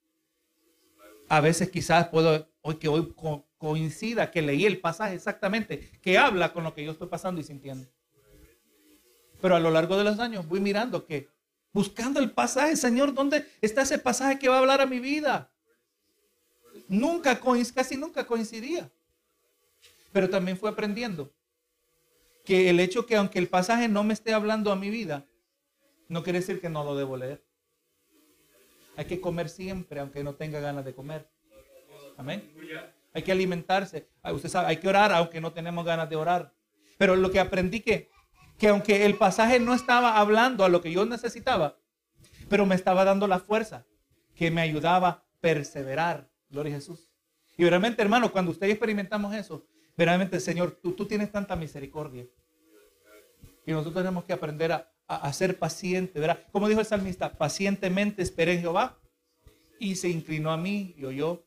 a 1.28 1.40
veces 1.40 1.70
quizás 1.70 2.08
puedo, 2.08 2.48
hoy 2.62 2.76
que 2.76 2.88
hoy 2.88 3.14
coincida 3.58 4.30
que 4.30 4.42
leí 4.42 4.64
el 4.64 4.80
pasaje 4.80 5.14
exactamente, 5.14 5.90
que 6.00 6.18
habla 6.18 6.52
con 6.52 6.64
lo 6.64 6.74
que 6.74 6.84
yo 6.84 6.92
estoy 6.92 7.08
pasando 7.08 7.40
y 7.40 7.44
sintiendo. 7.44 7.88
Pero 9.40 9.56
a 9.56 9.60
lo 9.60 9.70
largo 9.70 9.96
de 9.96 10.04
los 10.04 10.18
años 10.18 10.46
voy 10.48 10.60
mirando 10.60 11.06
que 11.06 11.28
buscando 11.72 12.20
el 12.20 12.30
pasaje, 12.30 12.76
Señor, 12.76 13.12
¿dónde 13.12 13.46
está 13.60 13.82
ese 13.82 13.98
pasaje 13.98 14.38
que 14.38 14.48
va 14.48 14.56
a 14.56 14.60
hablar 14.60 14.80
a 14.80 14.86
mi 14.86 15.00
vida? 15.00 15.50
Nunca, 16.88 17.40
casi 17.74 17.96
nunca 17.96 18.26
coincidía. 18.26 18.90
Pero 20.14 20.30
también 20.30 20.56
fue 20.56 20.70
aprendiendo 20.70 21.34
que 22.44 22.70
el 22.70 22.78
hecho 22.78 23.04
que 23.04 23.16
aunque 23.16 23.40
el 23.40 23.48
pasaje 23.48 23.88
no 23.88 24.04
me 24.04 24.14
esté 24.14 24.32
hablando 24.32 24.70
a 24.70 24.76
mi 24.76 24.88
vida, 24.88 25.26
no 26.08 26.22
quiere 26.22 26.38
decir 26.38 26.60
que 26.60 26.68
no 26.68 26.84
lo 26.84 26.94
debo 26.94 27.16
leer. 27.16 27.44
Hay 28.96 29.06
que 29.06 29.20
comer 29.20 29.48
siempre, 29.48 29.98
aunque 29.98 30.22
no 30.22 30.36
tenga 30.36 30.60
ganas 30.60 30.84
de 30.84 30.94
comer. 30.94 31.28
Amén. 32.16 32.48
Hay 33.12 33.22
que 33.22 33.32
alimentarse. 33.32 34.08
Usted 34.32 34.48
sabe, 34.48 34.68
hay 34.68 34.76
que 34.76 34.86
orar, 34.86 35.12
aunque 35.12 35.40
no 35.40 35.52
tenemos 35.52 35.84
ganas 35.84 36.08
de 36.08 36.14
orar. 36.14 36.54
Pero 36.96 37.16
lo 37.16 37.32
que 37.32 37.40
aprendí 37.40 37.80
que 37.80 38.08
que 38.56 38.68
aunque 38.68 39.04
el 39.04 39.16
pasaje 39.16 39.58
no 39.58 39.74
estaba 39.74 40.18
hablando 40.18 40.64
a 40.64 40.68
lo 40.68 40.80
que 40.80 40.92
yo 40.92 41.04
necesitaba, 41.06 41.76
pero 42.48 42.66
me 42.66 42.76
estaba 42.76 43.04
dando 43.04 43.26
la 43.26 43.40
fuerza 43.40 43.84
que 44.36 44.52
me 44.52 44.60
ayudaba 44.60 45.08
a 45.08 45.24
perseverar. 45.40 46.30
Gloria 46.48 46.74
a 46.74 46.76
Jesús. 46.76 47.10
Y 47.56 47.68
realmente, 47.68 48.02
hermano, 48.02 48.30
cuando 48.32 48.50
ustedes 48.52 48.72
experimentamos 48.72 49.34
eso, 49.34 49.66
verdaderamente, 49.96 50.40
Señor, 50.40 50.78
tú, 50.82 51.06
tienes 51.06 51.30
tanta 51.30 51.56
misericordia. 51.56 52.26
Y 53.66 53.72
nosotros 53.72 53.94
tenemos 53.94 54.24
que 54.24 54.32
aprender 54.32 54.72
a, 54.72 54.90
a, 55.06 55.32
ser 55.32 55.58
pacientes, 55.58 56.20
¿verdad? 56.20 56.40
Como 56.52 56.68
dijo 56.68 56.80
el 56.80 56.86
salmista, 56.86 57.32
pacientemente 57.32 58.22
esperé 58.22 58.54
en 58.54 58.60
Jehová 58.60 58.98
y 59.78 59.96
se 59.96 60.08
inclinó 60.08 60.52
a 60.52 60.56
mí 60.56 60.94
y 60.96 61.04
oyó 61.04 61.46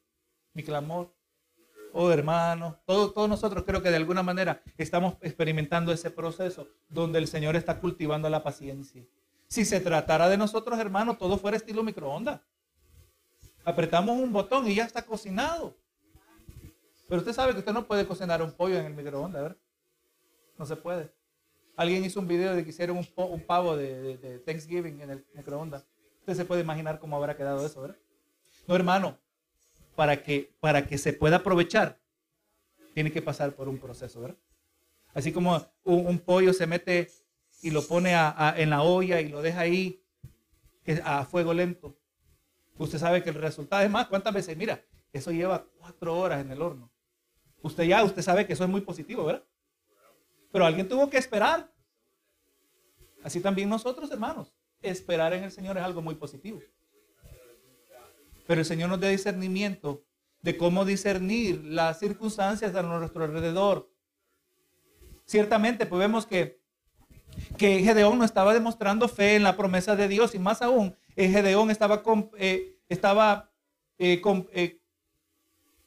mi 0.53 0.63
clamor. 0.63 1.13
Oh, 1.93 2.11
hermano, 2.11 2.79
todos, 2.85 3.13
todos 3.13 3.29
nosotros 3.29 3.63
creo 3.65 3.81
que 3.81 3.89
de 3.89 3.95
alguna 3.95 4.23
manera 4.23 4.61
estamos 4.77 5.15
experimentando 5.21 5.91
ese 5.91 6.11
proceso 6.11 6.67
donde 6.89 7.19
el 7.19 7.27
Señor 7.27 7.55
está 7.55 7.79
cultivando 7.79 8.29
la 8.29 8.43
paciencia. 8.43 9.05
Si 9.47 9.63
se 9.63 9.79
tratara 9.79 10.27
de 10.27 10.37
nosotros, 10.37 10.77
hermano, 10.77 11.17
todo 11.17 11.37
fuera 11.37 11.57
estilo 11.57 11.83
microondas. 11.83 12.41
Apretamos 13.63 14.17
un 14.17 14.31
botón 14.31 14.67
y 14.69 14.75
ya 14.75 14.85
está 14.85 15.05
cocinado. 15.05 15.77
Pero 17.07 17.19
usted 17.19 17.33
sabe 17.33 17.53
que 17.53 17.59
usted 17.59 17.73
no 17.73 17.87
puede 17.87 18.05
cocinar 18.05 18.41
un 18.41 18.51
pollo 18.51 18.77
en 18.77 18.85
el 18.85 18.93
microondas, 18.93 19.41
¿verdad? 19.41 19.57
No 20.57 20.65
se 20.65 20.75
puede. 20.75 21.11
Alguien 21.75 22.03
hizo 22.03 22.19
un 22.19 22.27
video 22.27 22.55
de 22.55 22.63
que 22.63 22.71
hicieron 22.71 22.97
un, 22.97 23.41
pavo 23.41 23.77
de, 23.77 24.41
Thanksgiving 24.45 25.01
en 25.01 25.09
el 25.11 25.25
microondas. 25.33 25.85
Usted 26.19 26.33
se 26.33 26.45
puede 26.45 26.61
imaginar 26.61 26.99
cómo 26.99 27.15
habrá 27.15 27.37
quedado 27.37 27.65
eso, 27.65 27.81
¿verdad? 27.81 27.97
No, 28.67 28.75
hermano, 28.75 29.17
para 29.95 30.21
que, 30.21 30.51
para 30.59 30.85
que 30.85 30.97
se 30.97 31.13
pueda 31.13 31.37
aprovechar, 31.37 31.99
tiene 32.93 33.11
que 33.11 33.21
pasar 33.21 33.53
por 33.53 33.69
un 33.69 33.77
proceso, 33.77 34.21
¿verdad? 34.21 34.37
Así 35.13 35.31
como 35.31 35.65
un, 35.83 36.19
pollo 36.19 36.51
se 36.51 36.67
mete 36.67 37.09
y 37.61 37.71
lo 37.71 37.81
pone 37.87 38.13
en 38.55 38.69
la 38.69 38.81
olla 38.81 39.21
y 39.21 39.29
lo 39.29 39.41
deja 39.41 39.61
ahí 39.61 40.03
a 41.03 41.25
fuego 41.25 41.53
lento. 41.53 41.97
Usted 42.77 42.99
sabe 42.99 43.23
que 43.23 43.29
el 43.29 43.35
resultado 43.35 43.83
es 43.83 43.89
más, 43.89 44.07
¿cuántas 44.07 44.33
veces? 44.33 44.57
Mira, 44.57 44.83
eso 45.13 45.31
lleva 45.31 45.65
cuatro 45.79 46.17
horas 46.17 46.41
en 46.41 46.51
el 46.51 46.61
horno. 46.61 46.91
Usted 47.67 47.83
ya, 47.83 48.03
usted 48.03 48.21
sabe 48.21 48.47
que 48.47 48.53
eso 48.53 48.63
es 48.63 48.69
muy 48.69 48.81
positivo, 48.81 49.25
¿verdad? 49.25 49.43
Pero 50.51 50.65
alguien 50.65 50.87
tuvo 50.87 51.09
que 51.09 51.17
esperar. 51.17 51.69
Así 53.23 53.41
también 53.41 53.67
nosotros, 53.67 54.09
hermanos. 54.09 54.53
Esperar 54.81 55.33
en 55.33 55.43
el 55.43 55.51
Señor 55.51 55.77
es 55.77 55.83
algo 55.83 56.01
muy 56.01 56.15
positivo. 56.15 56.61
Pero 58.47 58.61
el 58.61 58.65
Señor 58.65 58.89
nos 58.89 59.01
da 59.01 59.09
discernimiento 59.09 60.05
de 60.41 60.55
cómo 60.57 60.85
discernir 60.85 61.61
las 61.65 61.99
circunstancias 61.99 62.73
a 62.73 62.81
nuestro 62.83 63.25
alrededor. 63.25 63.91
Ciertamente, 65.25 65.85
pues 65.85 65.99
vemos 65.99 66.25
que, 66.25 66.61
que 67.57 67.83
Gedeón 67.83 68.17
no 68.17 68.23
estaba 68.23 68.53
demostrando 68.53 69.09
fe 69.09 69.35
en 69.35 69.43
la 69.43 69.57
promesa 69.57 69.97
de 69.97 70.07
Dios 70.07 70.35
y 70.35 70.39
más 70.39 70.61
aún, 70.61 70.95
eh, 71.17 71.27
Gedeón 71.27 71.69
estaba, 71.69 72.01
eh, 72.37 72.79
estaba 72.87 73.51
eh, 73.97 74.21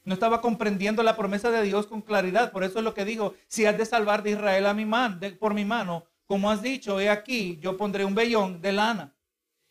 no 0.05 0.15
estaba 0.15 0.41
comprendiendo 0.41 1.03
la 1.03 1.17
promesa 1.17 1.51
de 1.51 1.63
Dios 1.63 1.87
con 1.87 2.03
claridad. 2.03 2.53
Por 2.53 2.65
eso 2.65 2.79
es 2.79 2.85
lo 2.85 2.95
que 2.95 3.05
dijo, 3.05 3.35
si 3.49 3.67
has 3.67 3.77
de 3.77 3.87
salvar 3.87 4.23
de 4.23 4.31
Israel 4.31 4.67
a 4.67 4.75
mi 4.75 4.87
man, 4.87 5.21
por 5.39 5.55
mi 5.55 5.65
mano, 5.65 6.05
como 6.27 6.51
has 6.51 6.63
dicho, 6.63 7.01
he 7.01 7.09
aquí, 7.09 7.59
yo 7.61 7.77
pondré 7.77 8.05
un 8.05 8.15
vellón 8.15 8.61
de 8.61 8.73
lana. 8.73 9.17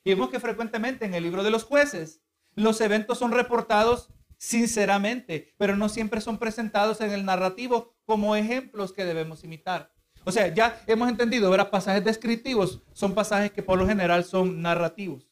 Y 0.04 0.12
vemos 0.12 0.30
que 0.30 0.40
frecuentemente 0.40 1.06
en 1.06 1.14
el 1.14 1.24
libro 1.24 1.44
de 1.44 1.52
los 1.52 1.64
jueces, 1.64 2.22
los 2.56 2.82
eventos 2.82 3.18
son 3.18 3.32
reportados 3.32 4.10
sinceramente, 4.38 5.54
pero 5.58 5.76
no 5.76 5.90
siempre 5.90 6.22
son 6.22 6.38
presentados 6.38 7.02
en 7.02 7.12
el 7.12 7.26
narrativo 7.26 7.94
como 8.06 8.36
ejemplos 8.36 8.94
que 8.94 9.06
debemos 9.06 9.44
imitar. 9.44 9.94
O 10.26 10.32
sea, 10.32 10.54
ya 10.54 10.82
hemos 10.88 11.10
entendido, 11.10 11.50
¿verdad? 11.50 11.70
Pasajes 11.70 12.04
descriptivos 12.04 12.82
son 12.94 13.14
pasajes 13.14 13.52
que 13.52 13.64
por 13.64 13.78
lo 13.78 13.88
general 13.88 14.24
son 14.24 14.62
narrativos. 14.62 15.30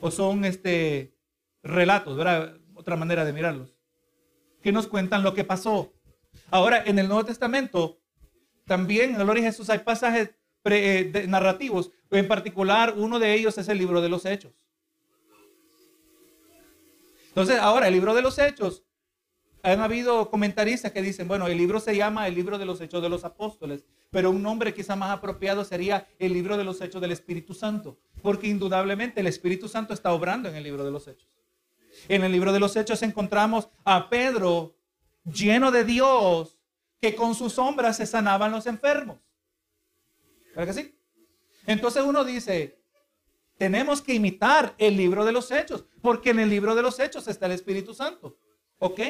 O 0.00 0.10
son 0.10 0.44
este, 0.44 1.16
relatos, 1.62 2.16
¿verdad? 2.16 2.56
Otra 2.88 2.96
manera 2.96 3.26
de 3.26 3.34
mirarlos, 3.34 3.76
que 4.62 4.72
nos 4.72 4.86
cuentan 4.86 5.22
lo 5.22 5.34
que 5.34 5.44
pasó. 5.44 5.92
Ahora, 6.50 6.82
en 6.86 6.98
el 6.98 7.06
Nuevo 7.06 7.26
Testamento, 7.26 8.00
también 8.64 9.10
en 9.10 9.16
el 9.16 9.24
Gloria 9.24 9.42
de 9.42 9.50
Jesús 9.50 9.68
hay 9.68 9.80
pasajes 9.80 10.30
eh, 10.64 11.26
narrativos. 11.28 11.90
En 12.10 12.26
particular, 12.26 12.94
uno 12.96 13.18
de 13.18 13.34
ellos 13.34 13.58
es 13.58 13.68
el 13.68 13.76
libro 13.76 14.00
de 14.00 14.08
los 14.08 14.24
Hechos. 14.24 14.52
Entonces, 17.28 17.58
ahora, 17.58 17.88
el 17.88 17.92
libro 17.92 18.14
de 18.14 18.22
los 18.22 18.38
Hechos, 18.38 18.84
han 19.62 19.80
habido 19.80 20.30
comentaristas 20.30 20.92
que 20.92 21.02
dicen, 21.02 21.28
bueno, 21.28 21.46
el 21.46 21.58
libro 21.58 21.80
se 21.80 21.94
llama 21.94 22.26
el 22.26 22.34
libro 22.34 22.56
de 22.56 22.64
los 22.64 22.80
Hechos 22.80 23.02
de 23.02 23.10
los 23.10 23.24
Apóstoles, 23.24 23.84
pero 24.08 24.30
un 24.30 24.42
nombre 24.42 24.72
quizá 24.72 24.96
más 24.96 25.10
apropiado 25.10 25.62
sería 25.62 26.08
el 26.18 26.32
libro 26.32 26.56
de 26.56 26.64
los 26.64 26.80
Hechos 26.80 27.02
del 27.02 27.12
Espíritu 27.12 27.52
Santo, 27.52 27.98
porque 28.22 28.46
indudablemente 28.46 29.20
el 29.20 29.26
Espíritu 29.26 29.68
Santo 29.68 29.92
está 29.92 30.10
obrando 30.12 30.48
en 30.48 30.56
el 30.56 30.64
libro 30.64 30.84
de 30.84 30.90
los 30.90 31.06
Hechos. 31.06 31.37
En 32.08 32.24
el 32.24 32.32
libro 32.32 32.52
de 32.52 32.60
los 32.60 32.76
Hechos 32.76 33.02
encontramos 33.02 33.68
a 33.84 34.08
Pedro 34.08 34.76
lleno 35.24 35.70
de 35.70 35.84
Dios, 35.84 36.58
que 37.00 37.14
con 37.14 37.34
sus 37.34 37.54
sombras 37.54 37.96
se 37.96 38.06
sanaban 38.06 38.52
los 38.52 38.66
enfermos. 38.66 39.18
¿Verdad 40.54 40.74
que 40.74 40.82
sí? 40.82 40.98
Entonces 41.66 42.02
uno 42.02 42.24
dice, 42.24 42.80
tenemos 43.58 44.00
que 44.00 44.14
imitar 44.14 44.74
el 44.78 44.96
libro 44.96 45.24
de 45.24 45.32
los 45.32 45.50
Hechos, 45.50 45.84
porque 46.00 46.30
en 46.30 46.40
el 46.40 46.48
libro 46.48 46.74
de 46.74 46.82
los 46.82 46.98
Hechos 46.98 47.28
está 47.28 47.46
el 47.46 47.52
Espíritu 47.52 47.94
Santo. 47.94 48.38
¿Ok? 48.78 49.00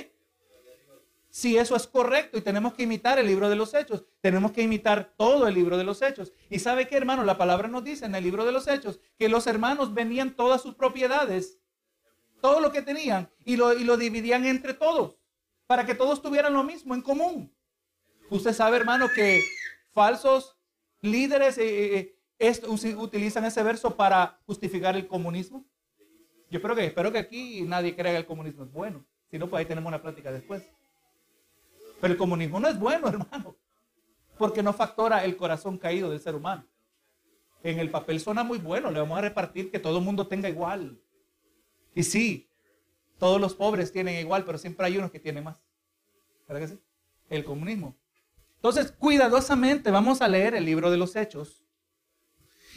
Si 1.30 1.56
eso 1.56 1.76
es 1.76 1.86
correcto 1.86 2.38
y 2.38 2.40
tenemos 2.40 2.72
que 2.72 2.84
imitar 2.84 3.18
el 3.18 3.26
libro 3.26 3.48
de 3.50 3.56
los 3.56 3.74
Hechos, 3.74 4.04
tenemos 4.20 4.52
que 4.52 4.62
imitar 4.62 5.12
todo 5.16 5.46
el 5.46 5.54
libro 5.54 5.76
de 5.76 5.84
los 5.84 6.00
Hechos. 6.02 6.32
Y 6.48 6.58
sabe 6.58 6.88
que, 6.88 6.96
hermano, 6.96 7.22
la 7.22 7.36
palabra 7.36 7.68
nos 7.68 7.84
dice 7.84 8.06
en 8.06 8.14
el 8.14 8.24
libro 8.24 8.44
de 8.44 8.52
los 8.52 8.66
Hechos 8.66 8.98
que 9.18 9.28
los 9.28 9.46
hermanos 9.46 9.94
venían 9.94 10.34
todas 10.34 10.62
sus 10.62 10.74
propiedades 10.74 11.57
todo 12.40 12.60
lo 12.60 12.72
que 12.72 12.82
tenían 12.82 13.28
y 13.44 13.56
lo, 13.56 13.72
y 13.72 13.84
lo 13.84 13.96
dividían 13.96 14.46
entre 14.46 14.74
todos, 14.74 15.16
para 15.66 15.84
que 15.86 15.94
todos 15.94 16.22
tuvieran 16.22 16.52
lo 16.52 16.64
mismo 16.64 16.94
en 16.94 17.02
común. 17.02 17.52
Usted 18.30 18.52
sabe, 18.52 18.76
hermano, 18.76 19.08
que 19.14 19.42
falsos 19.92 20.56
líderes 21.00 21.58
eh, 21.58 22.16
eh, 22.38 22.94
utilizan 22.96 23.44
ese 23.44 23.62
verso 23.62 23.96
para 23.96 24.38
justificar 24.46 24.96
el 24.96 25.06
comunismo. 25.06 25.64
Yo 26.50 26.58
espero 26.58 26.74
que, 26.74 26.86
espero 26.86 27.12
que 27.12 27.18
aquí 27.18 27.62
nadie 27.62 27.94
crea 27.94 28.12
que 28.12 28.18
el 28.18 28.26
comunismo 28.26 28.64
es 28.64 28.72
bueno. 28.72 29.04
Si 29.30 29.38
no, 29.38 29.48
pues 29.48 29.60
ahí 29.60 29.66
tenemos 29.66 29.88
una 29.88 30.00
plática 30.00 30.32
después. 30.32 30.62
Pero 32.00 32.12
el 32.12 32.18
comunismo 32.18 32.60
no 32.60 32.68
es 32.68 32.78
bueno, 32.78 33.08
hermano, 33.08 33.56
porque 34.38 34.62
no 34.62 34.72
factora 34.72 35.24
el 35.24 35.36
corazón 35.36 35.78
caído 35.78 36.10
del 36.10 36.20
ser 36.20 36.34
humano. 36.34 36.64
En 37.62 37.78
el 37.78 37.90
papel 37.90 38.20
suena 38.20 38.44
muy 38.44 38.58
bueno, 38.58 38.90
le 38.90 39.00
vamos 39.00 39.18
a 39.18 39.22
repartir 39.22 39.70
que 39.70 39.80
todo 39.80 39.98
el 39.98 40.04
mundo 40.04 40.28
tenga 40.28 40.48
igual. 40.48 41.00
Y 41.98 42.04
sí, 42.04 42.48
todos 43.18 43.40
los 43.40 43.56
pobres 43.56 43.90
tienen 43.90 44.20
igual, 44.20 44.44
pero 44.44 44.56
siempre 44.56 44.86
hay 44.86 44.96
unos 44.96 45.10
que 45.10 45.18
tienen 45.18 45.42
más. 45.42 45.56
¿Verdad 46.46 46.60
que 46.60 46.74
sí? 46.74 46.80
El 47.28 47.42
comunismo. 47.42 47.96
Entonces, 48.54 48.92
cuidadosamente 48.92 49.90
vamos 49.90 50.22
a 50.22 50.28
leer 50.28 50.54
el 50.54 50.64
libro 50.64 50.92
de 50.92 50.96
los 50.96 51.16
hechos 51.16 51.64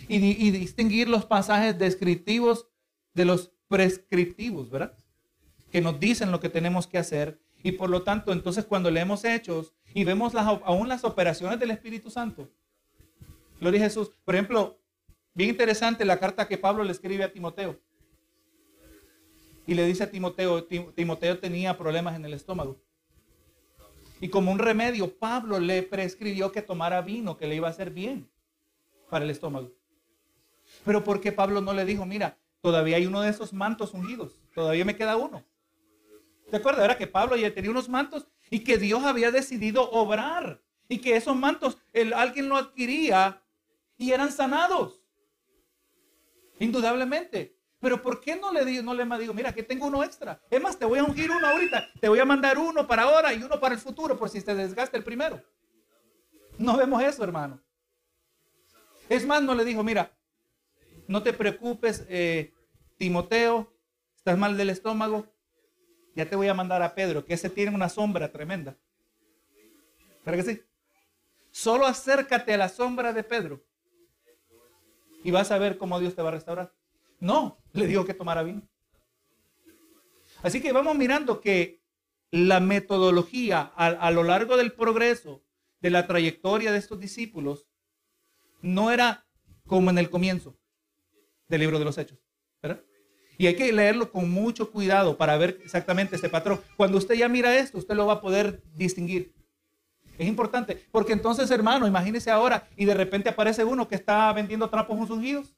y, 0.07 0.49
distinguir 0.49 1.07
los 1.07 1.27
pasajes 1.27 1.77
descriptivos 1.77 2.65
de 3.13 3.25
los 3.25 3.51
prescriptivos, 3.67 4.71
¿verdad? 4.71 4.97
Que 5.71 5.81
nos 5.81 5.99
dicen 5.99 6.31
lo 6.31 6.39
que 6.39 6.49
tenemos 6.49 6.87
que 6.87 6.97
hacer. 6.97 7.39
Y 7.61 7.73
por 7.73 7.91
lo 7.91 8.01
tanto, 8.01 8.31
entonces 8.31 8.65
cuando 8.65 8.89
leemos 8.89 9.23
hechos 9.23 9.75
y 9.93 10.03
vemos 10.03 10.33
las, 10.33 10.47
aún 10.47 10.89
las 10.89 11.03
operaciones 11.03 11.59
del 11.59 11.69
Espíritu 11.69 12.09
Santo, 12.09 12.49
Gloria 13.59 13.81
a 13.81 13.83
Jesús. 13.83 14.09
Por 14.25 14.33
ejemplo, 14.33 14.79
bien 15.35 15.51
interesante 15.51 16.05
la 16.05 16.19
carta 16.19 16.47
que 16.47 16.57
Pablo 16.57 16.83
le 16.83 16.91
escribe 16.91 17.23
a 17.23 17.31
Timoteo 17.31 17.79
y 19.71 19.73
le 19.73 19.85
dice 19.85 20.03
a 20.03 20.11
Timoteo, 20.11 20.65
Timoteo 20.65 21.39
tenía 21.39 21.77
problemas 21.77 22.17
en 22.17 22.25
el 22.25 22.33
estómago. 22.33 22.83
Y 24.19 24.27
como 24.27 24.51
un 24.51 24.59
remedio, 24.59 25.17
Pablo 25.17 25.61
le 25.61 25.81
prescribió 25.81 26.51
que 26.51 26.61
tomara 26.61 27.01
vino, 27.01 27.37
que 27.37 27.47
le 27.47 27.55
iba 27.55 27.69
a 27.69 27.71
hacer 27.71 27.89
bien 27.89 28.29
para 29.09 29.23
el 29.23 29.31
estómago. 29.31 29.71
Pero 30.83 31.05
¿por 31.05 31.21
qué 31.21 31.31
Pablo 31.31 31.61
no 31.61 31.73
le 31.73 31.85
dijo, 31.85 32.05
mira, 32.05 32.37
todavía 32.59 32.97
hay 32.97 33.05
uno 33.05 33.21
de 33.21 33.29
esos 33.29 33.53
mantos 33.53 33.93
ungidos, 33.93 34.41
todavía 34.53 34.83
me 34.83 34.97
queda 34.97 35.15
uno? 35.15 35.41
¿Te 36.49 36.57
acuerdas? 36.57 36.83
Era 36.83 36.97
que 36.97 37.07
Pablo 37.07 37.37
ya 37.37 37.53
tenía 37.53 37.71
unos 37.71 37.87
mantos 37.87 38.27
y 38.49 38.65
que 38.65 38.77
Dios 38.77 39.05
había 39.05 39.31
decidido 39.31 39.89
obrar 39.91 40.61
y 40.89 40.97
que 40.97 41.15
esos 41.15 41.37
mantos 41.37 41.77
alguien 42.13 42.49
lo 42.49 42.57
adquiría 42.57 43.41
y 43.97 44.11
eran 44.11 44.33
sanados. 44.33 45.01
Indudablemente. 46.59 47.60
Pero 47.81 47.99
¿por 47.99 48.21
qué 48.21 48.35
no 48.35 48.53
le 48.53 48.63
digo, 48.63 48.83
no 48.83 48.93
le 48.93 49.05
digo, 49.17 49.33
mira, 49.33 49.51
que 49.53 49.63
tengo 49.63 49.87
uno 49.87 50.03
extra? 50.03 50.39
Es 50.51 50.61
más, 50.61 50.77
te 50.77 50.85
voy 50.85 50.99
a 50.99 51.03
ungir 51.03 51.31
uno 51.31 51.47
ahorita, 51.47 51.89
te 51.99 52.07
voy 52.07 52.19
a 52.19 52.25
mandar 52.25 52.59
uno 52.59 52.87
para 52.87 53.03
ahora 53.03 53.33
y 53.33 53.41
uno 53.41 53.59
para 53.59 53.73
el 53.73 53.81
futuro, 53.81 54.17
por 54.17 54.29
si 54.29 54.39
se 54.39 54.53
desgasta 54.53 54.97
el 54.97 55.03
primero. 55.03 55.41
No 56.59 56.77
vemos 56.77 57.01
eso, 57.01 57.23
hermano. 57.23 57.59
Es 59.09 59.25
más, 59.25 59.41
no 59.41 59.55
le 59.55 59.65
dijo, 59.65 59.83
mira, 59.83 60.15
no 61.07 61.23
te 61.23 61.33
preocupes, 61.33 62.05
eh, 62.07 62.53
Timoteo, 62.97 63.73
estás 64.15 64.37
mal 64.37 64.55
del 64.57 64.69
estómago, 64.69 65.25
ya 66.15 66.29
te 66.29 66.35
voy 66.35 66.49
a 66.49 66.53
mandar 66.53 66.83
a 66.83 66.93
Pedro, 66.93 67.25
que 67.25 67.33
ese 67.33 67.49
tiene 67.49 67.73
una 67.73 67.89
sombra 67.89 68.31
tremenda. 68.31 68.77
¿Para 70.23 70.37
que 70.37 70.43
sí? 70.43 70.61
Solo 71.49 71.87
acércate 71.87 72.53
a 72.53 72.57
la 72.57 72.69
sombra 72.69 73.11
de 73.11 73.23
Pedro 73.23 73.63
y 75.23 75.31
vas 75.31 75.49
a 75.49 75.57
ver 75.57 75.79
cómo 75.79 75.99
Dios 75.99 76.15
te 76.15 76.21
va 76.21 76.29
a 76.29 76.33
restaurar. 76.33 76.71
No, 77.21 77.59
le 77.71 77.87
digo 77.87 78.03
que 78.03 78.13
tomara 78.13 78.43
vino. 78.43 78.63
Así 80.41 80.59
que 80.59 80.73
vamos 80.73 80.97
mirando 80.97 81.39
que 81.39 81.81
la 82.31 82.59
metodología 82.59 83.71
a, 83.75 84.11
lo 84.11 84.23
largo 84.23 84.57
del 84.57 84.73
progreso 84.73 85.43
de 85.81 85.91
la 85.91 86.07
trayectoria 86.07 86.71
de 86.71 86.79
estos 86.79 86.99
discípulos 86.99 87.67
no 88.61 88.91
era 88.91 89.25
como 89.67 89.91
en 89.91 89.99
el 89.99 90.09
comienzo 90.09 90.57
del 91.47 91.61
libro 91.61 91.77
de 91.77 91.85
los 91.85 91.97
Hechos. 91.97 92.19
Y 93.37 93.47
hay 93.47 93.55
que 93.55 93.71
leerlo 93.71 94.11
con 94.11 94.29
mucho 94.29 94.71
cuidado 94.71 95.17
para 95.17 95.37
ver 95.37 95.59
exactamente 95.63 96.15
este 96.15 96.29
patrón. 96.29 96.59
Cuando 96.75 96.97
usted 96.97 97.15
ya 97.15 97.29
mira 97.29 97.57
esto, 97.57 97.77
usted 97.77 97.95
lo 97.95 98.07
va 98.07 98.13
a 98.13 98.21
poder 98.21 98.63
distinguir. 98.73 99.33
Es 100.17 100.27
importante, 100.27 100.87
porque 100.91 101.13
entonces, 101.13 101.49
hermano, 101.49 101.87
imagínese 101.87 102.29
ahora 102.29 102.67
y 102.75 102.85
de 102.85 102.93
repente 102.93 103.29
aparece 103.29 103.63
uno 103.63 103.87
que 103.87 103.95
está 103.95 104.31
vendiendo 104.33 104.69
trapos 104.69 105.09
ungidos. 105.09 105.55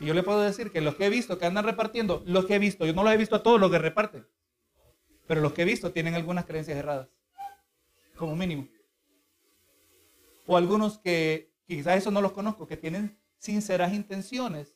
Y 0.00 0.06
yo 0.06 0.14
le 0.14 0.22
puedo 0.22 0.40
decir 0.40 0.70
que 0.70 0.80
los 0.80 0.94
que 0.94 1.06
he 1.06 1.10
visto 1.10 1.38
que 1.38 1.46
andan 1.46 1.64
repartiendo, 1.64 2.22
los 2.26 2.46
que 2.46 2.54
he 2.54 2.58
visto, 2.58 2.86
yo 2.86 2.92
no 2.92 3.02
los 3.02 3.12
he 3.12 3.16
visto 3.16 3.36
a 3.36 3.42
todos 3.42 3.60
los 3.60 3.70
que 3.70 3.78
reparten, 3.78 4.26
pero 5.26 5.40
los 5.40 5.52
que 5.52 5.62
he 5.62 5.64
visto 5.64 5.90
tienen 5.90 6.14
algunas 6.14 6.46
creencias 6.46 6.78
erradas, 6.78 7.08
como 8.16 8.36
mínimo. 8.36 8.68
O 10.46 10.56
algunos 10.56 10.98
que 10.98 11.52
quizás 11.66 11.98
eso 11.98 12.10
no 12.10 12.22
los 12.22 12.32
conozco, 12.32 12.66
que 12.66 12.76
tienen 12.76 13.18
sinceras 13.38 13.92
intenciones. 13.92 14.74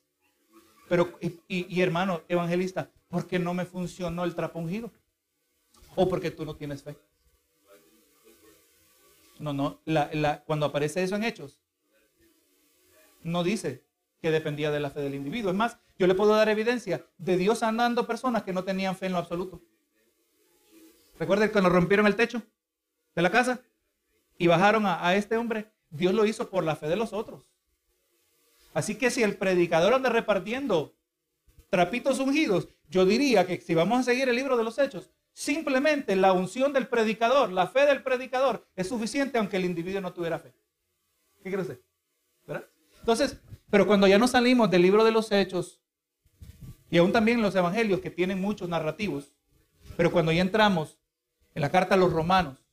Pero, 0.89 1.19
y, 1.49 1.81
hermano 1.81 2.23
evangelista, 2.29 2.91
¿por 3.09 3.27
qué 3.27 3.39
no 3.39 3.55
me 3.55 3.65
funcionó 3.65 4.25
el 4.25 4.35
trapo 4.35 4.59
ungido? 4.59 4.93
O 5.95 6.09
porque 6.09 6.31
tú 6.31 6.45
no 6.45 6.57
tienes 6.57 6.83
fe. 6.83 6.97
No, 9.39 9.53
no, 9.53 9.81
cuando 10.45 10.67
aparece 10.67 11.03
eso 11.03 11.17
en 11.17 11.25
Hechos, 11.25 11.59
no 13.23 13.43
dice 13.43 13.85
que 14.23 14.31
dependía 14.31 14.71
de 14.71 14.79
la 14.79 14.89
fe 14.89 15.01
del 15.01 15.17
individuo. 15.17 15.51
Es 15.51 15.57
más, 15.57 15.77
yo 15.99 16.07
le 16.07 16.15
puedo 16.15 16.35
dar 16.35 16.49
evidencia 16.49 17.05
de 17.19 17.37
Dios 17.37 17.65
andando 17.65 18.07
personas 18.07 18.45
que 18.45 18.53
no 18.53 18.63
tenían 18.63 18.97
fe 18.97 19.07
en 19.07 19.13
lo 19.13 19.19
absoluto. 19.19 19.61
Recuerden 21.19 21.51
cuando 21.51 21.69
rompieron 21.69 22.07
el 22.07 22.15
techo 22.15 22.41
de 23.17 23.23
la 23.23 23.33
casa 23.33 23.61
y 24.39 24.47
bajaron 24.47 24.87
a, 24.87 25.15
este 25.17 25.37
hombre, 25.37 25.73
Dios 25.91 26.15
lo 26.15 26.25
hizo 26.25 26.49
por 26.49 26.63
la 26.63 26.77
fe 26.77 26.89
de 26.89 26.95
los 26.95 27.13
otros. 27.13 27.43
Así 28.75 28.95
que 28.95 29.11
si 29.11 29.25
el 29.25 29.37
predicador 29.37 29.93
anda 29.93 30.09
repartiendo 30.09 30.95
trapitos 31.69 32.21
ungidos, 32.21 32.69
yo 32.89 33.05
diría 33.05 33.45
que 33.45 33.61
si 33.61 33.75
vamos 33.75 34.01
a 34.01 34.03
seguir 34.05 34.29
el 34.29 34.37
libro 34.37 34.57
de 34.57 34.65
los 34.65 34.79
hechos, 34.79 35.11
simplemente 35.33 36.15
la 36.15 36.33
unción 36.33 36.73
del 36.73 36.87
predicador, 36.87 37.51
la 37.51 37.67
fe 37.67 37.87
del 37.87 38.05
predicador 38.05 38.69
es 38.77 38.89
suficiente 38.89 39.39
aunque 39.39 39.57
el 39.57 39.65
individuo 39.65 40.01
no 40.01 40.13
tuviera 40.13 40.39
fe. 40.39 40.55
¿Qué 41.43 41.51
cree 41.51 41.63
usted? 41.63 41.81
¿Verdad? 42.47 42.67
Entonces, 43.01 43.37
pero 43.73 43.87
cuando 43.87 44.07
ya 44.07 44.19
nos 44.19 44.33
salimos 44.33 44.71
del 44.71 44.83
libro 44.83 45.03
de 45.03 45.13
los 45.13 45.33
hechos, 45.33 45.81
y 46.91 46.99
aún 46.99 47.11
también 47.11 47.41
los 47.41 47.55
evangelios 47.55 48.01
que 48.01 48.11
tienen 48.11 48.39
muchos 48.39 48.69
narrativos, 48.69 49.33
pero 49.97 50.13
cuando 50.13 50.31
ya 50.31 50.43
entramos 50.43 50.99
en 51.55 51.63
la 51.63 51.71
carta 51.71 51.95
a 51.95 51.97
los 51.97 52.13
romanos, 52.13 52.67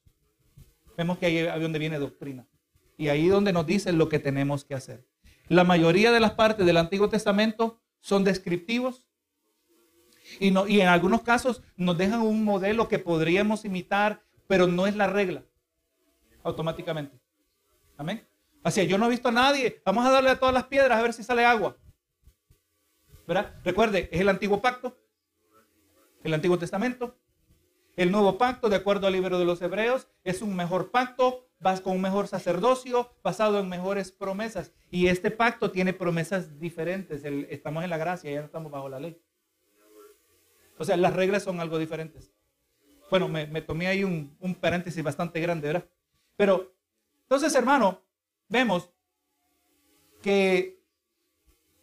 vemos 0.97 1.17
que 1.17 1.27
ahí 1.27 1.37
es 1.37 1.61
donde 1.61 1.79
viene 1.79 1.99
doctrina. 1.99 2.49
Y 2.97 3.07
ahí 3.07 3.27
es 3.27 3.31
donde 3.31 3.53
nos 3.53 3.65
dicen 3.65 3.97
lo 3.97 4.09
que 4.09 4.19
tenemos 4.19 4.65
que 4.65 4.75
hacer. 4.75 5.07
La 5.47 5.63
mayoría 5.63 6.11
de 6.11 6.19
las 6.19 6.31
partes 6.31 6.65
del 6.65 6.75
Antiguo 6.75 7.07
Testamento 7.07 7.79
son 8.01 8.25
descriptivos 8.25 9.07
y, 10.37 10.49
y 10.67 10.81
en 10.81 10.87
algunos 10.89 11.21
casos 11.21 11.61
nos 11.77 11.97
dejan 11.97 12.23
un 12.23 12.43
modelo 12.43 12.89
que 12.89 12.99
podríamos 12.99 13.63
imitar, 13.63 14.21
pero 14.47 14.67
no 14.67 14.85
es 14.85 14.97
la 14.97 15.07
regla 15.07 15.45
automáticamente. 16.43 17.17
Amén. 17.95 18.28
Yo 18.69 18.97
no 18.97 19.07
he 19.07 19.09
visto 19.09 19.29
a 19.29 19.31
nadie. 19.31 19.81
Vamos 19.85 20.05
a 20.05 20.11
darle 20.11 20.29
a 20.29 20.39
todas 20.39 20.53
las 20.53 20.65
piedras 20.65 20.97
a 20.97 21.01
ver 21.01 21.13
si 21.13 21.23
sale 21.23 21.45
agua. 21.45 21.77
¿Verdad? 23.27 23.55
Recuerde, 23.63 24.09
es 24.11 24.21
el 24.21 24.29
antiguo 24.29 24.61
pacto, 24.61 24.97
el 26.23 26.33
antiguo 26.33 26.57
testamento. 26.57 27.15
El 27.95 28.11
nuevo 28.11 28.37
pacto, 28.37 28.69
de 28.69 28.77
acuerdo 28.77 29.07
al 29.07 29.13
libro 29.13 29.37
de 29.37 29.45
los 29.45 29.61
Hebreos, 29.61 30.07
es 30.23 30.41
un 30.41 30.55
mejor 30.55 30.89
pacto, 30.89 31.49
vas 31.59 31.81
con 31.81 31.95
un 31.95 32.01
mejor 32.01 32.27
sacerdocio, 32.27 33.13
basado 33.21 33.59
en 33.59 33.67
mejores 33.67 34.11
promesas. 34.11 34.71
Y 34.89 35.07
este 35.07 35.31
pacto 35.31 35.69
tiene 35.69 35.93
promesas 35.93 36.59
diferentes. 36.59 37.23
estamos 37.25 37.83
en 37.83 37.89
la 37.89 37.97
gracia, 37.97 38.31
ya 38.31 38.39
no 38.39 38.45
estamos 38.45 38.71
bajo 38.71 38.87
la 38.87 38.99
ley. 38.99 39.21
O 40.77 40.85
sea, 40.85 40.95
las 40.95 41.13
reglas 41.13 41.43
son 41.43 41.59
algo 41.59 41.77
diferentes. 41.77 42.31
Bueno, 43.09 43.27
me, 43.27 43.61
tomé 43.61 43.87
ahí 43.87 44.03
un, 44.03 44.35
un 44.39 44.55
paréntesis 44.55 45.03
bastante 45.03 45.41
grande, 45.41 45.67
¿verdad? 45.67 45.89
Pero, 46.37 46.73
entonces, 47.23 47.53
hermano, 47.53 48.01
vemos 48.49 48.89
que, 50.21 50.83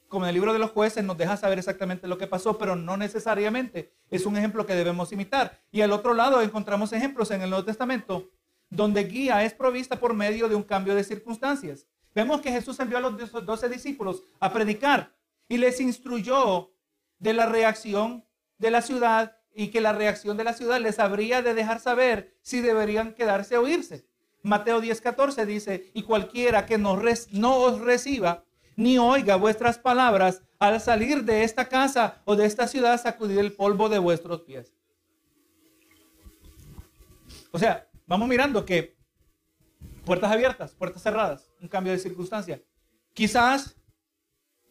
como 0.09 0.27
en 0.27 0.29
el 0.29 0.35
libro 0.35 0.53
de 0.53 0.59
los 0.59 0.73
jueces, 0.73 1.03
nos 1.03 1.17
deja 1.17 1.37
saber 1.37 1.59
exactamente 1.59 2.07
lo 2.07 2.19
que 2.19 2.27
pasó, 2.27 2.59
pero 2.59 2.77
no 2.77 2.97
necesariamente 2.97 3.95
es 4.11 4.27
un 4.27 4.37
ejemplo 4.37 4.67
que 4.67 4.75
debemos 4.75 5.13
imitar. 5.13 5.59
Y 5.73 5.81
al 5.81 5.93
otro 5.93 6.13
lado 6.13 6.43
encontramos 6.43 6.93
ejemplos 6.93 7.31
en 7.31 7.41
el 7.41 7.49
Nuevo 7.51 7.65
Testamento 7.65 8.31
donde 8.71 9.05
guía 9.05 9.45
es 9.45 9.55
provista 9.55 9.99
por 9.99 10.15
medio 10.15 10.49
de 10.49 10.55
un 10.55 10.63
cambio 10.63 10.95
de 10.95 11.05
circunstancias. 11.05 11.87
Vemos 12.15 12.41
que 12.41 12.51
Jesús 12.51 12.79
envió 12.81 12.99
a 12.99 13.01
los 13.01 13.33
doce 13.45 13.69
discípulos 13.69 14.23
a 14.41 14.53
predicar 14.53 15.15
y 15.49 15.59
les 15.59 15.81
instruyó 15.81 16.73
de 17.19 17.33
la 17.33 17.47
reacción 17.47 18.25
de 18.59 18.71
la 18.71 18.83
ciudad 18.83 19.39
y 19.55 19.69
que 19.69 19.81
la 19.81 19.93
reacción 19.93 20.37
de 20.37 20.45
la 20.45 20.53
ciudad 20.53 20.81
les 20.81 20.99
habría 20.99 21.43
de 21.43 21.55
dejar 21.55 21.81
saber 21.81 22.37
si 22.43 22.61
deberían 22.61 23.15
quedarse 23.15 23.57
o 23.57 23.69
irse. 23.69 24.07
Mateo 24.47 24.81
10:14 24.81 25.45
dice, 25.45 25.91
y 25.93 26.05
cualquiera 26.05 26.67
que 26.67 26.79
no, 26.79 27.03
no 27.33 27.57
os 27.57 27.81
reciba 27.81 28.45
ni 28.77 28.97
oiga 28.97 29.35
vuestras 29.35 29.77
palabras 29.77 30.41
al 30.61 30.81
salir 30.81 31.25
de 31.25 31.43
esta 31.43 31.69
casa 31.69 32.23
o 32.25 32.37
de 32.37 32.47
esta 32.47 32.69
ciudad, 32.69 33.03
sacudir 33.03 33.41
el 33.41 33.53
polvo 33.53 33.89
de 33.89 33.99
vuestros 33.99 34.43
pies. 34.43 34.73
O 37.51 37.59
sea, 37.59 37.89
vamos 38.07 38.29
mirando 38.29 38.65
que 38.65 38.97
puertas 40.05 40.31
abiertas, 40.31 40.75
puertas 40.75 41.03
cerradas, 41.03 41.51
un 41.61 41.67
cambio 41.67 41.93
de 41.93 41.99
circunstancia. 41.99 42.63
Quizás 43.15 43.75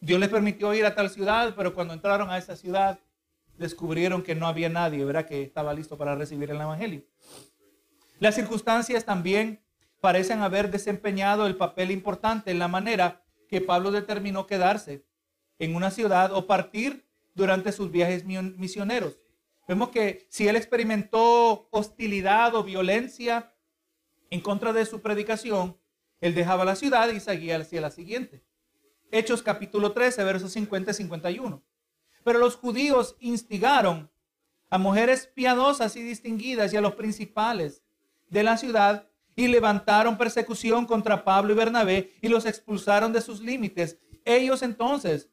Dios 0.00 0.18
les 0.18 0.30
permitió 0.30 0.72
ir 0.72 0.86
a 0.86 0.94
tal 0.94 1.10
ciudad, 1.10 1.52
pero 1.54 1.74
cuando 1.74 1.92
entraron 1.92 2.30
a 2.30 2.38
esa 2.38 2.56
ciudad 2.56 2.98
descubrieron 3.58 4.22
que 4.22 4.34
no 4.34 4.46
había 4.46 4.70
nadie, 4.70 5.04
¿verdad? 5.04 5.26
Que 5.26 5.42
estaba 5.42 5.74
listo 5.74 5.98
para 5.98 6.14
recibir 6.14 6.50
el 6.50 6.60
Evangelio. 6.60 7.04
Las 8.18 8.34
circunstancias 8.34 9.04
también 9.04 9.65
parecen 10.06 10.40
haber 10.40 10.70
desempeñado 10.70 11.48
el 11.48 11.56
papel 11.56 11.90
importante 11.90 12.52
en 12.52 12.60
la 12.60 12.68
manera 12.68 13.24
que 13.48 13.60
Pablo 13.60 13.90
determinó 13.90 14.46
quedarse 14.46 15.04
en 15.58 15.74
una 15.74 15.90
ciudad 15.90 16.32
o 16.32 16.46
partir 16.46 17.08
durante 17.34 17.72
sus 17.72 17.90
viajes 17.90 18.24
misioneros. 18.24 19.18
Vemos 19.66 19.88
que 19.88 20.24
si 20.30 20.46
él 20.46 20.54
experimentó 20.54 21.66
hostilidad 21.72 22.54
o 22.54 22.62
violencia 22.62 23.52
en 24.30 24.40
contra 24.40 24.72
de 24.72 24.86
su 24.86 25.02
predicación, 25.02 25.76
él 26.20 26.36
dejaba 26.36 26.64
la 26.64 26.76
ciudad 26.76 27.08
y 27.08 27.18
seguía 27.18 27.56
hacia 27.56 27.80
la 27.80 27.90
siguiente. 27.90 28.44
Hechos 29.10 29.42
capítulo 29.42 29.90
13, 29.90 30.22
versos 30.22 30.52
50 30.52 30.92
y 30.92 30.94
51. 30.94 31.64
Pero 32.22 32.38
los 32.38 32.54
judíos 32.54 33.16
instigaron 33.18 34.08
a 34.70 34.78
mujeres 34.78 35.26
piadosas 35.26 35.96
y 35.96 36.02
distinguidas 36.04 36.72
y 36.72 36.76
a 36.76 36.80
los 36.80 36.94
principales 36.94 37.82
de 38.28 38.44
la 38.44 38.56
ciudad 38.56 39.10
y 39.36 39.48
levantaron 39.48 40.16
persecución 40.16 40.86
contra 40.86 41.22
Pablo 41.22 41.52
y 41.52 41.56
Bernabé 41.56 42.14
y 42.22 42.28
los 42.28 42.46
expulsaron 42.46 43.12
de 43.12 43.20
sus 43.20 43.40
límites. 43.40 43.98
Ellos 44.24 44.62
entonces, 44.62 45.28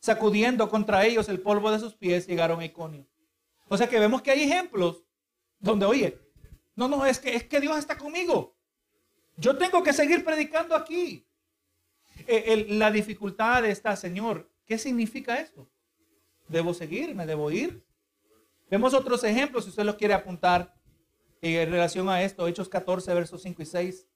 sacudiendo 0.00 0.68
contra 0.70 1.04
ellos 1.04 1.28
el 1.28 1.40
polvo 1.40 1.70
de 1.70 1.78
sus 1.78 1.94
pies, 1.94 2.26
llegaron 2.26 2.60
a 2.60 2.64
Iconio. 2.64 3.06
O 3.68 3.76
sea 3.76 3.88
que 3.88 4.00
vemos 4.00 4.22
que 4.22 4.30
hay 4.30 4.42
ejemplos 4.44 5.04
donde, 5.58 5.84
oye, 5.84 6.18
no, 6.74 6.88
no, 6.88 7.04
es 7.04 7.18
que, 7.18 7.34
es 7.34 7.44
que 7.44 7.60
Dios 7.60 7.76
está 7.76 7.98
conmigo. 7.98 8.56
Yo 9.36 9.56
tengo 9.56 9.82
que 9.82 9.92
seguir 9.92 10.24
predicando 10.24 10.74
aquí. 10.74 11.26
Eh, 12.26 12.66
la 12.70 12.90
dificultad 12.90 13.66
está, 13.66 13.94
Señor, 13.96 14.50
¿qué 14.64 14.78
significa 14.78 15.38
esto? 15.38 15.68
¿Debo 16.48 16.72
seguir? 16.72 17.14
¿Me 17.14 17.26
debo 17.26 17.50
ir? 17.50 17.84
Vemos 18.70 18.94
otros 18.94 19.22
ejemplos, 19.24 19.64
si 19.64 19.70
usted 19.70 19.84
los 19.84 19.96
quiere 19.96 20.14
apuntar 20.14 20.75
y 21.46 21.56
en 21.56 21.70
relación 21.70 22.08
a 22.08 22.22
esto, 22.22 22.48
Hechos 22.48 22.68
14, 22.68 23.14
versos 23.14 23.42
5 23.42 23.62
y 23.62 23.66
6, 23.66 24.08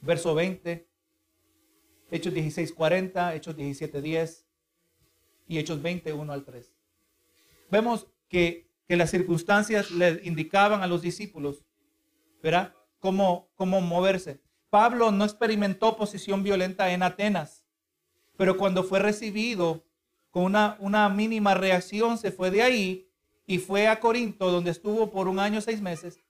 verso 0.00 0.34
20, 0.34 0.88
Hechos 2.10 2.32
16, 2.32 2.72
40, 2.72 3.34
Hechos 3.34 3.56
17, 3.56 4.00
10 4.00 4.46
y 5.48 5.58
Hechos 5.58 5.82
20, 5.82 6.12
1 6.12 6.32
al 6.32 6.44
3. 6.44 6.74
Vemos 7.70 8.06
que, 8.28 8.70
que 8.86 8.96
las 8.96 9.10
circunstancias 9.10 9.90
le 9.90 10.20
indicaban 10.24 10.82
a 10.82 10.86
los 10.86 11.02
discípulos, 11.02 11.64
¿verdad? 12.42 12.74
Cómo, 13.00 13.50
cómo 13.54 13.80
moverse. 13.80 14.40
Pablo 14.70 15.10
no 15.10 15.24
experimentó 15.24 15.96
posición 15.96 16.42
violenta 16.42 16.92
en 16.92 17.02
Atenas, 17.02 17.64
pero 18.36 18.56
cuando 18.56 18.82
fue 18.82 18.98
recibido 18.98 19.84
con 20.30 20.44
una, 20.44 20.76
una 20.80 21.08
mínima 21.08 21.54
reacción, 21.54 22.18
se 22.18 22.32
fue 22.32 22.50
de 22.50 22.62
ahí 22.62 23.10
y 23.46 23.58
fue 23.58 23.88
a 23.88 24.00
Corinto, 24.00 24.50
donde 24.50 24.70
estuvo 24.70 25.10
por 25.10 25.28
un 25.28 25.38
año, 25.38 25.60
seis 25.60 25.80
meses. 25.80 26.20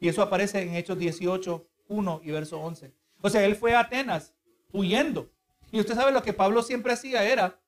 Y 0.00 0.08
eso 0.08 0.22
aparece 0.22 0.62
en 0.62 0.74
Hechos 0.74 0.98
18, 0.98 1.66
1 1.88 2.20
y 2.24 2.30
verso 2.30 2.60
11. 2.60 2.92
O 3.20 3.30
sea, 3.30 3.44
él 3.44 3.56
fue 3.56 3.74
a 3.74 3.80
Atenas 3.80 4.34
huyendo. 4.72 5.30
Y 5.70 5.80
usted 5.80 5.94
sabe 5.94 6.12
lo 6.12 6.22
que 6.22 6.32
Pablo 6.32 6.62
siempre 6.62 6.92
hacía 6.92 7.24
era 7.24 7.60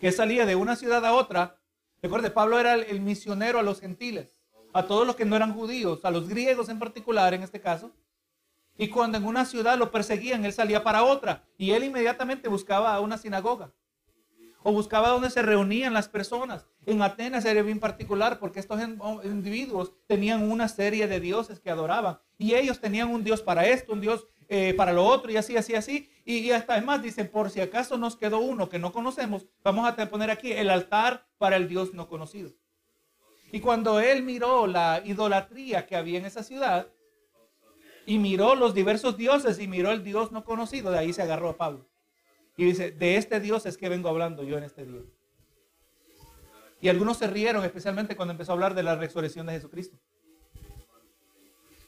que 0.00 0.12
salía 0.12 0.46
de 0.46 0.56
una 0.56 0.76
ciudad 0.76 1.04
a 1.04 1.14
otra. 1.14 1.60
Recuerde, 2.02 2.30
Pablo 2.30 2.58
era 2.58 2.74
el, 2.74 3.00
misionero 3.00 3.58
a 3.58 3.62
los 3.62 3.80
gentiles, 3.80 4.38
a 4.72 4.86
todos 4.86 5.06
los 5.06 5.16
que 5.16 5.24
no 5.24 5.36
eran 5.36 5.54
judíos, 5.54 6.04
a 6.04 6.10
los 6.10 6.28
griegos 6.28 6.68
en 6.68 6.78
particular 6.78 7.34
en 7.34 7.42
este 7.42 7.60
caso. 7.60 7.92
Y 8.76 8.88
cuando 8.88 9.18
en 9.18 9.26
una 9.26 9.44
ciudad 9.44 9.76
lo 9.76 9.90
perseguían, 9.90 10.44
él 10.44 10.52
salía 10.52 10.84
para 10.84 11.02
otra 11.02 11.44
y 11.56 11.72
él 11.72 11.84
inmediatamente 11.84 12.48
buscaba 12.48 13.00
una 13.00 13.18
sinagoga 13.18 13.72
o 14.62 14.72
buscaba 14.72 15.08
donde 15.08 15.30
se 15.30 15.42
reunían 15.42 15.94
las 15.94 16.08
personas. 16.08 16.66
En 16.88 17.02
Atenas 17.02 17.44
era 17.44 17.60
bien 17.60 17.80
particular 17.80 18.38
porque 18.38 18.60
estos 18.60 18.80
individuos 19.22 19.92
tenían 20.06 20.50
una 20.50 20.68
serie 20.68 21.06
de 21.06 21.20
dioses 21.20 21.60
que 21.60 21.68
adoraban 21.68 22.18
y 22.38 22.54
ellos 22.54 22.80
tenían 22.80 23.10
un 23.10 23.22
dios 23.22 23.42
para 23.42 23.66
esto, 23.66 23.92
un 23.92 24.00
dios 24.00 24.26
eh, 24.48 24.72
para 24.72 24.94
lo 24.94 25.04
otro 25.04 25.30
y 25.30 25.36
así, 25.36 25.54
así, 25.58 25.74
así. 25.74 26.08
Y, 26.24 26.38
y 26.38 26.50
hasta 26.50 26.72
además 26.72 27.02
dicen, 27.02 27.28
por 27.28 27.50
si 27.50 27.60
acaso 27.60 27.98
nos 27.98 28.16
quedó 28.16 28.38
uno 28.38 28.70
que 28.70 28.78
no 28.78 28.90
conocemos, 28.90 29.44
vamos 29.62 29.86
a 29.86 29.96
poner 30.08 30.30
aquí 30.30 30.50
el 30.52 30.70
altar 30.70 31.26
para 31.36 31.56
el 31.56 31.68
dios 31.68 31.92
no 31.92 32.08
conocido. 32.08 32.52
Y 33.52 33.60
cuando 33.60 34.00
él 34.00 34.22
miró 34.22 34.66
la 34.66 35.02
idolatría 35.04 35.84
que 35.86 35.94
había 35.94 36.18
en 36.18 36.24
esa 36.24 36.42
ciudad, 36.42 36.88
y 38.06 38.16
miró 38.16 38.54
los 38.54 38.72
diversos 38.72 39.18
dioses 39.18 39.60
y 39.60 39.68
miró 39.68 39.90
el 39.90 40.02
Dios 40.02 40.32
no 40.32 40.42
conocido, 40.42 40.90
de 40.90 40.98
ahí 41.00 41.12
se 41.12 41.20
agarró 41.20 41.50
a 41.50 41.58
Pablo. 41.58 41.86
Y 42.56 42.64
dice, 42.64 42.92
de 42.92 43.18
este 43.18 43.40
Dios 43.40 43.66
es 43.66 43.76
que 43.76 43.90
vengo 43.90 44.08
hablando 44.08 44.42
yo 44.42 44.56
en 44.56 44.64
este 44.64 44.86
día. 44.86 45.02
Y 46.80 46.88
algunos 46.88 47.18
se 47.18 47.26
rieron, 47.26 47.64
especialmente 47.64 48.16
cuando 48.16 48.32
empezó 48.32 48.52
a 48.52 48.54
hablar 48.54 48.74
de 48.74 48.82
la 48.82 48.96
resurrección 48.96 49.46
de 49.46 49.54
Jesucristo. 49.54 49.98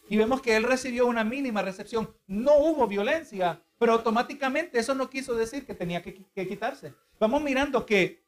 Y 0.09 0.17
vemos 0.17 0.43
que 0.43 0.57
él 0.57 0.65
recibió 0.65 1.07
una 1.07 1.23
mínima 1.23 1.63
recepción. 1.63 2.13
No 2.27 2.57
hubo 2.57 2.89
violencia, 2.89 3.63
pero 3.79 3.93
automáticamente 3.93 4.81
eso 4.81 4.93
no 4.95 5.09
quiso 5.09 5.35
decir 5.35 5.65
que 5.65 5.75
tenía 5.75 6.03
que, 6.03 6.27
quitarse. 6.35 6.95
Vamos 7.21 7.41
mirando 7.43 7.87
que, 7.87 8.25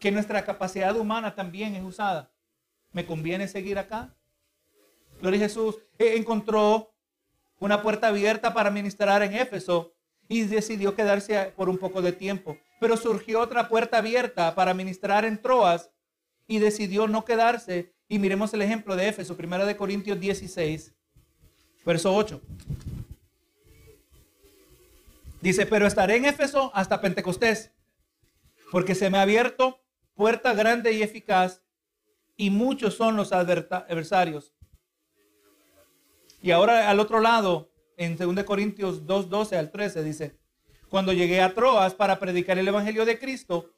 que 0.00 0.10
nuestra 0.10 0.44
capacidad 0.44 0.96
humana 0.96 1.36
también 1.36 1.76
es 1.76 1.84
usada. 1.84 2.32
¿Me 2.90 3.06
conviene 3.06 3.46
seguir 3.46 3.78
acá? 3.78 4.16
Gloria 5.20 5.38
a 5.38 5.42
Jesús. 5.44 5.78
E 5.98 6.16
encontró 6.16 6.92
una 7.60 7.80
puerta 7.80 8.08
abierta 8.08 8.52
para 8.52 8.70
ministrar 8.70 9.22
en 9.22 9.34
Éfeso 9.34 9.94
y 10.26 10.42
decidió 10.42 10.96
quedarse 10.96 11.52
por 11.56 11.68
un 11.68 11.78
poco 11.78 12.02
de 12.02 12.12
tiempo. 12.12 12.58
Pero 12.80 12.96
surgió 12.96 13.40
otra 13.40 13.68
puerta 13.68 13.98
abierta 13.98 14.54
para 14.54 14.74
ministrar 14.74 15.24
en 15.24 15.40
Troas 15.40 15.90
y 16.46 16.58
decidió 16.58 17.06
no 17.06 17.24
quedarse. 17.24 17.94
Y 18.08 18.18
miremos 18.18 18.54
el 18.54 18.62
ejemplo 18.62 18.96
de 18.96 19.08
Éfeso, 19.08 19.36
1 19.38 19.66
de 19.66 19.76
Corintios 19.76 20.18
16, 20.18 20.94
verso 21.84 22.14
8. 22.14 22.40
Dice, 25.40 25.66
pero 25.66 25.86
estaré 25.86 26.16
en 26.16 26.24
Éfeso 26.24 26.72
hasta 26.74 27.00
Pentecostés, 27.00 27.70
porque 28.72 28.94
se 28.94 29.08
me 29.08 29.18
ha 29.18 29.22
abierto 29.22 29.80
puerta 30.14 30.52
grande 30.52 30.92
y 30.92 31.02
eficaz, 31.02 31.62
y 32.36 32.50
muchos 32.50 32.94
son 32.94 33.16
los 33.16 33.32
adversarios. 33.32 34.54
Y 36.40 36.50
ahora 36.50 36.88
al 36.88 36.98
otro 37.00 37.20
lado, 37.20 37.70
en 37.96 38.16
2 38.16 38.44
Corintios 38.44 39.06
2, 39.06 39.28
12 39.28 39.56
al 39.56 39.70
13, 39.70 40.02
dice, 40.02 40.38
cuando 40.90 41.12
llegué 41.12 41.40
a 41.40 41.54
Troas 41.54 41.94
para 41.94 42.18
predicar 42.18 42.58
el 42.58 42.68
Evangelio 42.68 43.04
de 43.04 43.18
Cristo, 43.18 43.70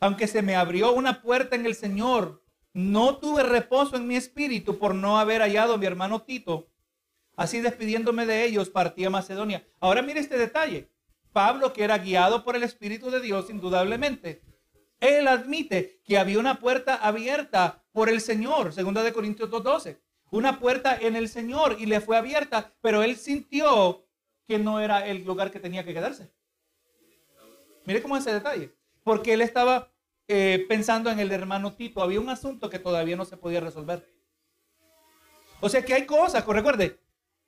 aunque 0.00 0.26
se 0.26 0.42
me 0.42 0.56
abrió 0.56 0.92
una 0.92 1.22
puerta 1.22 1.56
en 1.56 1.66
el 1.66 1.74
Señor, 1.74 2.42
no 2.72 3.18
tuve 3.18 3.42
reposo 3.42 3.96
en 3.96 4.06
mi 4.06 4.16
espíritu 4.16 4.78
por 4.78 4.94
no 4.94 5.18
haber 5.18 5.40
hallado 5.40 5.74
a 5.74 5.78
mi 5.78 5.86
hermano 5.86 6.22
Tito. 6.22 6.68
Así 7.36 7.60
despidiéndome 7.60 8.26
de 8.26 8.44
ellos, 8.44 8.70
partí 8.70 9.04
a 9.04 9.10
Macedonia. 9.10 9.66
Ahora 9.80 10.02
mire 10.02 10.20
este 10.20 10.38
detalle. 10.38 10.90
Pablo, 11.32 11.72
que 11.72 11.84
era 11.84 11.98
guiado 11.98 12.44
por 12.44 12.56
el 12.56 12.62
Espíritu 12.62 13.10
de 13.10 13.20
Dios, 13.20 13.50
indudablemente, 13.50 14.42
él 15.00 15.28
admite 15.28 16.00
que 16.04 16.16
había 16.16 16.38
una 16.38 16.60
puerta 16.60 16.94
abierta 16.94 17.84
por 17.92 18.08
el 18.08 18.22
Señor, 18.22 18.72
segunda 18.72 19.02
de 19.02 19.12
Corintios 19.12 19.50
2.12 19.50 19.98
una 20.30 20.58
puerta 20.58 20.96
en 20.96 21.16
el 21.16 21.28
Señor 21.28 21.76
y 21.78 21.86
le 21.86 22.00
fue 22.00 22.16
abierta, 22.16 22.74
pero 22.80 23.02
él 23.02 23.16
sintió 23.16 24.06
que 24.46 24.58
no 24.58 24.80
era 24.80 25.06
el 25.06 25.24
lugar 25.24 25.50
que 25.50 25.60
tenía 25.60 25.84
que 25.84 25.94
quedarse. 25.94 26.30
Mire 27.86 28.02
cómo 28.02 28.16
es 28.16 28.26
ese 28.26 28.34
detalle. 28.34 28.74
Porque 29.02 29.32
él 29.32 29.40
estaba 29.40 29.92
eh, 30.28 30.66
pensando 30.68 31.10
en 31.10 31.20
el 31.20 31.32
hermano 31.32 31.74
Tito. 31.74 32.02
Había 32.02 32.20
un 32.20 32.28
asunto 32.28 32.68
que 32.68 32.78
todavía 32.78 33.16
no 33.16 33.24
se 33.24 33.36
podía 33.36 33.60
resolver. 33.60 34.06
O 35.60 35.68
sea 35.68 35.84
que 35.84 35.94
hay 35.94 36.04
cosas, 36.04 36.46
recuerde, 36.46 37.00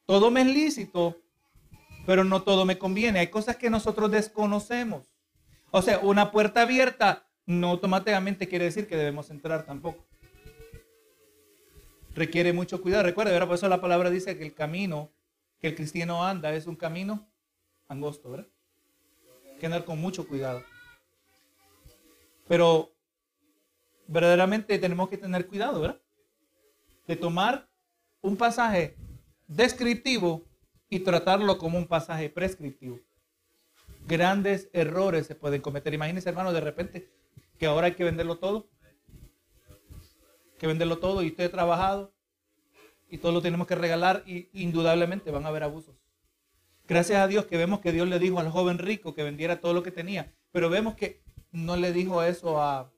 todo 0.07 0.31
me 0.31 0.41
es 0.41 0.47
lícito, 0.47 1.17
pero 2.07 2.25
no 2.25 2.43
todo 2.43 2.65
me 2.65 2.79
conviene. 2.79 3.19
Hay 3.19 3.27
cosas 3.27 3.57
que 3.57 3.69
nosotros 3.69 4.11
desconocemos. 4.11 5.15
O 5.71 5.83
sea, 5.83 5.99
una 5.99 6.31
puerta 6.31 6.63
abierta 6.63 7.27
no 7.45 7.69
automáticamente 7.71 8.49
quiere 8.49 8.67
decir 8.67 8.87
que 8.87 8.97
debemos 8.97 9.31
entrar 9.31 9.67
tampoco 9.67 10.09
requiere 12.19 12.53
mucho 12.53 12.83
cuidado. 12.83 13.05
Recuerda, 13.05 13.33
¿verdad? 13.33 13.47
por 13.47 13.57
eso 13.57 13.69
la 13.69 13.81
palabra 13.81 14.11
dice 14.11 14.37
que 14.37 14.45
el 14.45 14.55
camino 14.55 15.11
que 15.61 15.69
el 15.69 15.75
cristiano 15.75 16.25
anda 16.25 16.53
es 16.53 16.67
un 16.67 16.77
camino 16.77 17.29
angosto, 17.89 18.31
¿verdad? 18.31 18.47
Que 19.59 19.67
andar 19.67 19.85
con 19.85 20.01
mucho 20.01 20.27
cuidado. 20.27 20.63
Pero 22.47 22.95
verdaderamente 24.07 24.79
tenemos 24.79 25.09
que 25.09 25.19
tener 25.19 25.47
cuidado, 25.47 25.81
¿verdad? 25.81 26.01
De 27.07 27.17
tomar 27.17 27.69
un 28.21 28.37
pasaje 28.37 28.97
descriptivo 29.47 30.45
y 30.89 31.01
tratarlo 31.01 31.59
como 31.59 31.79
un 31.79 31.87
pasaje 31.87 32.31
prescriptivo. 32.31 33.01
Grandes 34.07 34.71
errores 34.73 35.27
se 35.27 35.35
pueden 35.35 35.61
cometer. 35.61 35.93
Imagínense, 35.93 36.29
hermano, 36.29 36.53
de 36.53 36.61
repente 36.61 37.11
que 37.59 37.67
ahora 37.67 37.89
hay 37.89 37.95
que 37.95 38.05
venderlo 38.05 38.39
todo 38.39 38.71
que 40.59 40.67
venderlo 40.67 40.99
todo 40.99 41.23
y 41.23 41.29
usted 41.29 41.45
ha 41.45 41.51
trabajado 41.51 42.13
y 43.09 43.19
todo 43.19 43.33
lo 43.33 43.41
tenemos 43.41 43.67
que 43.67 43.75
regalar 43.75 44.23
y 44.27 44.51
indudablemente 44.53 45.31
van 45.31 45.47
a 45.47 45.49
haber 45.49 45.63
abusos. 45.63 45.97
Gracias 46.89 47.21
a 47.21 47.29
Dios 47.29 47.45
que 47.45 47.59
vemos 47.59 47.81
que 47.81 47.93
Dios 47.93 48.09
le 48.09 48.19
dijo 48.19 48.41
al 48.41 48.51
joven 48.51 48.79
rico 48.79 49.15
que 49.15 49.23
vendiera 49.23 49.61
todo 49.61 49.75
lo 49.75 49.83
que 49.83 49.91
tenía, 49.91 50.35
pero 50.51 50.71
vemos 50.71 50.95
que 50.95 51.23
no 51.53 51.77
le 51.77 51.93
dijo 51.93 52.23
eso 52.23 52.63
a, 52.63 52.91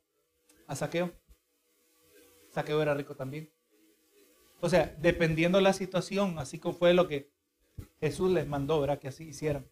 Saqueo. 0.72 1.12
Saqueo 2.52 2.80
era 2.80 2.94
rico 2.94 3.16
también. 3.16 3.50
O 4.60 4.68
sea, 4.68 4.94
dependiendo 5.00 5.58
de 5.58 5.62
la 5.62 5.72
situación, 5.72 6.38
así 6.38 6.60
como 6.60 6.76
fue 6.76 6.94
lo 6.94 7.08
que 7.08 7.32
Jesús 7.98 8.30
les 8.30 8.46
mandó, 8.46 8.80
¿verdad? 8.80 9.00
Que 9.00 9.08
así 9.08 9.24
hicieran. 9.24 9.66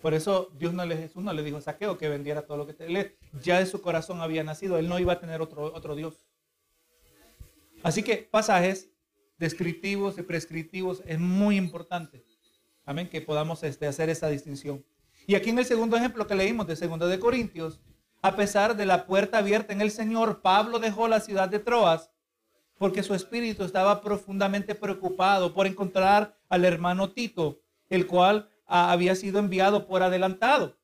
Por 0.00 0.14
eso 0.14 0.50
Dios 0.58 0.72
no 0.72 0.86
le, 0.86 0.96
Jesús 0.96 1.22
no 1.22 1.32
le 1.34 1.42
dijo 1.42 1.58
a 1.58 1.60
Saqueo 1.60 1.98
que 1.98 2.08
vendiera 2.08 2.46
todo 2.46 2.56
lo 2.56 2.66
que 2.66 2.72
tenía. 2.72 3.12
Ya 3.42 3.58
de 3.58 3.66
su 3.66 3.82
corazón 3.82 4.22
había 4.22 4.44
nacido. 4.44 4.78
Él 4.78 4.88
no 4.88 4.98
iba 4.98 5.12
a 5.12 5.20
tener 5.20 5.42
otro, 5.42 5.74
otro 5.74 5.94
Dios. 5.94 6.26
Así 7.82 8.02
que 8.02 8.16
pasajes 8.16 8.90
descriptivos 9.36 10.16
y 10.16 10.22
prescriptivos 10.22 11.02
es 11.06 11.18
muy 11.18 11.56
importante. 11.56 12.24
Amén, 12.86 13.08
que 13.08 13.22
podamos 13.22 13.62
este, 13.62 13.86
hacer 13.86 14.10
esa 14.10 14.28
distinción. 14.28 14.84
Y 15.26 15.36
aquí 15.36 15.50
en 15.50 15.58
el 15.58 15.64
segundo 15.64 15.96
ejemplo 15.96 16.26
que 16.26 16.34
leímos 16.34 16.66
de 16.66 16.76
segundo 16.76 17.08
de 17.08 17.18
Corintios, 17.18 17.80
a 18.20 18.36
pesar 18.36 18.76
de 18.76 18.84
la 18.84 19.06
puerta 19.06 19.38
abierta 19.38 19.72
en 19.72 19.80
el 19.80 19.90
Señor, 19.90 20.42
Pablo 20.42 20.78
dejó 20.78 21.08
la 21.08 21.20
ciudad 21.20 21.48
de 21.48 21.58
Troas 21.58 22.10
porque 22.76 23.02
su 23.02 23.14
espíritu 23.14 23.64
estaba 23.64 24.02
profundamente 24.02 24.74
preocupado 24.74 25.54
por 25.54 25.66
encontrar 25.66 26.36
al 26.48 26.64
hermano 26.64 27.12
Tito, 27.12 27.60
el 27.88 28.06
cual 28.06 28.50
ah, 28.66 28.92
había 28.92 29.14
sido 29.14 29.38
enviado 29.38 29.86
por 29.86 30.02
adelantado. 30.02 30.76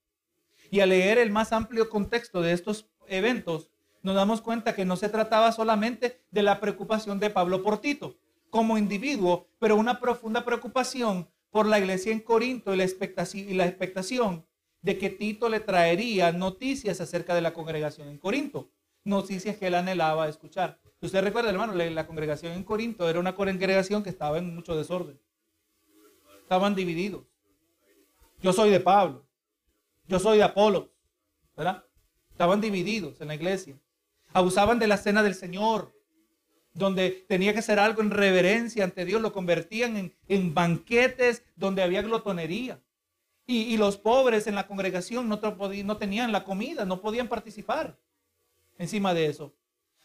Y 0.71 0.81
al 0.81 0.91
leer 0.91 1.19
el 1.19 1.31
más 1.31 1.53
amplio 1.53 1.91
contexto 1.91 2.41
de 2.41 2.53
estos 2.53 2.89
eventos, 3.09 3.71
nos 4.03 4.15
damos 4.15 4.41
cuenta 4.41 4.75
que 4.75 4.85
no 4.85 4.97
se 4.97 5.09
trataba 5.09 5.53
solamente 5.53 6.23
de 6.31 6.43
la 6.43 6.61
preocupación 6.61 7.19
de 7.19 7.29
Pablo 7.29 7.63
por 7.63 7.79
Tito 7.79 8.17
como 8.49 8.79
individuo, 8.79 9.49
pero 9.59 9.77
una 9.77 10.01
profunda 10.01 10.45
preocupación 10.45 11.29
por 11.51 11.67
la 11.67 11.79
iglesia 11.79 12.13
en 12.13 12.21
Corinto 12.21 12.75
y 12.75 12.77
la 12.77 12.85
expectación, 13.67 14.47
de 14.83 14.97
que 14.97 15.11
Tito 15.11 15.49
le 15.49 15.61
traería 15.61 16.33
noticias 16.33 17.01
acerca 17.01 17.35
de 17.35 17.43
la 17.43 17.53
congregación 17.53 18.09
en 18.09 18.19
Corinto, 18.19 18.71
noticias 19.05 19.57
que 19.57 19.67
él 19.67 19.75
anhelaba 19.75 20.29
escuchar. 20.29 20.81
Usted 21.01 21.23
recuerda, 21.23 21.51
hermano, 21.51 21.75
la 21.75 22.07
congregación 22.07 22.53
en 22.53 22.65
Corinto 22.65 23.09
era 23.09 23.21
una 23.21 23.35
congregación 23.35 24.03
que 24.03 24.11
estaba 24.11 24.39
en 24.39 24.55
mucho 24.55 24.77
desorden. 24.77 25.21
Estaban 26.43 26.75
divididos. 26.75 27.25
Yo 28.43 28.53
soy 28.53 28.71
de 28.71 28.81
Pablo. 28.81 29.27
Yo 30.07 30.19
soy 30.19 30.39
de 30.39 30.45
Apolo. 30.45 30.91
¿Verdad? 31.57 31.85
Estaban 32.31 32.61
divididos 32.61 33.21
en 33.21 33.29
la 33.29 33.35
iglesia. 33.35 33.79
Abusaban 34.33 34.79
de 34.79 34.87
la 34.87 34.97
cena 34.97 35.23
del 35.23 35.35
Señor, 35.35 35.95
donde 36.73 37.25
tenía 37.29 37.55
que 37.55 37.63
ser 37.63 37.79
algo 37.79 38.03
en 38.03 38.11
reverencia 38.11 38.85
ante 38.85 39.05
Dios, 39.05 39.21
lo 39.21 39.33
convertían 39.33 40.13
en, 40.29 40.55
banquetes 40.55 41.45
donde 41.57 41.83
había 41.83 42.03
glotonería. 42.03 42.81
Y, 43.47 43.77
los 43.79 43.97
pobres 43.97 44.47
en 44.47 44.55
la 44.55 44.69
congregación 44.69 45.29
no, 45.29 45.97
tenían 45.97 46.31
la 46.31 46.45
comida, 46.45 46.85
no 46.85 47.01
podían 47.01 47.27
participar 47.27 47.99
encima 48.79 49.13
de 49.13 49.27
eso. 49.27 49.53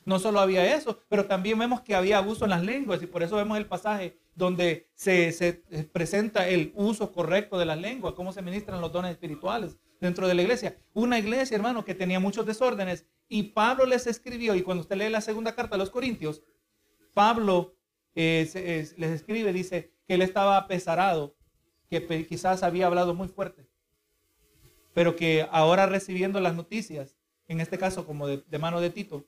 No 0.03 0.17
solo 0.17 0.39
había 0.39 0.75
eso, 0.75 0.99
pero 1.09 1.25
también 1.25 1.59
vemos 1.59 1.81
que 1.81 1.93
había 1.93 2.17
abuso 2.17 2.45
en 2.45 2.51
las 2.51 2.63
lenguas 2.63 3.03
y 3.03 3.07
por 3.07 3.21
eso 3.21 3.35
vemos 3.35 3.57
el 3.57 3.67
pasaje 3.67 4.17
donde 4.33 4.89
se, 4.95 5.31
se, 5.31 5.53
presenta 5.91 6.47
el 6.47 6.71
uso 6.75 7.11
correcto 7.11 7.59
de 7.59 7.65
las 7.65 7.79
lenguas, 7.79 8.13
cómo 8.13 8.33
se 8.33 8.41
ministran 8.41 8.81
los 8.81 8.91
dones 8.91 9.11
espirituales 9.11 9.77
dentro 9.99 10.27
de 10.27 10.33
la 10.33 10.41
iglesia. 10.41 10.77
Una 10.93 11.19
iglesia, 11.19 11.55
hermano, 11.55 11.85
que 11.85 11.95
tenía 11.95 12.19
muchos 12.19 12.45
desórdenes 12.45 13.05
y 13.27 13.43
Pablo 13.43 13.85
les 13.85 14.07
escribió, 14.07 14.55
y 14.55 14.61
cuando 14.61 14.81
usted 14.81 14.97
lee 14.97 15.09
la 15.09 15.21
segunda 15.21 15.55
carta 15.55 15.75
a 15.75 15.79
los 15.79 15.89
Corintios, 15.89 16.41
Pablo 17.15 17.73
eh, 18.13 18.47
les 18.97 19.09
escribe, 19.09 19.51
dice 19.53 19.91
que 20.05 20.13
él 20.13 20.21
estaba 20.21 20.67
pesarado, 20.67 21.35
que 21.89 22.27
quizás 22.27 22.61
había 22.61 22.85
hablado 22.85 23.15
muy 23.15 23.27
fuerte. 23.27 23.67
pero 24.93 25.15
que 25.15 25.45
ahora 25.51 25.87
recibiendo 25.87 26.39
las 26.39 26.55
noticias, 26.55 27.17
en 27.49 27.59
este 27.59 27.77
caso 27.77 28.05
como 28.05 28.27
de, 28.27 28.43
de 28.47 28.59
mano 28.59 28.79
de 28.79 28.89
Tito, 28.89 29.25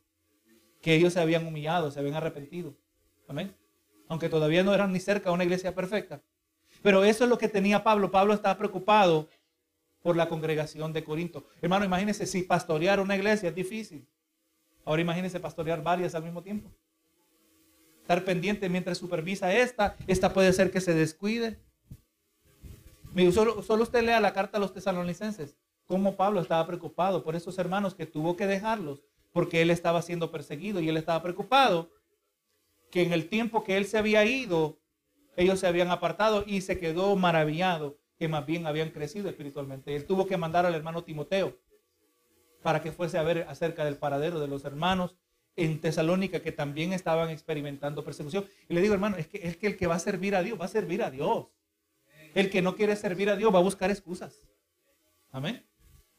que 0.82 0.96
ellos 0.96 1.14
se 1.14 1.20
habían 1.20 1.46
humillado, 1.46 1.92
se 1.92 2.00
habían 2.00 2.16
arrepentido. 2.16 2.74
Amén. 3.28 3.54
Aunque 4.08 4.30
todavía 4.30 4.64
no 4.64 4.74
eran 4.74 4.94
ni 4.94 5.00
cerca 5.02 5.30
de 5.30 5.36
una 5.36 5.44
iglesia 5.44 5.76
perfecta. 5.76 6.22
Pero 6.82 7.04
eso 7.04 7.26
es 7.26 7.30
lo 7.30 7.38
que 7.38 7.50
tenía 7.50 7.84
Pablo. 7.84 8.12
Pablo 8.12 8.34
estaba 8.34 8.58
preocupado 8.58 9.28
por 10.02 10.16
la 10.16 10.30
congregación 10.30 10.94
de 10.94 11.04
Corinto. 11.04 11.46
Hermano, 11.62 11.84
imagínense 11.84 12.26
si 12.26 12.44
pastorear 12.44 13.02
una 13.02 13.16
iglesia 13.18 13.50
es 13.50 13.56
difícil. 13.56 14.08
Ahora 14.86 15.02
imagínense 15.02 15.40
pastorear 15.40 15.84
varias 15.84 16.16
al 16.16 16.24
mismo 16.24 16.42
tiempo. 16.42 16.72
Estar 18.08 18.24
pendiente 18.24 18.70
mientras 18.70 19.00
supervisa 19.00 19.54
esta. 19.54 19.98
Esta 20.08 20.32
puede 20.32 20.54
ser 20.54 20.72
que 20.72 20.80
se 20.80 20.94
descuide. 20.94 21.60
Solo, 23.34 23.62
solo 23.62 23.84
usted 23.84 24.02
lea 24.02 24.22
la 24.22 24.32
carta 24.32 24.56
a 24.56 24.62
los 24.62 24.74
tesalonicenses. 24.74 25.58
Cómo 25.88 26.16
Pablo 26.16 26.40
estaba 26.40 26.66
preocupado 26.66 27.22
por 27.26 27.36
esos 27.36 27.58
hermanos 27.58 27.96
que 27.96 28.06
tuvo 28.06 28.38
que 28.38 28.48
dejarlos 28.48 29.04
porque 29.34 29.62
él 29.62 29.72
estaba 29.72 30.02
siendo 30.02 30.32
perseguido 30.32 30.80
y 30.80 30.88
él 30.88 30.96
estaba 30.96 31.22
preocupado 31.22 31.92
que 32.92 33.02
en 33.02 33.12
el 33.12 33.28
tiempo 33.28 33.66
que 33.66 33.76
él 33.76 33.84
se 33.84 33.98
había 33.98 34.24
ido, 34.24 34.80
ellos 35.36 35.60
se 35.60 35.68
habían 35.68 35.92
apartado 35.92 36.46
y 36.48 36.62
se 36.62 36.80
quedó 36.80 37.14
maravillado 37.18 38.00
que 38.18 38.30
más 38.30 38.46
bien 38.46 38.68
habían 38.68 38.92
crecido 38.92 39.28
espiritualmente. 39.28 39.94
Él 39.98 40.06
tuvo 40.06 40.28
que 40.28 40.38
mandar 40.38 40.66
al 40.66 40.76
hermano 40.76 41.04
Timoteo 41.04 41.60
para 42.64 42.82
que 42.82 42.94
fuese 42.94 43.18
a 43.18 43.24
ver 43.24 43.46
acerca 43.50 43.84
del 43.84 43.98
paradero 43.98 44.40
de 44.40 44.48
los 44.48 44.64
hermanos 44.64 45.18
en 45.58 45.82
Tesalónica 45.82 46.40
que 46.40 46.52
también 46.52 46.94
estaban 46.94 47.30
experimentando 47.30 48.06
persecución. 48.06 48.46
Y 48.70 48.76
le 48.76 48.82
digo, 48.82 48.94
hermano, 48.94 49.18
es 49.18 49.28
que, 49.28 49.46
es 49.46 49.58
que 49.58 49.68
el 49.68 49.76
que 49.76 49.88
va 49.88 49.96
a 49.96 50.00
servir 50.00 50.36
a 50.36 50.44
Dios 50.44 50.60
va 50.60 50.66
a 50.66 50.70
servir 50.70 51.04
a 51.04 51.12
Dios. 51.12 51.48
El 52.36 52.50
que 52.50 52.62
no 52.62 52.76
quiere 52.76 52.96
servir 52.96 53.30
a 53.30 53.36
Dios 53.36 53.54
va 53.54 53.60
a 53.60 53.64
buscar 53.64 53.90
excusas. 53.90 54.44
Amén. 55.32 55.66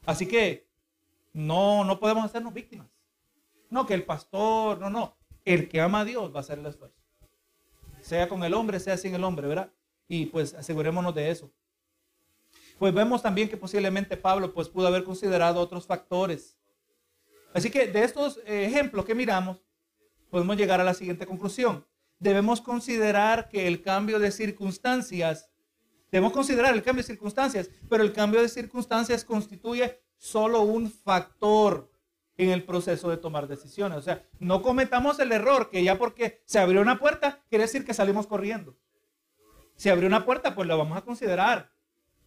Así 0.05 0.27
que 0.27 0.69
no, 1.33 1.85
no 1.85 2.01
podemos 2.01 2.25
hacernos 2.25 2.53
víctimas. 2.53 2.89
No, 3.71 3.87
que 3.87 3.95
el 3.95 4.05
pastor, 4.05 4.81
no, 4.81 4.91
no. 4.91 5.17
El 5.45 5.69
que 5.69 5.81
ama 5.81 6.01
a 6.01 6.05
Dios 6.05 6.33
va 6.33 6.39
a 6.39 6.41
hacer 6.41 6.59
el 6.59 6.67
esfuerzo. 6.67 6.99
Sea 8.01 8.29
con 8.29 8.43
el 8.43 8.55
hombre, 8.55 8.81
sea 8.81 8.97
sin 8.97 9.15
el 9.15 9.23
hombre, 9.23 9.47
¿verdad? 9.47 9.73
Y 10.09 10.27
pues 10.27 10.55
asegurémonos 10.55 11.15
de 11.15 11.31
eso. 11.31 11.53
Pues 12.79 12.93
vemos 12.93 13.23
también 13.23 13.49
que 13.49 13.57
posiblemente 13.57 14.17
Pablo 14.17 14.53
pues 14.53 14.69
pudo 14.69 14.89
haber 14.89 15.05
considerado 15.05 15.61
otros 15.61 15.87
factores. 15.87 16.58
Así 17.55 17.71
que 17.71 17.89
de 17.89 18.05
estos 18.05 18.39
eh, 18.47 18.67
ejemplos 18.67 19.05
que 19.05 19.15
miramos, 19.15 19.63
podemos 20.31 20.57
llegar 20.57 20.81
a 20.81 20.85
la 20.85 20.95
siguiente 20.95 21.27
conclusión. 21.27 21.87
Debemos 22.19 22.61
considerar 22.61 23.49
que 23.49 23.67
el 23.67 23.83
cambio 23.83 24.19
de 24.19 24.31
circunstancias, 24.31 25.51
debemos 26.11 26.33
considerar 26.33 26.75
el 26.75 26.83
cambio 26.83 27.03
de 27.03 27.07
circunstancias, 27.07 27.71
pero 27.89 28.03
el 28.03 28.13
cambio 28.13 28.43
de 28.43 28.49
circunstancias 28.49 29.25
constituye 29.25 30.01
solo 30.17 30.63
un 30.63 30.91
factor 30.91 31.91
en 32.37 32.51
el 32.51 32.65
proceso 32.65 33.11
de 33.11 33.17
tomar 33.17 33.49
decisiones. 33.49 33.99
O 33.99 34.03
sea, 34.03 34.25
no 34.39 34.63
cometamos 34.63 35.19
el 35.19 35.33
error 35.33 35.71
que 35.71 35.83
ya 35.83 35.99
porque 35.99 36.43
se 36.45 36.59
abrió 36.59 36.81
una 36.81 36.99
puerta, 36.99 37.43
quiere 37.49 37.65
decir 37.65 37.85
que 37.85 37.95
salimos 37.95 38.27
corriendo. 38.27 38.77
Si 39.77 39.89
abrió 39.89 40.09
una 40.09 40.25
puerta, 40.25 40.55
pues 40.55 40.67
la 40.67 40.75
vamos 40.75 40.97
a 40.99 41.03
considerar. 41.03 41.71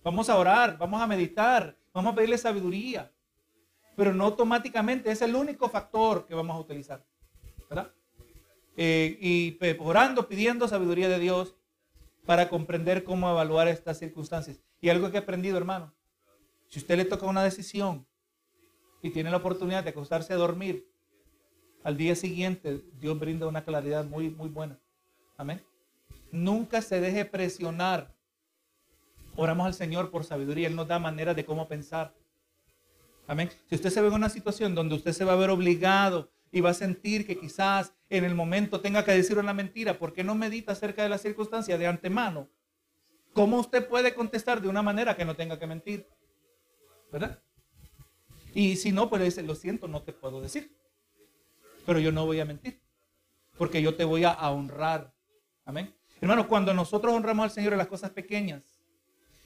Vamos 0.03 0.29
a 0.29 0.37
orar, 0.37 0.77
vamos 0.77 1.01
a 1.01 1.07
meditar, 1.07 1.77
vamos 1.93 2.13
a 2.13 2.15
pedirle 2.15 2.37
sabiduría. 2.37 3.11
Pero 3.95 4.13
no 4.13 4.25
automáticamente 4.25 5.11
es 5.11 5.21
el 5.21 5.35
único 5.35 5.69
factor 5.69 6.25
que 6.25 6.33
vamos 6.33 6.55
a 6.55 6.59
utilizar. 6.59 7.05
¿Verdad? 7.69 7.91
Eh, 8.77 9.17
y 9.19 9.57
orando, 9.79 10.27
pidiendo 10.27 10.67
sabiduría 10.67 11.09
de 11.09 11.19
Dios 11.19 11.55
para 12.25 12.49
comprender 12.49 13.03
cómo 13.03 13.29
evaluar 13.29 13.67
estas 13.67 13.99
circunstancias. 13.99 14.61
Y 14.79 14.89
algo 14.89 15.11
que 15.11 15.17
he 15.17 15.19
aprendido, 15.19 15.57
hermano, 15.57 15.93
si 16.69 16.79
usted 16.79 16.97
le 16.97 17.05
toca 17.05 17.25
una 17.25 17.43
decisión 17.43 18.05
y 19.01 19.09
tiene 19.09 19.29
la 19.29 19.37
oportunidad 19.37 19.83
de 19.83 19.89
acostarse 19.89 20.33
a 20.33 20.37
dormir, 20.37 20.87
al 21.83 21.97
día 21.97 22.15
siguiente 22.15 22.81
Dios 22.99 23.19
brinda 23.19 23.47
una 23.47 23.65
claridad 23.65 24.05
muy, 24.05 24.29
muy 24.29 24.49
buena. 24.49 24.79
Amén. 25.37 25.61
Nunca 26.31 26.81
se 26.81 27.01
deje 27.01 27.25
presionar. 27.25 28.15
Oramos 29.35 29.65
al 29.65 29.73
Señor 29.73 30.11
por 30.11 30.23
sabiduría. 30.23 30.67
Él 30.67 30.75
nos 30.75 30.87
da 30.87 30.99
manera 30.99 31.33
de 31.33 31.43
cómo 31.45 31.67
pensar. 31.67 32.13
Amén. 33.27 33.49
Si 33.69 33.75
usted 33.75 33.89
se 33.89 34.01
ve 34.01 34.07
en 34.07 34.13
una 34.13 34.29
situación 34.29 34.75
donde 34.75 34.95
usted 34.95 35.13
se 35.13 35.25
va 35.25 35.33
a 35.33 35.37
ver 35.37 35.49
obligado 35.49 36.31
y 36.51 36.61
va 36.61 36.71
a 36.71 36.73
sentir 36.73 37.25
que 37.25 37.37
quizás 37.37 37.93
en 38.09 38.25
el 38.25 38.35
momento 38.35 38.81
tenga 38.81 39.05
que 39.05 39.13
decir 39.13 39.37
una 39.37 39.53
mentira, 39.53 39.97
¿por 39.97 40.13
qué 40.13 40.23
no 40.23 40.35
medita 40.35 40.73
acerca 40.73 41.03
de 41.03 41.09
la 41.09 41.17
circunstancia 41.17 41.77
de 41.77 41.87
antemano? 41.87 42.49
¿Cómo 43.33 43.59
usted 43.59 43.87
puede 43.87 44.13
contestar 44.13 44.61
de 44.61 44.67
una 44.67 44.81
manera 44.81 45.15
que 45.15 45.23
no 45.23 45.35
tenga 45.35 45.57
que 45.57 45.67
mentir? 45.67 46.07
¿Verdad? 47.11 47.41
Y 48.53 48.75
si 48.75 48.91
no, 48.91 49.09
pues 49.09 49.19
le 49.21 49.25
dice, 49.25 49.43
lo 49.43 49.55
siento, 49.55 49.87
no 49.87 50.01
te 50.01 50.11
puedo 50.11 50.41
decir. 50.41 50.75
Pero 51.85 51.99
yo 51.99 52.11
no 52.11 52.25
voy 52.25 52.41
a 52.41 52.45
mentir. 52.45 52.81
Porque 53.57 53.81
yo 53.81 53.95
te 53.95 54.03
voy 54.03 54.25
a 54.25 54.33
honrar. 54.49 55.13
Amén. 55.63 55.95
Hermano, 56.19 56.47
cuando 56.47 56.73
nosotros 56.73 57.13
honramos 57.13 57.45
al 57.45 57.51
Señor 57.51 57.73
en 57.73 57.79
las 57.79 57.87
cosas 57.87 58.11
pequeñas, 58.11 58.63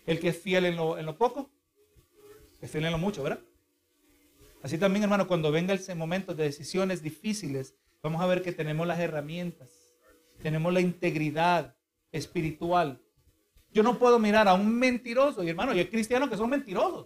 el 0.05 0.19
que 0.19 0.30
es 0.30 0.38
fiel 0.39 0.65
en 0.65 0.76
lo, 0.76 0.97
en 0.97 1.05
lo 1.05 1.17
poco, 1.17 1.51
es 2.61 2.69
fiel 2.69 2.86
en 2.86 2.91
lo 2.91 2.97
mucho, 2.97 3.23
¿verdad? 3.23 3.39
Así 4.66 4.80
también, 4.80 5.03
hermano, 5.03 5.28
cuando 5.28 5.51
venga 5.51 5.76
el 5.76 5.95
momento 5.95 6.34
de 6.34 6.45
decisiones 6.45 7.03
difíciles, 7.03 7.76
vamos 8.01 8.20
a 8.20 8.26
ver 8.26 8.41
que 8.41 8.51
tenemos 8.51 8.88
las 8.88 8.99
herramientas, 8.99 9.70
tenemos 10.41 10.74
la 10.74 10.82
integridad 10.82 11.78
espiritual. 12.11 12.99
Yo 13.72 13.84
no 13.84 13.99
puedo 13.99 14.18
mirar 14.18 14.47
a 14.47 14.55
un 14.55 14.76
mentiroso, 14.76 15.43
y 15.43 15.49
hermano, 15.49 15.76
y 15.76 15.78
hay 15.78 15.86
cristianos 15.86 16.32
que 16.32 16.38
son 16.38 16.49
mentirosos. 16.49 17.05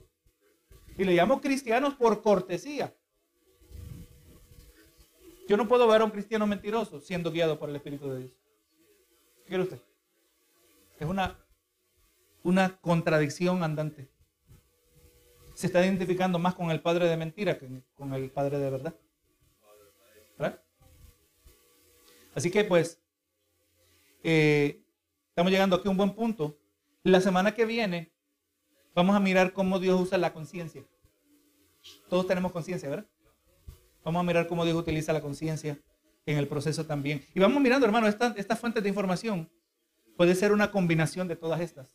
Y 0.98 1.04
le 1.04 1.14
llamo 1.14 1.42
cristianos 1.42 1.96
por 1.96 2.22
cortesía. 2.22 2.96
Yo 5.50 5.58
no 5.58 5.68
puedo 5.68 5.86
ver 5.86 6.00
a 6.00 6.06
un 6.06 6.12
cristiano 6.12 6.48
mentiroso 6.48 7.02
siendo 7.02 7.30
guiado 7.30 7.60
por 7.60 7.70
el 7.70 7.76
Espíritu 7.76 8.10
de 8.10 8.20
Dios. 8.20 8.32
¿Qué 9.44 9.50
quiere 9.50 9.64
usted? 9.64 9.82
Es 10.98 11.08
una, 11.10 11.38
una 12.42 12.78
contradicción 12.78 13.64
andante. 13.64 14.08
Se 15.60 15.68
está 15.68 15.86
identificando 15.86 16.40
más 16.40 16.56
con 16.56 16.72
el 16.72 16.82
padre 16.82 17.08
de 17.08 17.18
mentira 17.18 17.58
que 17.58 17.68
con 17.94 18.14
el 18.14 18.30
padre 18.32 18.60
de 18.60 18.70
verdad. 18.70 18.96
¿Verdad? 20.38 20.62
Así 22.34 22.50
que 22.50 22.64
pues, 22.64 23.02
eh, 24.24 24.82
estamos 25.28 25.52
llegando 25.52 25.76
aquí 25.76 25.88
a 25.88 25.92
un 25.92 25.98
buen 25.98 26.16
punto. 26.16 26.58
La 27.04 27.20
semana 27.20 27.54
que 27.54 27.66
viene 27.66 28.12
Vamos 28.96 29.16
a 29.16 29.20
mirar 29.20 29.54
cómo 29.54 29.80
Dios 29.80 29.98
usa 30.02 30.18
la 30.18 30.34
conciencia. 30.34 30.84
Todos 32.10 32.28
tenemos 32.28 32.52
conciencia, 32.52 32.90
¿verdad? 32.90 33.06
Vamos 34.04 34.20
a 34.20 34.24
mirar 34.24 34.48
cómo 34.48 34.66
Dios 34.66 34.76
utiliza 34.76 35.14
la 35.14 35.22
conciencia 35.22 35.80
en 36.26 36.38
el 36.38 36.48
proceso 36.48 36.86
también. 36.86 37.26
Y 37.34 37.40
vamos 37.40 37.62
mirando, 37.62 37.86
hermano, 37.86 38.08
estas 38.08 38.36
esta 38.38 38.56
fuentes 38.56 38.84
de 38.84 38.90
información 38.90 39.50
puede 40.18 40.36
ser 40.36 40.52
una 40.52 40.72
combinación 40.72 41.28
de 41.28 41.36
todas 41.36 41.62
estas. 41.62 41.88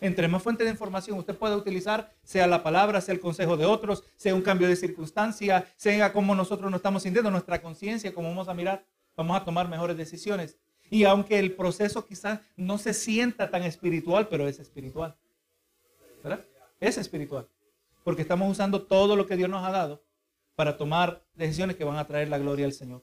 Entre 0.00 0.28
más 0.28 0.42
fuentes 0.42 0.66
de 0.66 0.72
información 0.72 1.18
usted 1.18 1.36
puede 1.36 1.56
utilizar, 1.56 2.12
sea 2.22 2.46
la 2.46 2.62
palabra, 2.62 3.00
sea 3.00 3.14
el 3.14 3.20
consejo 3.20 3.56
de 3.56 3.64
otros, 3.64 4.04
sea 4.16 4.34
un 4.34 4.42
cambio 4.42 4.68
de 4.68 4.76
circunstancia, 4.76 5.66
sea 5.76 6.12
como 6.12 6.34
nosotros 6.34 6.70
nos 6.70 6.78
estamos 6.78 7.02
sintiendo, 7.02 7.30
nuestra 7.30 7.62
conciencia, 7.62 8.12
como 8.12 8.28
vamos 8.28 8.48
a 8.48 8.54
mirar, 8.54 8.84
vamos 9.16 9.36
a 9.36 9.44
tomar 9.44 9.68
mejores 9.68 9.96
decisiones. 9.96 10.58
Y 10.90 11.04
aunque 11.04 11.38
el 11.38 11.54
proceso 11.54 12.04
quizás 12.04 12.40
no 12.56 12.78
se 12.78 12.94
sienta 12.94 13.50
tan 13.50 13.62
espiritual, 13.62 14.28
pero 14.28 14.46
es 14.46 14.60
espiritual. 14.60 15.16
Es 16.78 16.98
espiritual. 16.98 17.48
Porque 18.04 18.22
estamos 18.22 18.50
usando 18.50 18.82
todo 18.82 19.16
lo 19.16 19.26
que 19.26 19.36
Dios 19.36 19.48
nos 19.48 19.66
ha 19.66 19.72
dado 19.72 20.04
para 20.54 20.76
tomar 20.76 21.24
decisiones 21.34 21.76
que 21.76 21.84
van 21.84 21.96
a 21.96 22.06
traer 22.06 22.28
la 22.28 22.38
gloria 22.38 22.66
al 22.66 22.72
Señor. 22.72 23.02